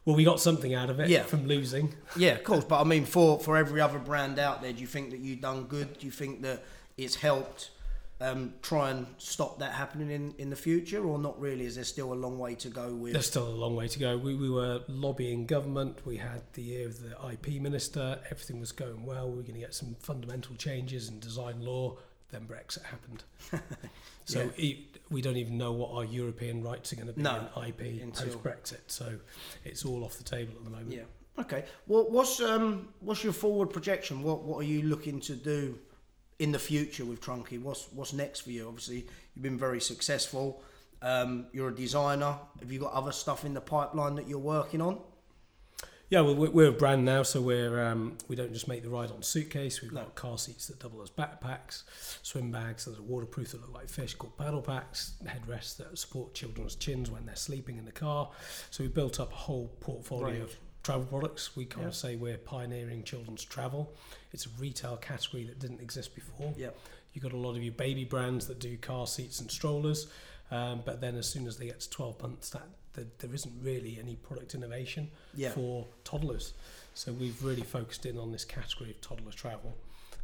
Well, 0.05 0.16
we 0.16 0.25
got 0.25 0.40
something 0.40 0.75
out 0.75 0.90
of 0.90 0.98
it 1.01 1.09
Yeah. 1.11 1.22
from 1.22 1.46
losing. 1.46 1.94
Yeah, 2.16 2.33
of 2.33 2.42
course. 2.44 2.64
But 2.64 2.81
I 2.81 2.85
mean, 2.85 3.05
for 3.05 3.38
for 3.40 3.57
every 3.57 3.81
other 3.81 3.98
brand 3.98 4.38
out 4.38 4.61
there, 4.62 4.72
do 4.72 4.81
you 4.81 4.87
think 4.87 5.11
that 5.11 5.18
you've 5.20 5.40
done 5.40 5.64
good? 5.64 5.98
Do 5.98 6.07
you 6.07 6.12
think 6.12 6.42
that 6.42 6.64
it's 7.05 7.17
helped 7.17 7.71
um, 8.23 8.55
try 8.62 8.91
and 8.91 9.07
stop 9.19 9.59
that 9.59 9.73
happening 9.73 10.11
in, 10.11 10.35
in 10.38 10.51
the 10.51 10.57
future, 10.57 11.05
or 11.05 11.19
not 11.19 11.38
really? 11.41 11.67
Is 11.67 11.75
there 11.75 11.85
still 11.85 12.12
a 12.12 12.15
long 12.15 12.38
way 12.38 12.55
to 12.57 12.69
go 12.69 12.95
with? 12.95 13.15
There's 13.15 13.27
still 13.27 13.49
a 13.49 13.51
long 13.51 13.75
way 13.75 13.88
to 13.88 13.99
go. 13.99 14.17
We, 14.17 14.37
we 14.37 14.49
were 14.49 14.81
lobbying 14.88 15.47
government. 15.47 16.07
We 16.07 16.19
had 16.19 16.43
the 16.53 16.62
year 16.62 16.87
of 16.87 17.01
the 17.03 17.17
IP 17.31 17.61
minister. 17.61 18.19
Everything 18.27 18.61
was 18.61 18.71
going 18.71 19.05
well. 19.05 19.29
We 19.29 19.37
were 19.37 19.43
going 19.43 19.55
to 19.55 19.61
get 19.61 19.75
some 19.75 19.97
fundamental 19.99 20.55
changes 20.55 21.09
in 21.09 21.19
design 21.19 21.62
law. 21.62 21.97
Then 22.31 22.47
Brexit 22.47 22.85
happened. 22.85 23.25
so 24.25 24.51
e- 24.57 24.87
we 25.11 25.21
don't 25.21 25.37
even 25.37 25.59
know 25.59 25.73
what 25.73 25.91
our 25.91 26.05
European 26.05 26.62
rights 26.62 26.93
are 26.93 26.97
going 26.97 27.09
to 27.09 27.12
be 27.12 27.23
No, 27.23 27.49
in 27.57 27.69
IP 27.69 28.15
post 28.15 28.43
Brexit. 28.43 28.81
So 28.87 29.19
it's 29.65 29.85
all 29.85 30.05
off 30.05 30.17
the 30.17 30.25
table 30.25 30.55
at 30.57 30.65
the 30.65 30.71
moment. 30.71 30.93
Yeah. 30.93 31.03
Okay. 31.38 31.65
Well, 31.87 32.07
what's 32.09 32.41
um 32.41 32.88
what's 33.01 33.25
your 33.25 33.33
forward 33.33 33.71
projection? 33.71 34.23
What 34.23 34.45
what 34.45 34.59
are 34.59 34.69
you 34.69 34.83
looking 34.83 35.21
to 35.21 35.35
do 35.35 35.79
in 36.42 36.52
the 36.52 36.59
future 36.59 37.05
with 37.05 37.20
Trunki? 37.20 37.61
What's 37.62 37.87
what's 37.92 38.12
next 38.12 38.40
for 38.40 38.50
you? 38.50 38.66
Obviously, 38.68 39.07
you've 39.35 39.42
been 39.42 39.59
very 39.59 39.81
successful. 39.81 40.62
Um, 41.00 41.46
you're 41.52 41.68
a 41.70 41.74
designer. 41.74 42.35
Have 42.61 42.70
you 42.72 42.78
got 42.81 42.92
other 42.92 43.12
stuff 43.12 43.44
in 43.44 43.55
the 43.55 43.61
pipeline 43.61 44.14
that 44.16 44.28
you're 44.28 44.38
working 44.57 44.81
on? 44.81 44.98
Yeah, 46.11 46.20
well, 46.20 46.35
we're, 46.35 46.50
we're 46.50 46.68
a 46.68 46.72
brand 46.72 47.07
now, 47.07 47.22
so 47.22 47.40
we're 47.40 47.83
um, 47.83 48.18
we 48.28 48.37
don't 48.37 48.52
just 48.52 48.68
make 48.68 48.83
the 48.83 48.90
ride 48.90 49.11
on 49.11 49.22
suitcase. 49.22 49.81
We've 49.81 49.94
got 49.94 50.14
car 50.14 50.37
seats 50.37 50.66
that 50.66 50.78
double 50.78 51.00
as 51.02 51.11
backpacks, 51.11 51.85
swim 52.22 52.50
bags 52.52 52.85
that 52.85 52.98
are 52.98 53.02
waterproof 53.02 53.52
that 53.52 53.62
look 53.62 53.72
like 53.74 53.88
fish 53.88 54.14
called 54.14 54.37
PaddlePaks, 54.37 55.12
headrests 55.24 55.76
that 55.78 55.96
support 55.98 56.35
children's 56.35 56.74
chins 56.76 57.11
when 57.11 57.24
they're 57.24 57.35
sleeping 57.37 57.78
in 57.78 57.85
the 57.87 57.92
car. 57.92 58.28
So 58.70 58.85
we've 58.85 58.92
built 58.94 59.20
up 59.20 59.33
a 59.33 59.37
whole 59.37 59.68
portfolio 59.81 60.26
Range. 60.26 60.42
of 60.42 60.57
travel 60.83 61.07
products. 61.07 61.57
We 61.57 61.64
kind 61.64 61.85
Yeah. 61.85 61.88
of 61.88 61.94
say 61.96 62.16
we're 62.16 62.37
pioneering 62.37 63.05
children's 63.05 63.42
travel. 63.44 63.94
It's 64.33 64.47
a 64.47 64.51
retail 64.59 64.97
category 64.97 65.45
that 65.45 65.59
didn't 65.59 65.81
exist 65.81 66.14
before. 66.14 66.53
Yep. 66.57 66.77
You've 67.12 67.23
got 67.25 67.33
a 67.33 67.37
lot 67.37 67.57
of 67.57 67.62
your 67.62 67.75
baby 67.75 68.05
brands 68.05 68.47
that 68.47 68.59
do 68.59 68.77
car 68.79 69.07
seats 69.07 69.40
and 69.40 69.51
strollers, 69.51 70.07
um, 70.51 70.83
but 70.85 71.01
then 71.01 71.16
as 71.16 71.29
soon 71.29 71.47
as 71.47 71.59
they 71.59 71.66
get 71.66 71.81
to 71.81 71.90
12 71.90 72.23
months, 72.23 72.51
that, 72.51 72.66
that 72.95 73.18
there 73.18 73.35
isn't 73.35 73.53
really 73.62 73.99
any 74.01 74.16
product 74.16 74.55
innovation 74.55 75.11
Yeah. 75.35 75.51
for 75.51 75.87
toddlers. 76.05 76.55
So 76.95 77.12
we've 77.12 77.42
really 77.45 77.62
focused 77.62 78.07
in 78.07 78.18
on 78.18 78.33
this 78.33 78.45
category 78.45 78.90
of 78.90 79.01
toddler 79.01 79.33
travel 79.33 79.77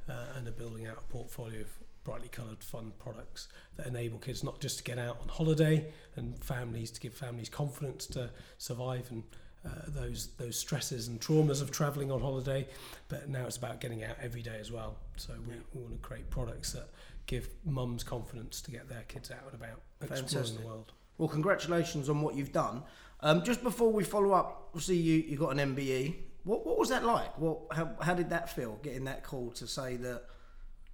uh, 0.08 0.12
and 0.36 0.48
are 0.48 0.52
building 0.52 0.86
out 0.86 0.98
a 0.98 1.12
portfolio 1.12 1.60
of 1.60 1.68
brightly 2.04 2.28
coloured 2.28 2.62
fun 2.64 2.92
products 2.98 3.48
that 3.76 3.86
enable 3.86 4.18
kids 4.18 4.42
not 4.42 4.60
just 4.60 4.78
to 4.78 4.84
get 4.84 4.98
out 4.98 5.18
on 5.20 5.28
holiday 5.28 5.86
and 6.16 6.42
families 6.42 6.90
to 6.90 7.00
give 7.00 7.12
families 7.12 7.50
confidence 7.50 8.06
to 8.06 8.30
survive 8.56 9.06
and 9.10 9.24
uh, 9.66 9.70
those 9.88 10.28
those 10.38 10.58
stresses 10.58 11.08
and 11.08 11.20
traumas 11.20 11.60
of 11.60 11.70
travelling 11.70 12.10
on 12.10 12.20
holiday, 12.20 12.66
but 13.08 13.28
now 13.28 13.44
it's 13.46 13.56
about 13.56 13.80
getting 13.80 14.04
out 14.04 14.16
every 14.22 14.42
day 14.42 14.56
as 14.60 14.70
well. 14.70 14.96
So 15.16 15.34
we, 15.46 15.54
we 15.74 15.82
want 15.82 16.00
to 16.00 16.06
create 16.06 16.30
products 16.30 16.72
that 16.72 16.88
give 17.26 17.48
mums 17.64 18.02
confidence 18.02 18.60
to 18.62 18.70
get 18.70 18.88
their 18.88 19.02
kids 19.08 19.30
out 19.30 19.44
and 19.52 19.54
about 19.54 19.80
exploring 20.00 20.56
the 20.56 20.66
world. 20.66 20.92
Well, 21.18 21.28
congratulations 21.28 22.08
on 22.08 22.20
what 22.20 22.34
you've 22.34 22.52
done. 22.52 22.82
Um, 23.20 23.42
just 23.42 23.62
before 23.62 23.92
we 23.92 24.04
follow 24.04 24.32
up, 24.32 24.68
obviously 24.68 24.96
you, 24.96 25.16
you 25.16 25.36
got 25.36 25.56
an 25.56 25.74
MBE. 25.74 26.14
What, 26.44 26.64
what 26.64 26.78
was 26.78 26.88
that 26.88 27.04
like? 27.04 27.36
What, 27.38 27.58
how, 27.72 27.90
how 28.00 28.14
did 28.14 28.30
that 28.30 28.48
feel, 28.48 28.78
getting 28.82 29.04
that 29.04 29.24
call 29.24 29.50
to 29.52 29.66
say 29.66 29.96
that, 29.96 30.22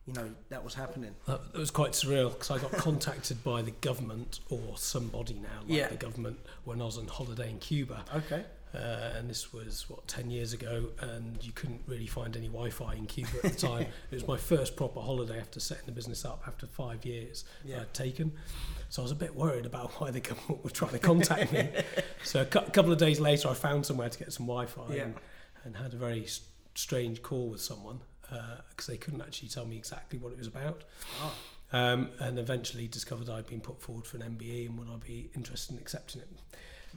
you 0.07 0.13
know, 0.13 0.29
that 0.51 0.63
was 0.65 0.75
happening? 0.75 1.15
That, 1.27 1.41
it 1.55 1.59
was 1.59 1.71
quite 1.71 1.93
surreal 1.93 2.31
because 2.33 2.51
I 2.51 2.59
got 2.59 2.73
contacted 2.89 3.43
by 3.45 3.63
the 3.63 3.71
government 3.73 4.41
or 4.51 4.77
somebody 4.77 5.35
now, 5.35 5.61
like 5.63 5.69
Yeah. 5.69 5.89
the 5.89 5.97
government, 5.97 6.39
when 6.65 6.81
I 6.83 6.85
was 6.85 6.99
on 6.99 7.07
holiday 7.07 7.51
in 7.51 7.59
Cuba. 7.59 8.05
Okay. 8.15 8.45
Uh, 8.75 9.13
and 9.17 9.31
this 9.31 9.53
was 9.53 9.89
what 9.89 10.05
10 10.09 10.31
years 10.31 10.53
ago 10.53 10.87
and 11.01 11.39
you 11.45 11.53
couldn't 11.53 11.81
really 11.87 12.09
find 12.09 12.37
any 12.37 12.49
Wi-Fi 12.49 12.95
in 12.95 13.07
Cuba 13.07 13.31
at 13.45 13.53
the 13.53 13.67
time 13.69 13.87
it 14.11 14.15
was 14.17 14.27
my 14.27 14.37
first 14.37 14.75
proper 14.75 14.99
holiday 15.01 15.39
after 15.39 15.61
setting 15.61 15.87
the 15.87 15.93
business 15.93 16.25
up 16.25 16.43
after 16.49 16.67
five 16.67 17.05
years 17.05 17.45
Yeah. 17.65 17.83
I'd 17.83 17.95
taken 17.95 18.33
so 18.89 19.01
I 19.01 19.05
was 19.05 19.13
a 19.13 19.15
bit 19.15 19.33
worried 19.37 19.65
about 19.65 19.93
why 20.01 20.11
the 20.11 20.19
government 20.29 20.65
were 20.65 20.71
trying 20.71 20.91
to 20.91 20.99
contact 20.99 21.53
me 21.53 21.69
so 22.25 22.41
a 22.41 22.45
cou- 22.47 22.69
couple 22.73 22.91
of 22.91 22.99
days 22.99 23.21
later 23.21 23.47
I 23.49 23.55
found 23.55 23.87
somewhere 23.87 24.09
to 24.09 24.19
get 24.19 24.33
some 24.33 24.47
Wi-Fi 24.47 24.93
Yeah. 24.93 25.03
and, 25.05 25.15
and 25.63 25.77
had 25.77 25.95
a 25.95 25.97
very 25.97 26.27
strange 26.75 27.23
call 27.23 27.51
with 27.51 27.61
someone 27.61 28.01
because 28.31 28.87
they 28.87 28.97
couldn't 28.97 29.21
actually 29.21 29.49
tell 29.49 29.67
me 29.67 29.77
exactly 29.77 30.19
what 30.19 30.33
it 30.33 30.39
was 30.39 30.47
about 30.47 30.85
Ah. 31.21 31.35
um, 31.73 32.09
and 32.21 32.39
eventually 32.39 32.87
discovered 32.89 33.29
I'd 33.29 33.47
been 33.47 33.61
put 33.61 33.81
forward 33.81 34.07
for 34.07 34.17
an 34.17 34.23
MBE 34.23 34.67
and 34.67 34.79
would 34.79 34.89
I 34.89 34.97
be 34.97 35.31
interested 35.35 35.75
in 35.75 35.79
accepting 35.81 36.23
it. 36.23 36.29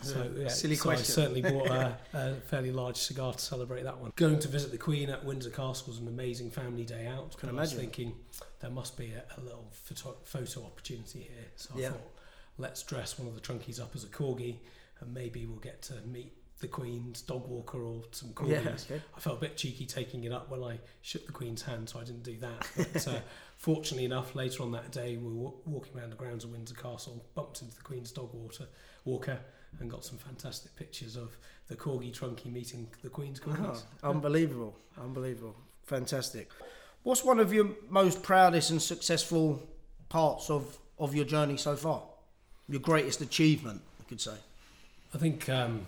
So, 0.03 0.31
yeah, 0.37 0.49
Silly 0.49 0.75
so 0.75 0.83
question. 0.89 1.01
I 1.11 1.25
certainly 1.27 1.41
bought 1.41 1.71
a, 1.71 1.97
a 2.13 2.35
fairly 2.35 2.71
large 2.71 2.97
cigar 2.97 3.33
to 3.33 3.39
celebrate 3.39 3.81
that 3.81 3.97
one. 3.97 4.11
Going 4.15 4.37
to 4.37 4.47
visit 4.47 4.69
the 4.69 4.77
Queen 4.77 5.09
at 5.09 5.25
Windsor 5.25 5.49
Castle 5.49 5.85
was 5.87 5.97
an 5.97 6.07
amazing 6.07 6.51
family 6.51 6.83
day 6.85 7.07
out. 7.07 7.35
Can 7.37 7.49
I 7.49 7.53
was 7.53 7.71
imagine. 7.73 7.79
thinking 7.79 8.13
there 8.59 8.69
must 8.69 8.95
be 8.95 9.11
a, 9.13 9.23
a 9.39 9.41
little 9.41 9.65
photo, 9.71 10.15
photo 10.23 10.65
opportunity 10.65 11.21
here. 11.21 11.47
So 11.55 11.71
I 11.75 11.80
Yeah. 11.80 11.89
thought, 11.89 12.11
let's 12.59 12.84
dress 12.84 13.17
one 13.17 13.28
of 13.28 13.34
the 13.34 13.41
Trunkis 13.41 13.82
up 13.82 13.95
as 13.95 14.03
a 14.03 14.07
corgi 14.07 14.57
and 14.99 15.11
maybe 15.15 15.47
we'll 15.47 15.57
get 15.57 15.82
to 15.84 15.95
meet 16.05 16.32
the 16.60 16.68
Queen's 16.68 17.22
dog 17.22 17.47
walker 17.47 17.80
or 17.84 18.01
some 18.12 18.30
corgis. 18.30 18.49
Yeah, 18.89 18.95
okay. 18.95 19.01
I 19.16 19.20
felt 19.20 19.38
a 19.38 19.41
bit 19.41 19.58
cheeky 19.58 19.86
taking 19.86 20.24
it 20.24 20.32
up 20.32 20.49
when 20.49 20.64
I 20.64 20.80
shook 21.01 21.26
the 21.28 21.32
Queen's 21.32 21.62
hand, 21.62 21.89
so 21.89 21.99
I 21.99 22.03
didn't 22.03 22.24
do 22.24 22.38
that. 22.38 22.68
But 22.76 23.08
uh, 23.08 23.20
fortunately 23.58 24.05
enough, 24.05 24.34
later 24.36 24.64
on 24.64 24.72
that 24.72 24.91
day, 24.91 25.18
we 25.18 25.28
were 25.28 25.34
wa- 25.34 25.53
walking 25.66 25.97
around 25.97 26.10
the 26.12 26.16
grounds 26.16 26.43
of 26.43 26.51
Windsor 26.51 26.74
Castle, 26.76 27.24
bumped 27.36 27.62
into 27.62 27.76
the 27.76 27.84
Queen's 27.84 28.12
dog 28.12 28.34
water, 28.34 28.66
walker, 29.05 29.38
and 29.80 29.89
got 29.89 30.03
some 30.03 30.18
fantastic 30.18 30.76
pictures 30.76 31.16
of 31.16 31.38
the 31.68 31.76
corgi 31.76 32.12
Trunki 32.12 32.51
meeting 32.51 32.88
the 33.03 33.10
Queen's 33.10 33.39
corgis. 33.39 33.84
Oh, 34.01 34.10
unbelievable. 34.10 34.76
Unbelievable. 34.99 35.55
Fantastic. 35.84 36.49
What's 37.03 37.24
one 37.24 37.39
of 37.39 37.53
your 37.53 37.70
most 37.89 38.24
proudest 38.24 38.72
and 38.72 38.82
successful 38.82 39.62
parts 40.10 40.49
of, 40.49 40.78
of 40.97 41.14
your 41.14 41.26
journey 41.26 41.58
so 41.58 41.76
far? 41.76 42.01
Your 42.68 42.82
greatest 42.82 43.22
achievement, 43.22 43.82
I 44.01 44.03
could 44.10 44.20
say. 44.20 44.34
I 45.14 45.18
think 45.18 45.47
um, 45.47 45.86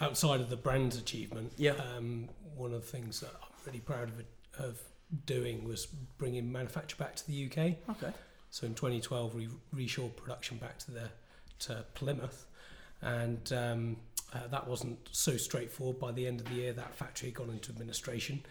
outside 0.00 0.40
of 0.40 0.50
the 0.50 0.56
brand's 0.56 0.96
achievement, 0.96 1.52
Yeah. 1.56 1.72
um, 1.72 2.28
one 2.56 2.72
of 2.72 2.80
the 2.82 2.86
things 2.88 3.20
that 3.20 3.30
I'm 3.42 3.48
really 3.66 3.80
proud 3.80 4.08
of, 4.10 4.64
of 4.64 4.80
doing 5.26 5.64
was 5.64 5.86
bringing 6.18 6.50
manufacture 6.50 6.96
back 6.96 7.16
to 7.16 7.26
the 7.26 7.46
UK. 7.46 7.76
Okay. 7.90 8.12
So 8.50 8.66
in 8.66 8.74
2012, 8.74 9.34
we 9.34 9.48
reshored 9.74 10.16
production 10.16 10.58
back 10.58 10.78
to 10.80 10.90
the 10.90 11.10
to 11.60 11.84
Plymouth, 11.94 12.46
and 13.02 13.52
um, 13.52 13.96
uh, 14.32 14.46
that 14.48 14.66
wasn't 14.68 14.96
so 15.10 15.36
straightforward. 15.36 15.98
By 15.98 16.12
the 16.12 16.26
end 16.26 16.40
of 16.40 16.48
the 16.48 16.54
year, 16.54 16.72
that 16.72 16.94
factory 16.94 17.28
had 17.30 17.34
gone 17.36 17.50
into 17.50 17.70
administration, 17.72 18.44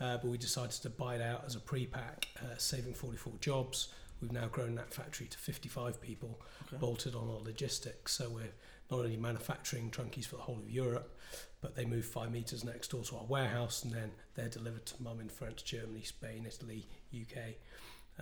uh, 0.00 0.16
but 0.16 0.24
we 0.30 0.38
decided 0.38 0.72
to 0.82 0.88
buy 0.90 1.16
it 1.16 1.20
out 1.22 1.44
as 1.46 1.56
a 1.56 1.60
pre-pack, 1.60 2.28
uh, 2.40 2.56
saving 2.56 2.94
44 2.94 3.34
jobs. 3.40 3.88
We've 4.22 4.32
now 4.32 4.46
grown 4.46 4.74
that 4.76 4.94
factory 4.94 5.26
to 5.26 5.36
55 5.38 6.00
people, 6.00 6.40
Okay. 6.66 6.78
bolted 6.78 7.14
on 7.14 7.28
our 7.28 7.40
logistics. 7.40 8.12
So 8.12 8.30
we're 8.30 8.52
not 8.90 9.00
only 9.00 9.16
manufacturing 9.16 9.90
Trunkis 9.90 10.26
for 10.26 10.36
the 10.36 10.42
whole 10.42 10.58
of 10.58 10.70
Europe, 10.70 11.16
but 11.60 11.74
they 11.74 11.84
move 11.84 12.04
five 12.04 12.30
meters 12.30 12.64
next 12.64 12.88
door 12.90 13.02
to 13.04 13.16
our 13.16 13.24
warehouse, 13.24 13.82
and 13.84 13.92
then 13.92 14.10
they're 14.34 14.48
delivered 14.48 14.84
to 14.86 15.02
mum 15.02 15.20
in 15.20 15.28
France, 15.28 15.62
Germany, 15.62 16.02
Spain, 16.02 16.44
Italy, 16.46 16.86
UK. 17.12 17.54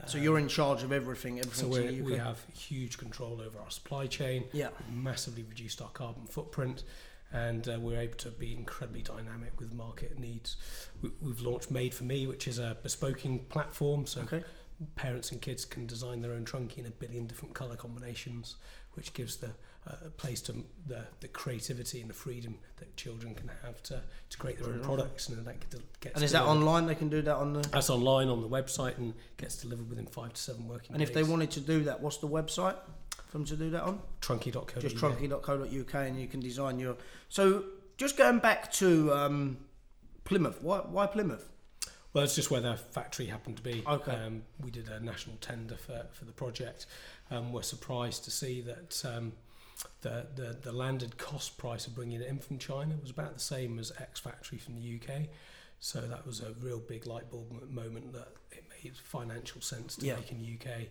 So 0.06 0.16
Um, 0.18 0.24
you're 0.24 0.38
in 0.38 0.48
charge 0.48 0.82
of 0.84 0.92
everything. 0.92 1.42
so 1.52 1.68
we 1.68 2.00
we 2.00 2.16
have 2.16 2.38
huge 2.54 2.96
control 2.98 3.40
over 3.42 3.58
our 3.58 3.70
supply 3.70 4.06
chain. 4.06 4.44
Yeah. 4.52 4.68
We've 4.88 4.96
massively 4.96 5.42
reduced 5.42 5.82
our 5.82 5.90
carbon 5.90 6.26
footprint, 6.26 6.84
and 7.32 7.68
uh, 7.68 7.78
we're 7.80 7.98
able 8.00 8.16
to 8.18 8.30
be 8.30 8.54
incredibly 8.54 9.02
dynamic 9.02 9.58
with 9.60 9.72
market 9.74 10.18
needs. 10.18 10.56
We, 11.02 11.10
we've 11.20 11.40
launched 11.40 11.70
Made 11.70 11.92
for 11.92 12.04
Me, 12.04 12.26
which 12.26 12.46
is 12.48 12.58
a 12.58 12.76
bespoking 12.82 13.48
platform, 13.50 14.06
so 14.06 14.20
Okay. 14.22 14.44
parents 14.94 15.30
and 15.32 15.42
kids 15.42 15.64
can 15.66 15.86
design 15.86 16.22
their 16.22 16.32
own 16.32 16.44
Trunki 16.46 16.78
in 16.78 16.86
a 16.86 16.90
billion 16.90 17.26
different 17.26 17.54
color 17.54 17.76
combinations, 17.76 18.56
which 18.94 19.12
gives 19.12 19.36
the 19.36 19.50
uh, 19.86 19.94
place 20.16 20.40
to 20.40 20.52
the, 20.86 21.00
the 21.20 21.28
creativity 21.28 22.00
and 22.00 22.08
the 22.08 22.14
freedom 22.14 22.56
that 22.76 22.96
children 22.96 23.34
can 23.34 23.50
have 23.62 23.82
to, 23.82 24.00
to 24.30 24.38
create 24.38 24.62
their 24.62 24.72
own 24.72 24.80
products, 24.80 25.28
and 25.28 25.44
that 25.44 25.56
gets 26.00 26.14
And 26.14 26.24
is 26.24 26.32
that 26.32 26.44
online? 26.44 26.86
They 26.86 26.94
can 26.94 27.08
do 27.08 27.20
that 27.22 27.36
on 27.36 27.52
the. 27.54 27.60
That's 27.68 27.90
online 27.90 28.28
on 28.28 28.42
the 28.42 28.48
website 28.48 28.98
and 28.98 29.14
gets 29.38 29.56
delivered 29.56 29.88
within 29.88 30.06
five 30.06 30.34
to 30.34 30.40
seven 30.40 30.68
working 30.68 30.90
And 30.94 31.00
days. 31.00 31.08
if 31.08 31.14
they 31.14 31.24
wanted 31.24 31.50
to 31.52 31.60
do 31.60 31.82
that, 31.84 32.00
what's 32.00 32.18
the 32.18 32.28
website 32.28 32.76
for 33.26 33.32
them 33.38 33.44
to 33.46 33.56
do 33.56 33.70
that 33.70 33.82
on? 33.82 34.00
trunki.co. 34.20 34.80
Just 34.80 34.96
trunki.co.uk, 34.96 35.94
and 35.94 36.20
you 36.20 36.28
can 36.28 36.40
design 36.40 36.78
your. 36.78 36.96
So 37.28 37.64
just 37.96 38.16
going 38.16 38.38
back 38.38 38.70
to 38.74 39.12
um, 39.12 39.56
Plymouth. 40.24 40.62
Why? 40.62 40.78
Why 40.78 41.06
Plymouth? 41.06 41.48
Well, 42.12 42.24
it's 42.24 42.34
just 42.34 42.50
where 42.50 42.60
the 42.60 42.76
factory 42.76 43.26
happened 43.26 43.56
to 43.56 43.62
be. 43.62 43.82
Okay. 43.86 44.12
Um, 44.12 44.42
we 44.62 44.70
did 44.70 44.88
a 44.88 45.00
national 45.00 45.36
tender 45.40 45.76
for, 45.76 46.06
for 46.12 46.26
the 46.26 46.32
project. 46.32 46.86
Um, 47.30 47.52
we're 47.52 47.62
surprised 47.62 48.24
to 48.24 48.30
see 48.30 48.60
that 48.60 49.02
um, 49.06 49.32
the, 50.02 50.26
the, 50.34 50.56
the 50.62 50.72
landed 50.72 51.16
cost 51.18 51.58
price 51.58 51.86
of 51.86 51.94
bringing 51.94 52.20
it 52.20 52.26
in 52.28 52.38
from 52.38 52.58
China 52.58 52.94
was 53.00 53.10
about 53.10 53.34
the 53.34 53.40
same 53.40 53.78
as 53.78 53.92
ex-factory 54.00 54.58
from 54.58 54.74
the 54.76 55.00
UK. 55.00 55.22
So 55.80 56.00
that 56.00 56.26
was 56.26 56.40
a 56.40 56.52
real 56.60 56.78
big 56.78 57.06
light 57.06 57.30
bulb 57.30 57.68
moment 57.70 58.12
that 58.12 58.28
it 58.52 58.64
made 58.82 58.96
financial 58.96 59.60
sense 59.60 59.96
to 59.96 60.06
Yeah. 60.06 60.16
make 60.16 60.30
in 60.32 60.38
the 60.38 60.54
UK. 60.58 60.88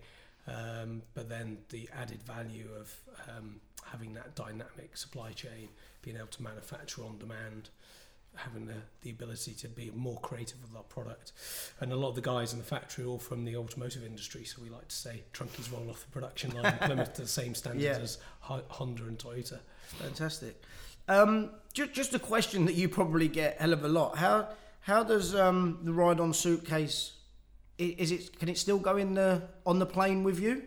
Um, 0.47 1.03
but 1.13 1.29
then 1.29 1.59
the 1.69 1.87
added 1.93 2.23
value 2.23 2.67
of 2.79 2.93
um, 3.29 3.61
having 3.85 4.13
that 4.15 4.35
dynamic 4.35 4.97
supply 4.97 5.31
chain, 5.31 5.69
being 6.01 6.17
able 6.17 6.27
to 6.27 6.43
manufacture 6.43 7.03
on 7.05 7.17
demand, 7.19 7.69
having 8.35 8.65
the, 8.65 8.75
the 9.01 9.09
ability 9.09 9.53
to 9.53 9.67
be 9.67 9.91
more 9.95 10.19
creative 10.21 10.61
with 10.61 10.75
our 10.75 10.83
product. 10.83 11.31
And 11.79 11.91
a 11.91 11.95
lot 11.95 12.09
of 12.09 12.15
the 12.15 12.21
guys 12.21 12.53
in 12.53 12.59
the 12.59 12.65
factory 12.65 13.03
are 13.05 13.07
all 13.07 13.19
from 13.19 13.45
the 13.45 13.55
automotive 13.55 14.03
industry, 14.03 14.45
so 14.45 14.61
we 14.61 14.69
like 14.69 14.87
to 14.87 14.95
say 14.95 15.23
Trunkis 15.33 15.71
roll 15.71 15.89
off 15.89 16.05
the 16.05 16.11
production 16.11 16.51
line 16.51 16.73
in 16.73 16.79
Plymouth 16.87 17.13
to 17.15 17.21
the 17.23 17.27
same 17.27 17.53
standards 17.55 17.83
Yeah. 17.83 17.97
as 17.99 18.17
Honda 18.39 19.03
and 19.03 19.17
Toyota. 19.17 19.59
Fantastic. 19.99 20.61
Um, 21.07 21.51
just, 21.73 21.93
just 21.93 22.13
a 22.15 22.19
question 22.19 22.65
that 22.65 22.75
you 22.75 22.87
probably 22.87 23.27
get 23.27 23.57
a 23.57 23.63
hell 23.63 23.73
of 23.73 23.83
a 23.83 23.87
lot. 23.87 24.17
How 24.17 24.47
how 24.81 25.03
does 25.03 25.35
um, 25.35 25.79
the 25.83 25.93
ride-on 25.93 26.33
suitcase? 26.33 27.13
Is 27.77 28.11
it 28.11 28.39
can 28.39 28.49
it 28.49 28.57
still 28.57 28.79
go 28.79 28.97
in 28.97 29.13
the 29.13 29.43
on 29.65 29.79
the 29.79 29.85
plane 29.85 30.23
with 30.23 30.39
you? 30.39 30.63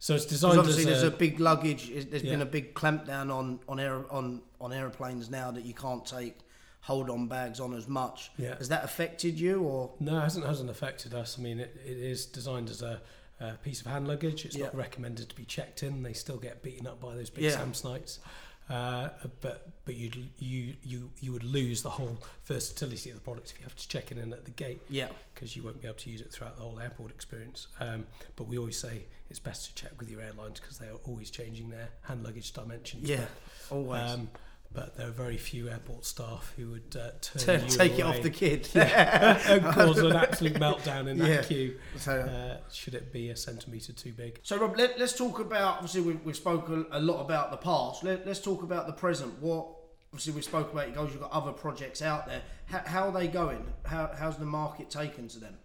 So 0.00 0.14
it's 0.14 0.26
designed 0.26 0.58
obviously, 0.58 0.82
as 0.82 1.00
there's 1.00 1.02
a, 1.02 1.14
a 1.14 1.18
big 1.18 1.40
luggage. 1.40 1.90
There's 2.10 2.22
been 2.22 2.42
a 2.42 2.46
big 2.46 2.74
clampdown 2.74 3.32
on 3.34 3.60
on 3.68 3.80
air 3.80 4.04
on 4.12 4.42
on 4.60 4.72
airplanes 4.72 5.28
now 5.30 5.50
that 5.50 5.64
you 5.64 5.74
can't 5.74 6.04
take 6.06 6.38
hold-on 6.80 7.28
bags 7.28 7.60
on 7.60 7.74
as 7.74 7.86
much. 7.88 8.30
Yeah. 8.38 8.56
Has 8.56 8.68
that 8.68 8.84
affected 8.84 9.38
you 9.38 9.62
or? 9.62 9.90
No, 10.00 10.18
it 10.18 10.22
hasn't 10.22 10.46
hasn't 10.46 10.70
affected 10.70 11.14
us. 11.14 11.36
I 11.38 11.42
mean, 11.42 11.60
it, 11.60 11.76
it 11.84 11.96
is 11.98 12.26
designed 12.26 12.70
as 12.70 12.82
a, 12.82 13.00
a 13.40 13.52
piece 13.54 13.80
of 13.80 13.86
hand 13.86 14.08
luggage. 14.08 14.44
It's 14.44 14.56
not 14.56 14.74
recommended 14.74 15.28
to 15.28 15.34
be 15.36 15.44
checked 15.44 15.82
in. 15.82 16.02
They 16.02 16.12
still 16.12 16.38
get 16.38 16.62
beaten 16.62 16.86
up 16.86 17.00
by 17.00 17.14
those 17.14 17.30
big 17.30 17.44
Yeah. 17.44 17.50
Samsonites. 17.52 18.18
Uh, 18.70 19.08
but 19.40 19.66
but 19.86 19.94
you 19.96 20.10
you 20.38 20.74
you 20.82 21.10
you 21.20 21.32
would 21.32 21.42
lose 21.42 21.82
the 21.82 21.88
whole 21.88 22.18
versatility 22.44 23.08
of 23.08 23.16
the 23.16 23.22
product 23.22 23.50
if 23.50 23.58
you 23.58 23.64
have 23.64 23.74
to 23.74 23.88
check 23.88 24.12
it 24.12 24.18
in 24.18 24.30
at 24.30 24.44
the 24.44 24.50
gate 24.50 24.82
Yeah. 24.90 25.08
because 25.34 25.56
you 25.56 25.62
won't 25.62 25.80
be 25.80 25.86
able 25.88 25.96
to 25.96 26.10
use 26.10 26.20
it 26.20 26.30
throughout 26.30 26.56
the 26.58 26.62
whole 26.64 26.78
airport 26.78 27.10
experience. 27.10 27.68
Um, 27.80 28.06
but 28.36 28.46
we 28.46 28.58
always 28.58 28.76
say 28.78 29.06
it's 29.30 29.38
best 29.38 29.68
to 29.74 29.74
check 29.82 29.98
with 29.98 30.10
your 30.10 30.20
airlines 30.20 30.60
because 30.60 30.76
they 30.76 30.86
are 30.88 30.98
always 31.06 31.30
changing 31.30 31.70
their 31.70 31.88
hand 32.02 32.22
luggage 32.22 32.52
dimensions. 32.52 33.08
Yeah. 33.08 33.24
Always. 33.70 34.02
Um, 34.12 34.28
but 34.78 34.96
there 34.96 35.08
are 35.08 35.10
very 35.10 35.36
few 35.36 35.68
airport 35.68 36.04
staff 36.04 36.52
who 36.56 36.70
would 36.70 36.96
uh, 36.96 37.10
turn 37.20 37.66
Take 37.66 37.98
it 37.98 38.02
off 38.02 38.22
the 38.22 38.30
kid. 38.30 38.68
and 38.74 39.64
cause 39.64 39.98
an 39.98 40.14
absolute 40.14 40.54
meltdown 40.54 41.08
in 41.08 41.18
that 41.18 41.28
Yeah. 41.28 41.42
queue. 41.42 41.78
So- 41.96 42.20
Uh, 42.20 42.58
should 42.72 42.94
it 42.94 43.12
be 43.12 43.30
a 43.30 43.36
centimetre 43.36 43.92
too 43.92 44.12
big? 44.12 44.38
So, 44.42 44.56
Rob, 44.58 44.76
let, 44.76 44.98
let's 44.98 45.16
talk 45.16 45.40
about. 45.40 45.76
Obviously, 45.76 46.02
we've, 46.02 46.24
we've 46.24 46.36
spoken 46.36 46.86
a 46.92 47.00
lot 47.00 47.20
about 47.20 47.50
the 47.50 47.56
past. 47.56 48.04
Let, 48.04 48.26
let's 48.26 48.40
talk 48.40 48.62
about 48.62 48.86
the 48.86 48.92
present. 48.92 49.40
What 49.40 49.66
obviously 50.12 50.32
we 50.34 50.42
spoke 50.42 50.72
about. 50.72 50.88
It 50.88 50.94
goes. 50.94 51.10
You've 51.10 51.22
got 51.22 51.32
other 51.32 51.52
projects 51.52 52.00
out 52.00 52.26
there. 52.26 52.42
How, 52.66 52.82
how 52.86 53.02
are 53.08 53.12
they 53.12 53.26
going? 53.26 53.66
How, 53.84 54.10
how's 54.16 54.36
the 54.36 54.44
market 54.44 54.90
taken 54.90 55.26
to 55.28 55.40
them? 55.40 55.58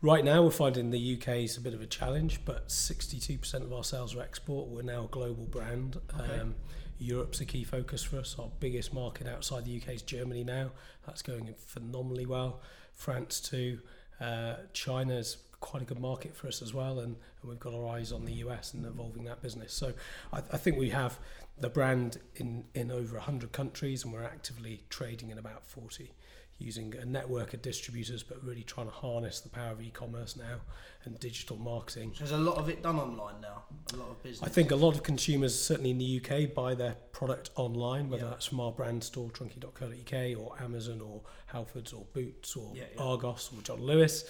Right 0.00 0.24
now, 0.24 0.42
we're 0.42 0.50
finding 0.50 0.90
the 0.90 1.18
UK 1.20 1.28
is 1.38 1.56
a 1.56 1.60
bit 1.60 1.74
of 1.74 1.80
a 1.80 1.86
challenge, 1.86 2.42
but 2.44 2.68
62% 2.68 3.54
of 3.54 3.72
our 3.72 3.82
sales 3.82 4.14
are 4.14 4.20
export. 4.20 4.68
We're 4.68 4.82
now 4.82 5.06
a 5.06 5.08
global 5.08 5.44
brand. 5.44 6.00
Okay. 6.20 6.38
Um, 6.38 6.54
Europe's 6.98 7.40
a 7.40 7.44
key 7.44 7.64
focus 7.64 8.02
for 8.02 8.18
us. 8.18 8.36
Our 8.38 8.50
biggest 8.60 8.92
market 8.92 9.26
outside 9.26 9.64
the 9.64 9.76
UK 9.76 9.94
is 9.94 10.02
Germany 10.02 10.44
now. 10.44 10.70
That's 11.06 11.22
going 11.22 11.54
phenomenally 11.56 12.26
well. 12.26 12.60
France 12.92 13.40
too. 13.40 13.80
Uh, 14.20 14.54
China's 14.72 15.38
quite 15.60 15.82
a 15.82 15.86
good 15.86 16.00
market 16.00 16.36
for 16.36 16.48
us 16.48 16.62
as 16.62 16.72
well, 16.72 17.00
and, 17.00 17.16
and 17.42 17.50
we've 17.50 17.60
got 17.60 17.74
our 17.74 17.86
eyes 17.88 18.12
on 18.12 18.24
the 18.24 18.34
US 18.34 18.74
and 18.74 18.84
evolving 18.86 19.24
that 19.24 19.42
business. 19.42 19.72
So 19.72 19.92
I, 20.32 20.38
I 20.52 20.56
think 20.56 20.78
we 20.78 20.90
have 20.90 21.18
the 21.60 21.68
brand 21.68 22.18
in, 22.36 22.64
in 22.74 22.90
over 22.90 23.16
100 23.16 23.52
countries, 23.52 24.04
and 24.04 24.12
we're 24.12 24.24
actively 24.24 24.82
trading 24.88 25.30
in 25.30 25.38
about 25.38 25.64
40 25.64 26.12
using 26.58 26.94
a 27.00 27.04
network 27.04 27.54
of 27.54 27.62
distributors, 27.62 28.22
but 28.22 28.42
really 28.44 28.62
trying 28.62 28.86
to 28.88 28.92
harness 28.92 29.40
the 29.40 29.48
power 29.48 29.70
of 29.72 29.80
e-commerce 29.80 30.36
now 30.36 30.56
and 31.04 31.18
digital 31.20 31.56
marketing. 31.56 32.12
There's 32.18 32.32
a 32.32 32.36
lot 32.36 32.58
of 32.58 32.68
it 32.68 32.82
done 32.82 32.96
online 32.98 33.40
now. 33.40 33.62
A 33.92 33.96
lot 33.96 34.10
of 34.10 34.22
business. 34.22 34.42
I 34.48 34.52
think 34.52 34.72
a 34.72 34.76
lot 34.76 34.94
of 34.94 35.02
consumers, 35.04 35.58
certainly 35.58 35.90
in 35.90 35.98
the 35.98 36.20
UK, 36.20 36.52
buy 36.52 36.74
their 36.74 36.96
product 37.12 37.50
online, 37.54 38.10
whether 38.10 38.24
Yeah. 38.24 38.30
that's 38.30 38.46
from 38.46 38.58
our 38.60 38.72
brand 38.72 39.04
store, 39.04 39.30
trunki.co.uk, 39.30 40.36
or 40.38 40.60
Amazon, 40.62 41.00
or 41.00 41.22
Halfords, 41.52 41.94
or 41.94 42.04
Boots, 42.12 42.56
or 42.56 42.72
Yeah, 42.74 42.84
yeah. 42.94 43.02
Argos, 43.02 43.50
or 43.56 43.62
John 43.62 43.80
Lewis. 43.80 44.24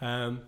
Um, 0.00 0.40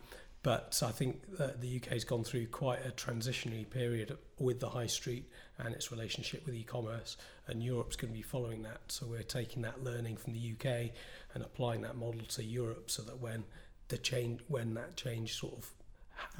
but 0.43 0.81
I 0.83 0.93
think 0.93 1.37
that 1.39 1.61
the 1.61 1.69
UK 1.69 1.87
has 1.89 2.05
gone 2.05 2.23
through 2.23 2.47
quite 2.47 2.85
a 2.87 2.91
transitionary 2.91 3.69
period 3.69 4.17
with 4.39 4.61
the 4.61 4.69
high 4.71 4.87
street 4.87 5.29
and 5.59 5.75
its 5.75 5.91
relationship 5.91 6.47
with 6.47 6.55
e-commerce, 6.55 7.17
and 7.49 7.63
Europe's 7.65 7.97
going 7.97 8.13
to 8.13 8.17
be 8.17 8.23
following 8.23 8.63
that. 8.63 8.81
So 8.89 9.07
we're 9.07 9.23
taking 9.25 9.63
that 9.63 9.83
learning 9.83 10.19
from 10.19 10.35
the 10.35 10.53
UK 10.53 10.93
and 11.37 11.45
applying 11.45 11.83
that 11.83 11.97
model 11.97 12.23
to 12.23 12.43
Europe, 12.43 12.91
so 12.91 13.03
that 13.03 13.21
when 13.21 13.45
the 13.89 13.99
change, 13.99 14.41
when 14.49 14.73
that 14.73 14.97
change 14.97 15.39
sort 15.39 15.53
of 15.53 15.71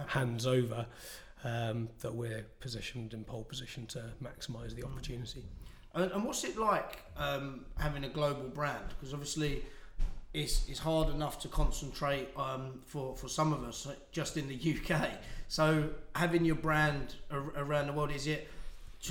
hands 0.09 0.47
over, 0.47 0.87
um, 1.45 1.91
that 2.01 2.15
we're 2.15 2.47
positioned 2.61 3.13
in 3.13 3.23
pole 3.23 3.45
position 3.45 3.85
to 3.87 4.03
maximise 4.25 4.75
the 4.75 4.83
opportunity. 4.83 5.45
And, 5.95 6.11
and 6.13 6.25
what's 6.25 6.45
it 6.45 6.57
like 6.59 7.03
um, 7.19 7.67
having 7.79 8.05
a 8.05 8.09
global 8.09 8.49
brand? 8.49 8.85
Because 8.89 9.13
obviously, 9.13 9.63
it's, 10.33 10.67
it's 10.67 10.79
hard 10.79 11.11
enough 11.11 11.39
to 11.41 11.49
concentrate 11.49 12.31
um, 12.39 12.81
for, 12.87 13.15
for 13.15 13.29
some 13.29 13.53
of 13.53 13.65
us 13.65 13.87
just 14.13 14.39
in 14.39 14.49
the 14.49 14.77
UK. 14.79 15.11
So 15.49 15.91
having 16.15 16.47
your 16.47 16.57
brand 16.57 17.17
ar- 17.31 17.53
around 17.55 17.89
the 17.89 17.93
world, 17.93 18.13
is 18.13 18.27
it 18.27 18.49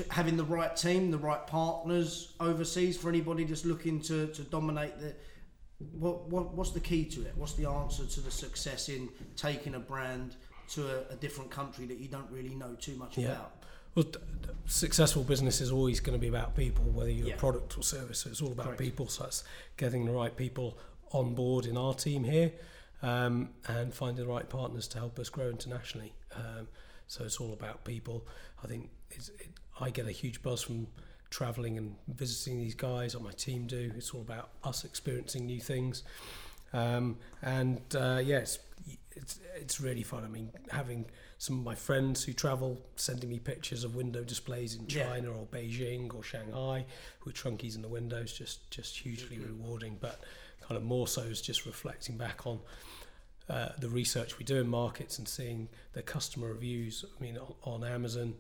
having 0.10 0.36
the 0.36 0.44
right 0.44 0.76
team, 0.76 1.12
the 1.12 1.18
right 1.20 1.46
partners 1.46 2.34
overseas 2.40 2.98
for 2.98 3.08
anybody 3.08 3.46
just 3.46 3.66
looking 3.66 4.02
to, 4.02 4.28
to 4.28 4.42
dominate 4.42 5.00
the? 5.00 5.14
What, 5.94 6.28
what 6.30 6.54
what's 6.54 6.72
the 6.72 6.80
key 6.80 7.06
to 7.06 7.22
it? 7.22 7.34
What's 7.36 7.54
the 7.54 7.68
answer 7.70 8.06
to 8.06 8.20
the 8.22 8.32
success 8.32 8.90
in 8.90 9.10
taking 9.36 9.76
a 9.76 9.80
brand 9.80 10.36
to 10.70 10.88
a, 10.88 11.14
a 11.14 11.16
different 11.16 11.52
country 11.52 11.86
that 11.86 11.98
you 12.00 12.08
don't 12.08 12.30
really 12.32 12.56
know 12.56 12.76
too 12.80 12.96
much 12.96 13.18
Yeah. 13.18 13.28
about? 13.32 13.52
Well, 13.96 14.06
successful 14.66 15.24
business 15.24 15.62
is 15.62 15.72
always 15.72 16.00
going 16.00 16.18
to 16.18 16.22
be 16.22 16.28
about 16.28 16.56
people, 16.56 16.84
whether 16.86 17.10
you're 17.10 17.28
Yeah. 17.30 17.36
a 17.36 17.38
product 17.38 17.78
or 17.78 17.84
service. 17.84 18.20
So 18.20 18.30
it's 18.30 18.42
all 18.42 18.52
about 18.52 18.66
Correct. 18.68 18.82
people. 18.82 19.08
So 19.08 19.24
that's 19.24 19.44
getting 19.78 20.06
the 20.06 20.12
right 20.12 20.36
people 20.36 20.78
on 21.12 21.34
board 21.34 21.66
in 21.66 21.78
our 21.78 21.94
team 21.94 22.24
here 22.26 22.52
um, 23.02 23.50
and 23.68 23.94
finding 23.94 24.26
the 24.26 24.32
right 24.32 24.50
partners 24.50 24.88
to 24.90 24.98
help 24.98 25.18
us 25.20 25.30
grow 25.30 25.50
internationally. 25.50 26.14
Um, 26.36 26.68
so 27.08 27.24
it's 27.24 27.38
all 27.38 27.54
about 27.54 27.86
people. 27.86 28.26
I 28.64 28.68
think 28.68 28.90
it's, 29.12 29.30
it, 29.30 29.50
I 29.80 29.92
get 29.92 30.08
a 30.08 30.12
huge 30.12 30.42
buzz 30.42 30.62
from 30.64 30.88
traveling 31.36 31.78
and 31.78 31.96
visiting 32.08 32.58
these 32.58 32.76
guys, 32.76 33.14
or 33.14 33.20
my 33.22 33.32
team 33.32 33.68
do. 33.68 33.92
It's 33.98 34.12
all 34.12 34.22
about 34.22 34.50
us 34.64 34.86
experiencing 34.86 35.46
new 35.46 35.60
things. 35.60 36.04
Um, 36.72 37.18
and 37.42 37.82
uh, 37.96 38.22
yes, 38.24 38.60
it's 39.12 39.40
it's 39.56 39.82
really 39.82 40.04
fun. 40.04 40.24
I 40.24 40.28
mean, 40.28 40.50
having 40.70 41.06
some 41.38 41.60
of 41.60 41.66
my 41.66 41.76
friends 41.76 42.24
who 42.24 42.32
travel 42.34 42.82
sending 42.96 43.30
me 43.30 43.40
pictures 43.40 43.84
of 43.84 43.96
window 43.96 44.24
displays 44.24 44.76
in 44.76 44.86
Yeah. 44.88 45.08
China 45.08 45.32
or 45.32 45.46
Beijing 45.48 46.14
or 46.16 46.24
Shanghai 46.24 46.86
with 47.26 47.36
Trunkis 47.36 47.76
in 47.76 47.82
the 47.82 47.90
windows, 47.90 48.32
just 48.32 48.70
just 48.72 48.98
hugely 48.98 49.38
rewarding. 49.40 49.98
But 50.00 50.22
kind 50.62 50.78
of 50.78 50.84
more 50.84 51.08
so 51.08 51.22
is 51.22 51.42
just 51.42 51.66
reflecting 51.66 52.18
back 52.18 52.48
on 52.48 52.60
uh, 53.50 53.70
the 53.78 53.90
research 53.90 54.40
we 54.40 54.46
do 54.46 54.58
in 54.60 54.68
markets 54.68 55.20
and 55.20 55.28
seeing 55.28 55.68
the 55.94 56.02
customer 56.02 56.48
reviews. 56.48 57.04
I 57.18 57.24
mean, 57.24 57.38
on, 57.38 57.54
on 57.64 57.84
Amazon, 57.84 58.34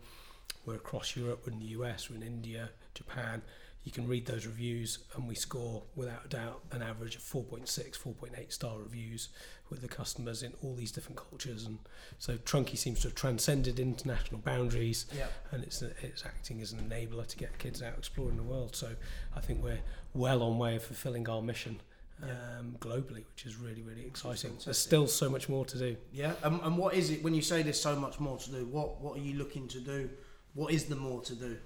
we're 0.65 0.75
across 0.75 1.15
Europe, 1.15 1.43
we're 1.45 1.53
in 1.53 1.59
the 1.59 1.71
US, 1.79 2.09
we're 2.09 2.15
in 2.15 2.23
India, 2.23 2.69
Japan. 2.95 3.41
You 3.83 3.91
can 3.91 4.07
read 4.07 4.25
those 4.25 4.47
reviews, 4.47 4.97
and 5.15 5.27
we 5.27 5.35
score 5.35 5.83
without 5.95 6.25
a 6.25 6.27
doubt 6.27 6.61
an 6.71 6.81
average 6.81 7.15
of 7.15 7.21
4.6, 7.21 7.69
4.8 7.95 8.51
star 8.51 8.79
reviews 8.79 9.29
with 9.69 9.81
the 9.81 9.87
customers 9.87 10.41
in 10.41 10.53
all 10.63 10.73
these 10.73 10.91
different 10.91 11.17
cultures. 11.17 11.65
And 11.65 11.77
so 12.17 12.37
Trunki 12.37 12.77
seems 12.79 13.01
to 13.01 13.09
have 13.09 13.15
transcended 13.15 13.79
international 13.79 14.39
boundaries 14.39 15.05
Yeah. 15.15 15.27
and 15.51 15.63
it's 15.63 15.83
it's 15.83 16.25
acting 16.25 16.61
as 16.61 16.71
an 16.71 16.79
enabler 16.79 17.27
to 17.27 17.37
get 17.37 17.59
kids 17.59 17.83
out 17.83 17.93
exploring 17.95 18.37
the 18.37 18.43
world. 18.43 18.75
So 18.75 18.89
I 19.35 19.39
think 19.39 19.63
we're 19.63 19.81
well 20.15 20.41
on 20.41 20.57
way 20.57 20.75
of 20.77 20.83
fulfilling 20.83 21.29
our 21.29 21.43
mission 21.43 21.79
um, 22.23 22.77
globally, 22.79 23.23
which 23.33 23.45
is 23.45 23.55
really 23.55 23.83
really 23.83 24.05
exciting. 24.05 24.57
There's 24.65 24.79
still 24.79 25.05
so 25.07 25.29
much 25.29 25.47
more 25.47 25.63
to 25.65 25.77
do. 25.77 25.95
Yeah. 26.11 26.33
And, 26.43 26.59
and 26.61 26.75
what 26.75 26.95
is 26.95 27.11
it 27.11 27.21
when 27.23 27.35
you 27.35 27.41
say 27.43 27.61
there's 27.61 27.79
so 27.79 27.95
much 27.95 28.19
more 28.19 28.37
to 28.39 28.49
do? 28.51 28.65
What 28.65 28.99
What 28.99 29.17
are 29.17 29.21
you 29.21 29.35
looking 29.37 29.67
to 29.69 29.79
do? 29.79 30.09
What 30.55 30.73
is 30.73 30.85
the 30.85 30.95
more 30.95 31.21
to 31.21 31.35
do? 31.35 31.57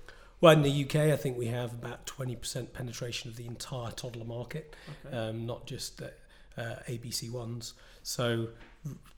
Well, 0.42 0.54
in 0.54 0.62
the 0.62 0.84
UK, 0.86 0.96
I 1.12 1.18
think 1.18 1.38
we 1.38 1.48
have 1.48 1.74
about 1.74 2.06
20% 2.06 2.72
penetration 2.72 3.30
of 3.30 3.36
the 3.36 3.46
entire 3.46 3.92
toddler 3.92 4.26
market, 4.26 4.76
Okay. 5.06 5.16
um, 5.18 5.46
not 5.46 5.66
just 5.68 6.02
uh, 6.02 6.62
ABC 6.88 7.30
ones. 7.30 7.74
So 8.04 8.50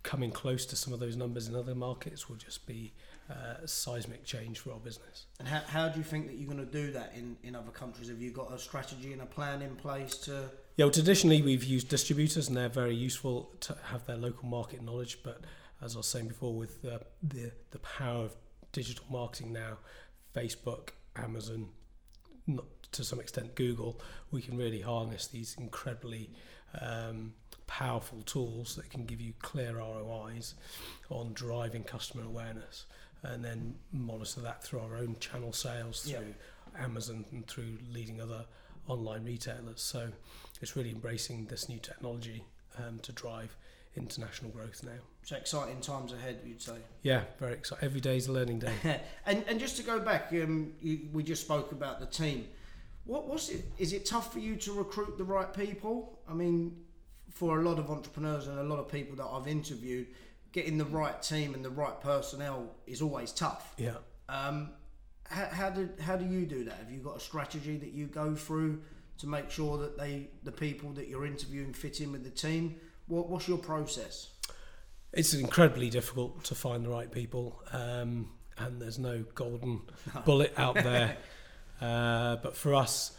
coming 0.01 0.31
close 0.31 0.65
to 0.67 0.75
some 0.75 0.93
of 0.93 0.99
those 0.99 1.15
numbers 1.15 1.47
in 1.47 1.55
other 1.55 1.75
markets 1.75 2.27
will 2.27 2.37
just 2.37 2.65
be 2.65 2.93
uh, 3.29 3.57
a 3.63 3.67
seismic 3.67 4.23
change 4.25 4.59
for 4.59 4.71
our 4.73 4.79
business. 4.79 5.25
And 5.39 5.47
how, 5.47 5.59
how 5.67 5.89
do 5.89 5.99
you 5.99 6.03
think 6.03 6.27
that 6.27 6.37
you're 6.37 6.51
going 6.51 6.65
to 6.65 6.71
do 6.71 6.91
that 6.93 7.13
in, 7.15 7.37
in 7.43 7.55
other 7.55 7.71
countries? 7.71 8.09
Have 8.09 8.19
you 8.19 8.31
got 8.31 8.51
a 8.51 8.57
strategy 8.57 9.13
and 9.13 9.21
a 9.21 9.25
plan 9.27 9.61
in 9.61 9.75
place 9.75 10.15
to? 10.19 10.49
Yeah, 10.77 10.85
well, 10.85 10.91
traditionally 10.91 11.41
we've 11.43 11.63
used 11.63 11.87
distributors 11.87 12.47
and 12.47 12.57
they're 12.57 12.67
very 12.69 12.95
useful 12.95 13.51
to 13.61 13.77
have 13.85 14.05
their 14.07 14.17
local 14.17 14.49
market 14.49 14.81
knowledge. 14.83 15.19
But 15.23 15.41
as 15.83 15.95
I 15.95 15.99
was 15.99 16.07
saying 16.07 16.29
before, 16.29 16.53
with 16.55 16.83
uh, 16.83 16.97
the 17.21 17.51
the 17.69 17.79
power 17.79 18.25
of 18.25 18.35
digital 18.71 19.05
marketing 19.09 19.53
now, 19.53 19.77
Facebook, 20.35 20.89
Amazon, 21.15 21.69
not 22.47 22.65
to 22.91 23.03
some 23.03 23.19
extent 23.19 23.55
Google, 23.55 23.99
we 24.31 24.41
can 24.41 24.57
really 24.57 24.81
harness 24.81 25.27
these 25.27 25.55
incredibly 25.59 26.29
um, 26.81 27.33
powerful 27.67 28.21
tools 28.23 28.75
that 28.75 28.89
can 28.89 29.05
give 29.05 29.21
you 29.21 29.33
clear 29.39 29.77
ROIs 29.77 30.55
on 31.09 31.33
driving 31.33 31.83
customer 31.83 32.23
awareness, 32.25 32.85
and 33.23 33.43
then 33.43 33.75
monitor 33.91 34.41
that 34.41 34.63
through 34.63 34.79
our 34.79 34.95
own 34.97 35.15
channel 35.19 35.53
sales 35.53 36.05
Yeah. 36.07 36.17
through 36.19 36.33
Amazon 36.77 37.25
and 37.31 37.47
through 37.47 37.77
leading 37.91 38.21
other 38.21 38.45
online 38.87 39.23
retailers. 39.25 39.81
So 39.81 40.09
it's 40.61 40.75
really 40.75 40.91
embracing 40.91 41.45
this 41.45 41.69
new 41.69 41.79
technology 41.79 42.43
um, 42.77 42.99
to 42.99 43.11
drive 43.11 43.55
international 43.95 44.51
growth 44.51 44.83
now. 44.83 44.91
So 45.23 45.35
exciting 45.35 45.81
times 45.81 46.13
ahead, 46.13 46.39
you'd 46.45 46.61
say. 46.61 46.77
Yeah, 47.03 47.23
very 47.39 47.53
exciting. 47.53 47.85
Every 47.85 48.01
day 48.01 48.17
is 48.17 48.27
a 48.27 48.31
learning 48.31 48.59
day. 48.59 48.73
and 49.25 49.43
and 49.47 49.59
just 49.59 49.77
to 49.77 49.83
go 49.83 49.99
back, 49.99 50.29
um, 50.33 50.73
you, 50.81 51.09
we 51.13 51.23
just 51.23 51.43
spoke 51.43 51.71
about 51.71 51.99
the 51.99 52.05
team. 52.05 52.47
What 53.05 53.27
was 53.27 53.49
it? 53.49 53.65
Is 53.77 53.93
it 53.93 54.05
tough 54.05 54.31
for 54.33 54.39
you 54.39 54.55
to 54.57 54.73
recruit 54.73 55.17
the 55.17 55.23
right 55.23 55.53
people? 55.53 56.19
I 56.29 56.33
mean, 56.33 56.77
for 57.29 57.59
a 57.59 57.63
lot 57.63 57.79
of 57.79 57.89
entrepreneurs 57.89 58.47
and 58.47 58.59
a 58.59 58.63
lot 58.63 58.79
of 58.79 58.87
people 58.87 59.15
that 59.17 59.25
I've 59.25 59.47
interviewed, 59.47 60.07
getting 60.51 60.77
the 60.77 60.85
right 60.85 61.21
team 61.21 61.53
and 61.53 61.63
the 61.63 61.69
right 61.69 61.99
personnel 62.01 62.75
is 62.85 63.01
always 63.01 63.31
tough. 63.31 63.73
yeah. 63.77 63.95
Um, 64.29 64.71
how, 65.25 65.45
how 65.45 65.69
do 65.69 65.89
how 66.01 66.17
do 66.17 66.25
you 66.25 66.45
do 66.45 66.63
that? 66.65 66.75
Have 66.75 66.91
you 66.91 66.99
got 66.99 67.17
a 67.17 67.19
strategy 67.19 67.77
that 67.77 67.93
you 67.93 68.07
go 68.07 68.35
through 68.35 68.81
to 69.19 69.27
make 69.27 69.49
sure 69.49 69.77
that 69.77 69.97
they 69.97 70.27
the 70.43 70.51
people 70.51 70.91
that 70.91 71.07
you're 71.07 71.25
interviewing 71.25 71.73
fit 71.73 72.01
in 72.01 72.11
with 72.11 72.23
the 72.23 72.29
team? 72.29 72.75
What 73.07 73.29
what's 73.29 73.47
your 73.47 73.57
process? 73.57 74.29
It's 75.13 75.33
incredibly 75.33 75.89
difficult 75.89 76.43
to 76.45 76.55
find 76.55 76.85
the 76.85 76.89
right 76.89 77.11
people, 77.11 77.61
um, 77.73 78.29
and 78.57 78.81
there's 78.81 78.99
no 78.99 79.25
golden 79.35 79.81
bullet 80.25 80.53
out 80.57 80.75
there. 80.75 81.17
Uh, 81.81 82.37
but 82.37 82.55
for 82.55 82.75
us, 82.75 83.17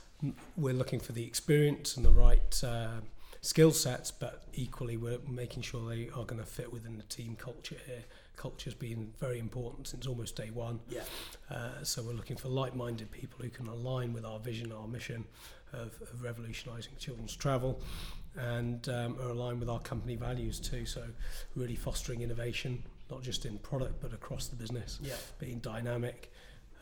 we're 0.57 0.74
looking 0.74 1.01
for 1.01 1.12
the 1.12 1.24
experience 1.24 1.97
and 1.97 2.07
the 2.07 2.12
right 2.12 2.62
uh, 2.64 3.01
skill 3.41 3.72
sets, 3.72 4.11
but 4.11 4.45
equally, 4.55 4.97
we're 4.97 5.18
making 5.28 5.62
sure 5.62 5.89
they 5.89 6.09
are 6.11 6.24
going 6.24 6.41
to 6.41 6.47
fit 6.47 6.72
within 6.72 6.97
the 6.97 7.03
team 7.05 7.37
culture 7.37 7.76
here. 7.87 8.05
Culture's 8.37 8.74
been 8.74 9.12
very 9.20 9.39
important 9.39 9.89
since 9.89 10.07
almost 10.07 10.37
day 10.37 10.51
one. 10.51 10.80
Yeah. 10.89 11.03
Uh, 11.51 11.83
so 11.83 12.03
we're 12.03 12.14
looking 12.14 12.37
for 12.37 12.49
like-minded 12.49 13.11
people 13.11 13.41
who 13.43 13.51
can 13.51 13.66
align 13.66 14.12
with 14.12 14.24
our 14.24 14.39
vision, 14.39 14.72
our 14.72 14.89
mission 14.89 15.24
of, 15.72 15.99
of 16.01 16.22
revolutionising 16.22 16.93
children's 16.99 17.37
travel, 17.37 17.80
and 18.37 18.89
um, 18.89 19.16
are 19.20 19.30
aligned 19.30 19.61
with 19.61 19.68
our 19.68 19.80
company 19.80 20.16
values 20.16 20.59
too. 20.61 20.87
So 20.87 21.03
really 21.55 21.76
fostering 21.76 22.22
innovation, 22.22 22.83
not 23.11 23.22
just 23.22 23.45
in 23.47 23.59
product 23.59 24.01
but 24.01 24.12
across 24.12 24.47
the 24.49 24.57
business, 24.57 24.99
Yeah. 25.03 25.14
being 25.39 25.59
dynamic, 25.59 26.33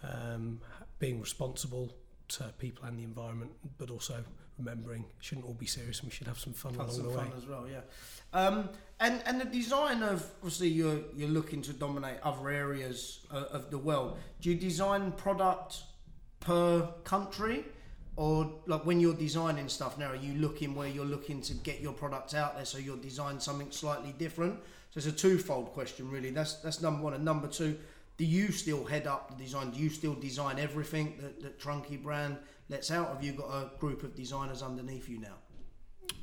um, 0.03 0.61
being 0.99 1.21
responsible 1.21 1.93
to 2.29 2.45
people 2.59 2.85
and 2.85 2.99
the 2.99 3.03
environment, 3.03 3.51
but 3.79 3.91
also 3.91 4.23
remembering 4.59 5.05
shouldn't 5.21 5.47
all 5.47 5.55
be 5.55 5.67
serious 5.67 6.01
and 6.01 6.09
we 6.11 6.15
should 6.15 6.27
have 6.27 6.39
some 6.39 6.53
fun 6.53 6.73
Have 6.75 6.83
along 6.83 6.95
some 6.95 7.03
the 7.05 7.09
way. 7.11 7.17
fun 7.17 7.33
as 7.37 7.47
well, 7.47 7.67
yeah. 7.69 7.81
Um, 8.33 8.69
and 9.01 9.23
and 9.27 9.41
the 9.41 9.47
design 9.47 10.03
of 10.03 10.25
obviously 10.43 10.69
you're 10.69 11.01
you're 11.17 11.29
looking 11.31 11.63
to 11.63 11.73
dominate 11.73 12.19
other 12.23 12.49
areas 12.51 13.21
of, 13.31 13.45
of 13.45 13.71
the 13.71 13.79
world. 13.79 14.19
Do 14.41 14.51
you 14.51 14.57
design 14.57 15.13
product 15.13 15.83
per 16.41 16.89
country, 17.05 17.65
or 18.21 18.53
like 18.67 18.85
when 18.85 19.01
you're 19.01 19.15
designing 19.15 19.67
stuff 19.71 19.97
now, 19.97 20.11
are 20.11 20.15
you 20.15 20.35
looking 20.35 20.75
where 20.75 20.87
you're 20.87 21.07
looking 21.07 21.41
to 21.41 21.55
get 21.55 21.81
your 21.81 21.95
product 21.95 22.35
out 22.35 22.55
there, 22.55 22.67
so 22.67 22.77
you'll 22.77 22.99
design 22.99 23.41
something 23.41 23.71
slightly 23.71 24.15
different? 24.19 24.61
So 24.91 24.99
it's 24.99 25.07
a 25.07 25.13
twofold 25.13 25.73
question, 25.73 26.11
really. 26.11 26.29
That's 26.29 26.57
that's 26.57 26.83
number 26.83 27.03
one, 27.03 27.15
and 27.15 27.25
number 27.25 27.49
two. 27.49 27.79
Do 28.19 28.27
you 28.27 28.53
still 28.53 28.85
head 28.85 29.07
up 29.07 29.31
the 29.31 29.43
design? 29.43 29.71
Do 29.71 29.81
you 29.81 29.89
still 29.89 30.13
design 30.13 30.59
everything 30.59 31.15
that, 31.23 31.41
that 31.41 31.59
Trunki 31.59 32.03
brand 32.03 32.37
lets 32.69 32.91
out? 32.91 33.09
Have 33.09 33.25
you 33.25 33.33
got 33.33 33.49
a 33.49 33.71
group 33.79 34.03
of 34.03 34.15
designers 34.15 34.61
underneath 34.63 35.09
you 35.09 35.19
now? 35.19 35.40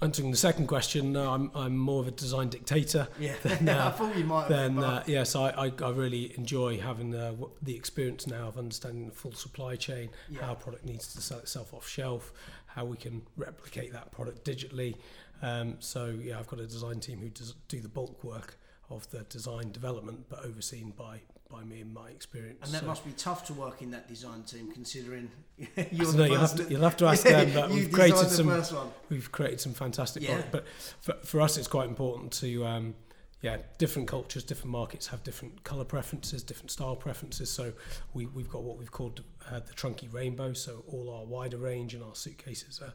Answering 0.01 0.29
the 0.31 0.37
second 0.37 0.67
question, 0.67 1.11
no, 1.11 1.31
I'm, 1.33 1.49
I'm 1.55 1.75
more 1.77 2.01
of 2.01 2.07
a 2.07 2.11
design 2.11 2.49
dictator. 2.49 3.07
Yeah, 3.19 3.33
than, 3.41 3.67
uh, 3.69 3.87
I 3.93 3.97
thought 3.97 4.15
you 4.15 4.25
might. 4.25 4.47
then 4.47 4.77
uh, 4.83 5.03
yes, 5.07 5.35
I, 5.35 5.49
I, 5.49 5.71
I 5.83 5.89
really 5.89 6.37
enjoy 6.37 6.79
having 6.79 7.09
the, 7.11 7.35
the 7.63 7.75
experience 7.75 8.27
now 8.27 8.47
of 8.47 8.57
understanding 8.57 9.07
the 9.07 9.11
full 9.15 9.33
supply 9.33 9.75
chain, 9.75 10.09
Yeah. 10.29 10.45
how 10.45 10.51
a 10.53 10.55
product 10.55 10.85
needs 10.85 11.13
to 11.15 11.21
sell 11.21 11.39
itself 11.39 11.73
off 11.73 11.87
shelf, 11.87 12.31
how 12.67 12.85
we 12.85 12.97
can 12.97 13.23
replicate 13.37 13.91
that 13.93 14.11
product 14.11 14.45
digitally. 14.45 14.95
Um, 15.41 15.75
so 15.79 16.15
yeah, 16.21 16.37
I've 16.39 16.47
got 16.47 16.59
a 16.59 16.67
design 16.67 16.99
team 16.99 17.19
who 17.19 17.29
does 17.29 17.55
do 17.67 17.79
the 17.79 17.89
bulk 17.89 18.23
work 18.23 18.57
of 18.89 19.09
the 19.09 19.23
design 19.23 19.71
development, 19.71 20.25
but 20.29 20.45
overseen 20.45 20.91
by 20.95 21.21
by 21.49 21.63
me 21.63 21.81
and 21.81 21.93
my 21.93 22.09
experience. 22.09 22.59
and 22.63 22.73
that 22.73 22.81
So- 22.81 22.87
must 22.87 23.05
be 23.05 23.11
tough 23.13 23.45
to 23.47 23.53
work 23.53 23.81
in 23.81 23.91
that 23.91 24.07
design 24.07 24.43
team, 24.43 24.71
considering 24.71 25.31
you're 25.57 26.11
the 26.11 26.17
know, 26.17 26.25
you'll, 26.25 26.37
have 26.37 26.55
to 26.55 26.63
you'll 26.69 26.81
have 26.81 26.97
to 26.97 27.05
ask 27.07 27.23
them, 27.23 27.51
but 27.53 27.69
we've 27.75 27.91
created 27.91 28.29
some 28.29 28.91
we've 29.09 29.31
created 29.31 29.59
some 29.61 29.73
fantastic 29.73 30.23
Yeah. 30.23 30.29
product. 30.41 30.51
But 30.51 30.67
for, 31.01 31.13
for 31.25 31.41
us, 31.41 31.57
it's 31.57 31.67
quite 31.67 31.87
important 31.87 32.31
to, 32.33 32.65
um, 32.65 32.95
yeah, 33.41 33.57
different 33.77 34.07
cultures, 34.07 34.43
different 34.43 34.71
markets 34.71 35.07
have 35.07 35.23
different 35.23 35.63
colour 35.63 35.85
preferences, 35.85 36.43
different 36.43 36.71
style 36.71 36.95
preferences. 36.95 37.49
So 37.51 37.73
we, 38.13 38.25
we've 38.27 38.49
got 38.49 38.63
what 38.63 38.77
we've 38.77 38.91
called 38.91 39.23
uh, 39.49 39.59
the 39.59 39.73
Trunki 39.73 40.11
Rainbow. 40.13 40.53
So 40.53 40.83
all 40.87 41.09
our 41.09 41.23
wider 41.25 41.57
range 41.57 41.93
and 41.93 42.03
our 42.03 42.15
suitcases 42.15 42.81
are, 42.81 42.93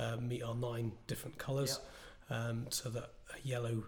uh, 0.00 0.16
meet 0.18 0.42
our 0.42 0.54
nine 0.54 0.92
different 1.06 1.38
colours. 1.38 1.80
Um, 2.30 2.66
so 2.68 2.90
that 2.90 3.10
a 3.34 3.46
yellow 3.48 3.84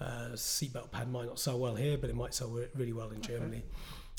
uh, 0.00 0.30
seatbelt 0.34 0.90
pad 0.90 1.10
might 1.10 1.26
not 1.26 1.38
sell 1.38 1.58
well 1.58 1.74
here, 1.74 1.98
but 1.98 2.10
it 2.10 2.16
might 2.16 2.34
sell 2.34 2.58
really 2.74 2.92
well 2.92 3.10
in 3.10 3.20
Germany. 3.20 3.62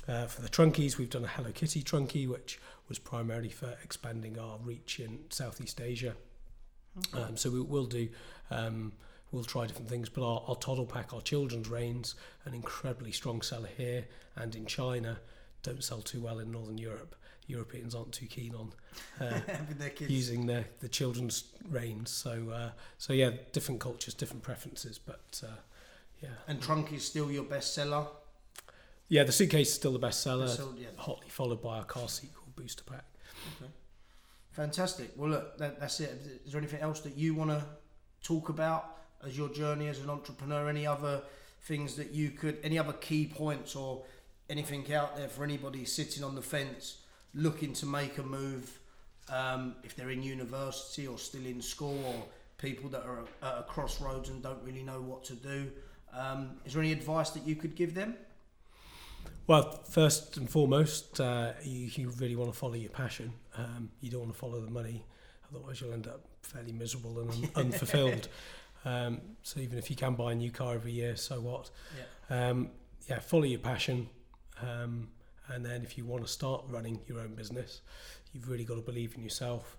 Uh, 0.08 0.26
for 0.26 0.42
the 0.42 0.50
Trunkis, 0.50 0.98
we've 0.98 1.10
done 1.10 1.24
a 1.24 1.28
Hello 1.28 1.52
Kitty 1.52 1.84
Trunki, 1.84 2.28
which 2.28 2.60
was 2.88 3.00
primarily 3.00 3.50
for 3.50 3.78
expanding 3.84 4.38
our 4.38 4.58
reach 4.64 5.00
in 5.00 5.20
Southeast 5.30 5.80
Asia. 5.80 6.16
Um, 7.14 7.38
so 7.38 7.50
we 7.50 7.62
will 7.62 7.86
do, 7.86 8.10
um, 8.50 8.92
we'll 9.32 9.44
try 9.44 9.66
different 9.66 9.90
things, 9.90 10.10
but 10.10 10.24
our, 10.24 10.44
our 10.48 10.56
ToddlePak, 10.56 11.14
our 11.14 11.22
children's 11.22 11.70
reins, 11.70 12.16
an 12.46 12.54
incredibly 12.54 13.12
strong 13.12 13.42
seller 13.42 13.70
here 13.78 14.06
and 14.36 14.56
in 14.56 14.66
China, 14.66 15.20
don't 15.64 15.84
sell 15.84 16.02
too 16.02 16.20
well 16.20 16.40
in 16.40 16.52
Northern 16.52 16.78
Europe. 16.78 17.16
Europeans 17.48 17.94
aren't 17.96 18.12
too 18.12 18.26
keen 18.26 18.56
on 18.56 18.72
uh, 19.20 19.40
their 19.78 19.92
using 20.00 20.46
the, 20.46 20.64
the 20.80 20.88
children's 20.88 21.46
reins. 21.70 22.10
So 22.10 22.50
uh, 22.54 22.72
so 22.98 23.14
yeah, 23.14 23.32
different 23.52 23.82
cultures, 23.82 24.14
different 24.14 24.44
preferences, 24.44 25.00
but 25.00 25.42
uh, 25.44 25.58
yeah, 26.22 26.30
and 26.48 26.62
Trunk 26.62 26.92
is 26.94 27.06
still 27.06 27.32
your 27.32 27.44
best 27.44 27.74
seller. 27.74 28.06
yeah. 29.10 29.24
The 29.24 29.32
suitcase 29.32 29.70
is 29.70 29.74
still 29.76 29.94
the 29.94 30.00
best 30.00 30.22
seller, 30.22 30.48
So, 30.48 30.74
yeah, 30.78 30.88
hotly 30.98 31.30
followed 31.30 31.62
by 31.62 31.78
our 31.80 31.84
car 31.86 32.08
seat 32.08 32.32
called 32.34 32.56
BoostApak. 32.56 33.02
fantastic. 34.52 35.12
Well, 35.16 35.30
look, 35.32 35.58
that, 35.58 35.80
that's 35.80 36.00
it. 36.00 36.42
Is 36.46 36.52
there 36.52 36.60
anything 36.60 36.82
else 36.82 37.00
that 37.02 37.18
you 37.18 37.34
want 37.34 37.50
to 37.52 37.64
talk 38.24 38.50
about 38.50 38.98
as 39.26 39.38
your 39.38 39.50
journey 39.50 39.88
as 39.88 40.00
an 40.00 40.10
entrepreneur? 40.10 40.70
Any 40.70 40.86
other 40.86 41.22
things 41.64 41.96
that 41.96 42.12
you 42.12 42.32
could, 42.32 42.58
any 42.64 42.78
other 42.78 42.94
key 42.94 43.28
points 43.34 43.76
or 43.76 44.04
anything 44.50 44.92
out 44.94 45.16
there 45.16 45.30
for 45.30 45.44
anybody 45.44 45.86
sitting 45.86 46.24
on 46.24 46.36
the 46.36 46.42
fence 46.42 46.98
looking 47.34 47.72
to 47.72 47.86
make 47.86 48.18
a 48.18 48.24
move 48.24 48.80
um, 49.30 49.76
if 49.84 49.96
they're 49.96 50.10
in 50.10 50.22
university 50.22 51.08
or 51.08 51.18
still 51.18 51.46
in 51.46 51.62
school 51.62 52.04
or 52.06 52.26
people 52.58 52.90
that 52.90 53.04
are 53.04 53.20
at 53.42 53.60
a 53.60 53.64
crossroads 53.68 54.30
and 54.30 54.44
don't 54.44 54.62
really 54.64 54.84
know 54.84 55.00
what 55.02 55.24
to 55.24 55.34
do? 55.34 55.72
Um, 56.14 56.58
is 56.66 56.74
there 56.74 56.82
any 56.82 56.92
advice 56.92 57.30
that 57.32 57.46
you 57.48 57.56
could 57.56 57.76
give 57.76 57.94
them? 57.94 58.16
Well, 59.48 59.82
first 59.90 60.38
and 60.38 60.50
foremost, 60.50 61.20
uh, 61.20 61.54
you, 61.64 61.90
you 61.94 62.10
really 62.20 62.36
want 62.36 62.52
to 62.52 62.58
follow 62.58 62.76
your 62.76 62.92
passion. 62.92 63.34
Um, 63.58 63.90
you 64.00 64.10
don't 64.10 64.22
want 64.22 64.34
to 64.34 64.40
follow 64.40 64.62
the 64.62 64.72
money, 64.72 65.04
otherwise 65.50 65.82
you'll 65.82 65.94
end 65.94 66.08
up 66.08 66.22
fairly 66.42 66.72
miserable 66.72 67.20
and 67.20 67.32
un- 67.32 67.50
unfulfilled. 67.56 68.28
Um, 68.86 69.22
so 69.44 69.60
even 69.60 69.78
if 69.78 69.90
you 69.90 69.96
can 69.96 70.16
buy 70.16 70.32
a 70.32 70.36
new 70.36 70.52
car 70.52 70.76
every 70.76 70.92
year, 70.92 71.16
so 71.16 71.40
what? 71.40 71.70
Yeah. 72.30 72.50
Um, 72.50 72.70
yeah, 73.08 73.20
follow 73.20 73.44
your 73.44 73.60
passion. 73.60 74.10
Um, 74.62 75.10
and 75.48 75.66
then 75.66 75.84
if 75.84 75.98
you 75.98 76.06
want 76.06 76.26
to 76.26 76.32
start 76.32 76.64
running 76.70 77.00
your 77.08 77.20
own 77.20 77.36
business, 77.36 77.82
you've 78.32 78.50
really 78.50 78.64
got 78.64 78.76
to 78.76 78.82
believe 78.82 79.16
in 79.16 79.24
yourself. 79.24 79.78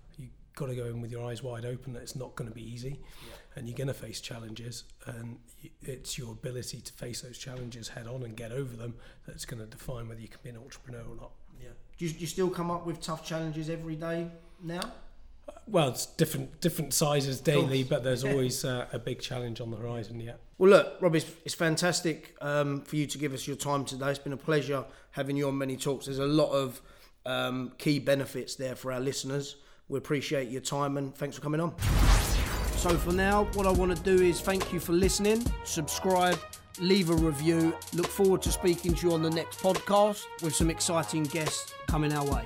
Got 0.55 0.67
to 0.67 0.75
go 0.75 0.85
in 0.85 1.01
with 1.01 1.11
your 1.11 1.25
eyes 1.25 1.41
wide 1.41 1.65
open 1.65 1.93
that 1.93 2.01
it's 2.03 2.15
not 2.15 2.35
going 2.35 2.47
to 2.49 2.53
be 2.53 2.61
easy 2.61 2.99
Yeah. 3.25 3.33
and 3.55 3.67
you're 3.67 3.77
going 3.77 3.87
to 3.87 3.93
face 3.93 4.21
challenges 4.21 4.83
and 5.07 5.39
it's 5.81 6.17
your 6.17 6.31
ability 6.31 6.81
to 6.81 6.93
face 6.93 7.21
those 7.21 7.37
challenges 7.37 7.87
head 7.87 8.05
on 8.07 8.23
and 8.23 8.35
get 8.37 8.51
over 8.51 8.75
them 8.75 8.93
that's 9.25 9.45
going 9.45 9.59
to 9.59 9.65
define 9.65 10.07
whether 10.07 10.21
you 10.21 10.27
can 10.27 10.39
be 10.43 10.49
an 10.49 10.57
entrepreneur 10.57 11.01
or 11.09 11.15
not. 11.15 11.31
Yeah. 11.61 11.69
Do 11.97 12.05
you, 12.05 12.11
do 12.11 12.19
you 12.19 12.27
still 12.27 12.49
come 12.49 12.69
up 12.69 12.85
with 12.85 13.01
tough 13.01 13.25
challenges 13.25 13.69
every 13.69 13.95
day 13.95 14.27
now? 14.61 14.81
Well, 15.67 15.89
it's 15.89 16.05
different 16.05 16.61
different 16.61 16.93
sizes 16.93 17.39
daily, 17.41 17.83
but 17.83 18.03
there's 18.03 18.23
always 18.23 18.63
uh, 18.63 18.85
a 18.93 18.99
big 18.99 19.19
challenge 19.21 19.59
on 19.59 19.71
the 19.71 19.77
horizon. 19.77 20.19
Yeah. 20.19 20.33
Well, 20.57 20.69
look, 20.69 20.97
Rob, 21.01 21.15
it's, 21.15 21.29
it's 21.45 21.53
fantastic 21.55 22.35
um, 22.41 22.81
for 22.81 22.95
you 22.95 23.07
to 23.07 23.17
give 23.17 23.33
us 23.33 23.47
your 23.47 23.57
time 23.57 23.83
today. 23.85 24.09
It's 24.09 24.19
been 24.19 24.33
a 24.33 24.37
pleasure 24.37 24.85
having 25.11 25.35
you 25.35 25.47
on 25.47 25.57
Many 25.57 25.75
Talks. 25.77 26.05
There's 26.05 26.19
a 26.19 26.25
lot 26.25 26.51
of 26.51 26.81
um, 27.25 27.71
key 27.77 27.99
benefits 27.99 28.55
there 28.55 28.75
for 28.75 28.91
our 28.91 28.99
listeners. 29.01 29.57
We 29.93 29.99
appreciate 29.99 30.49
your 30.49 30.61
time 30.61 30.97
and 30.97 31.13
thanks 31.13 31.35
for 31.35 31.43
coming 31.43 31.61
on. 31.61 31.71
So, 32.77 32.97
for 32.97 33.11
now, 33.11 33.43
what 33.53 33.67
I 33.67 33.71
want 33.71 33.95
to 33.95 34.03
do 34.03 34.23
is 34.23 34.41
thank 34.41 34.73
you 34.73 34.79
for 34.79 34.91
listening, 34.91 35.45
subscribe, 35.65 36.39
leave 36.79 37.11
a 37.11 37.13
review. 37.13 37.75
Look 37.93 38.07
forward 38.07 38.41
to 38.41 38.51
speaking 38.51 38.95
to 38.95 39.07
you 39.07 39.13
on 39.13 39.21
the 39.21 39.29
next 39.29 39.59
podcast 39.59 40.23
with 40.41 40.55
some 40.55 40.71
exciting 40.71 41.25
guests 41.25 41.75
coming 41.87 42.11
our 42.11 42.25
way. 42.25 42.43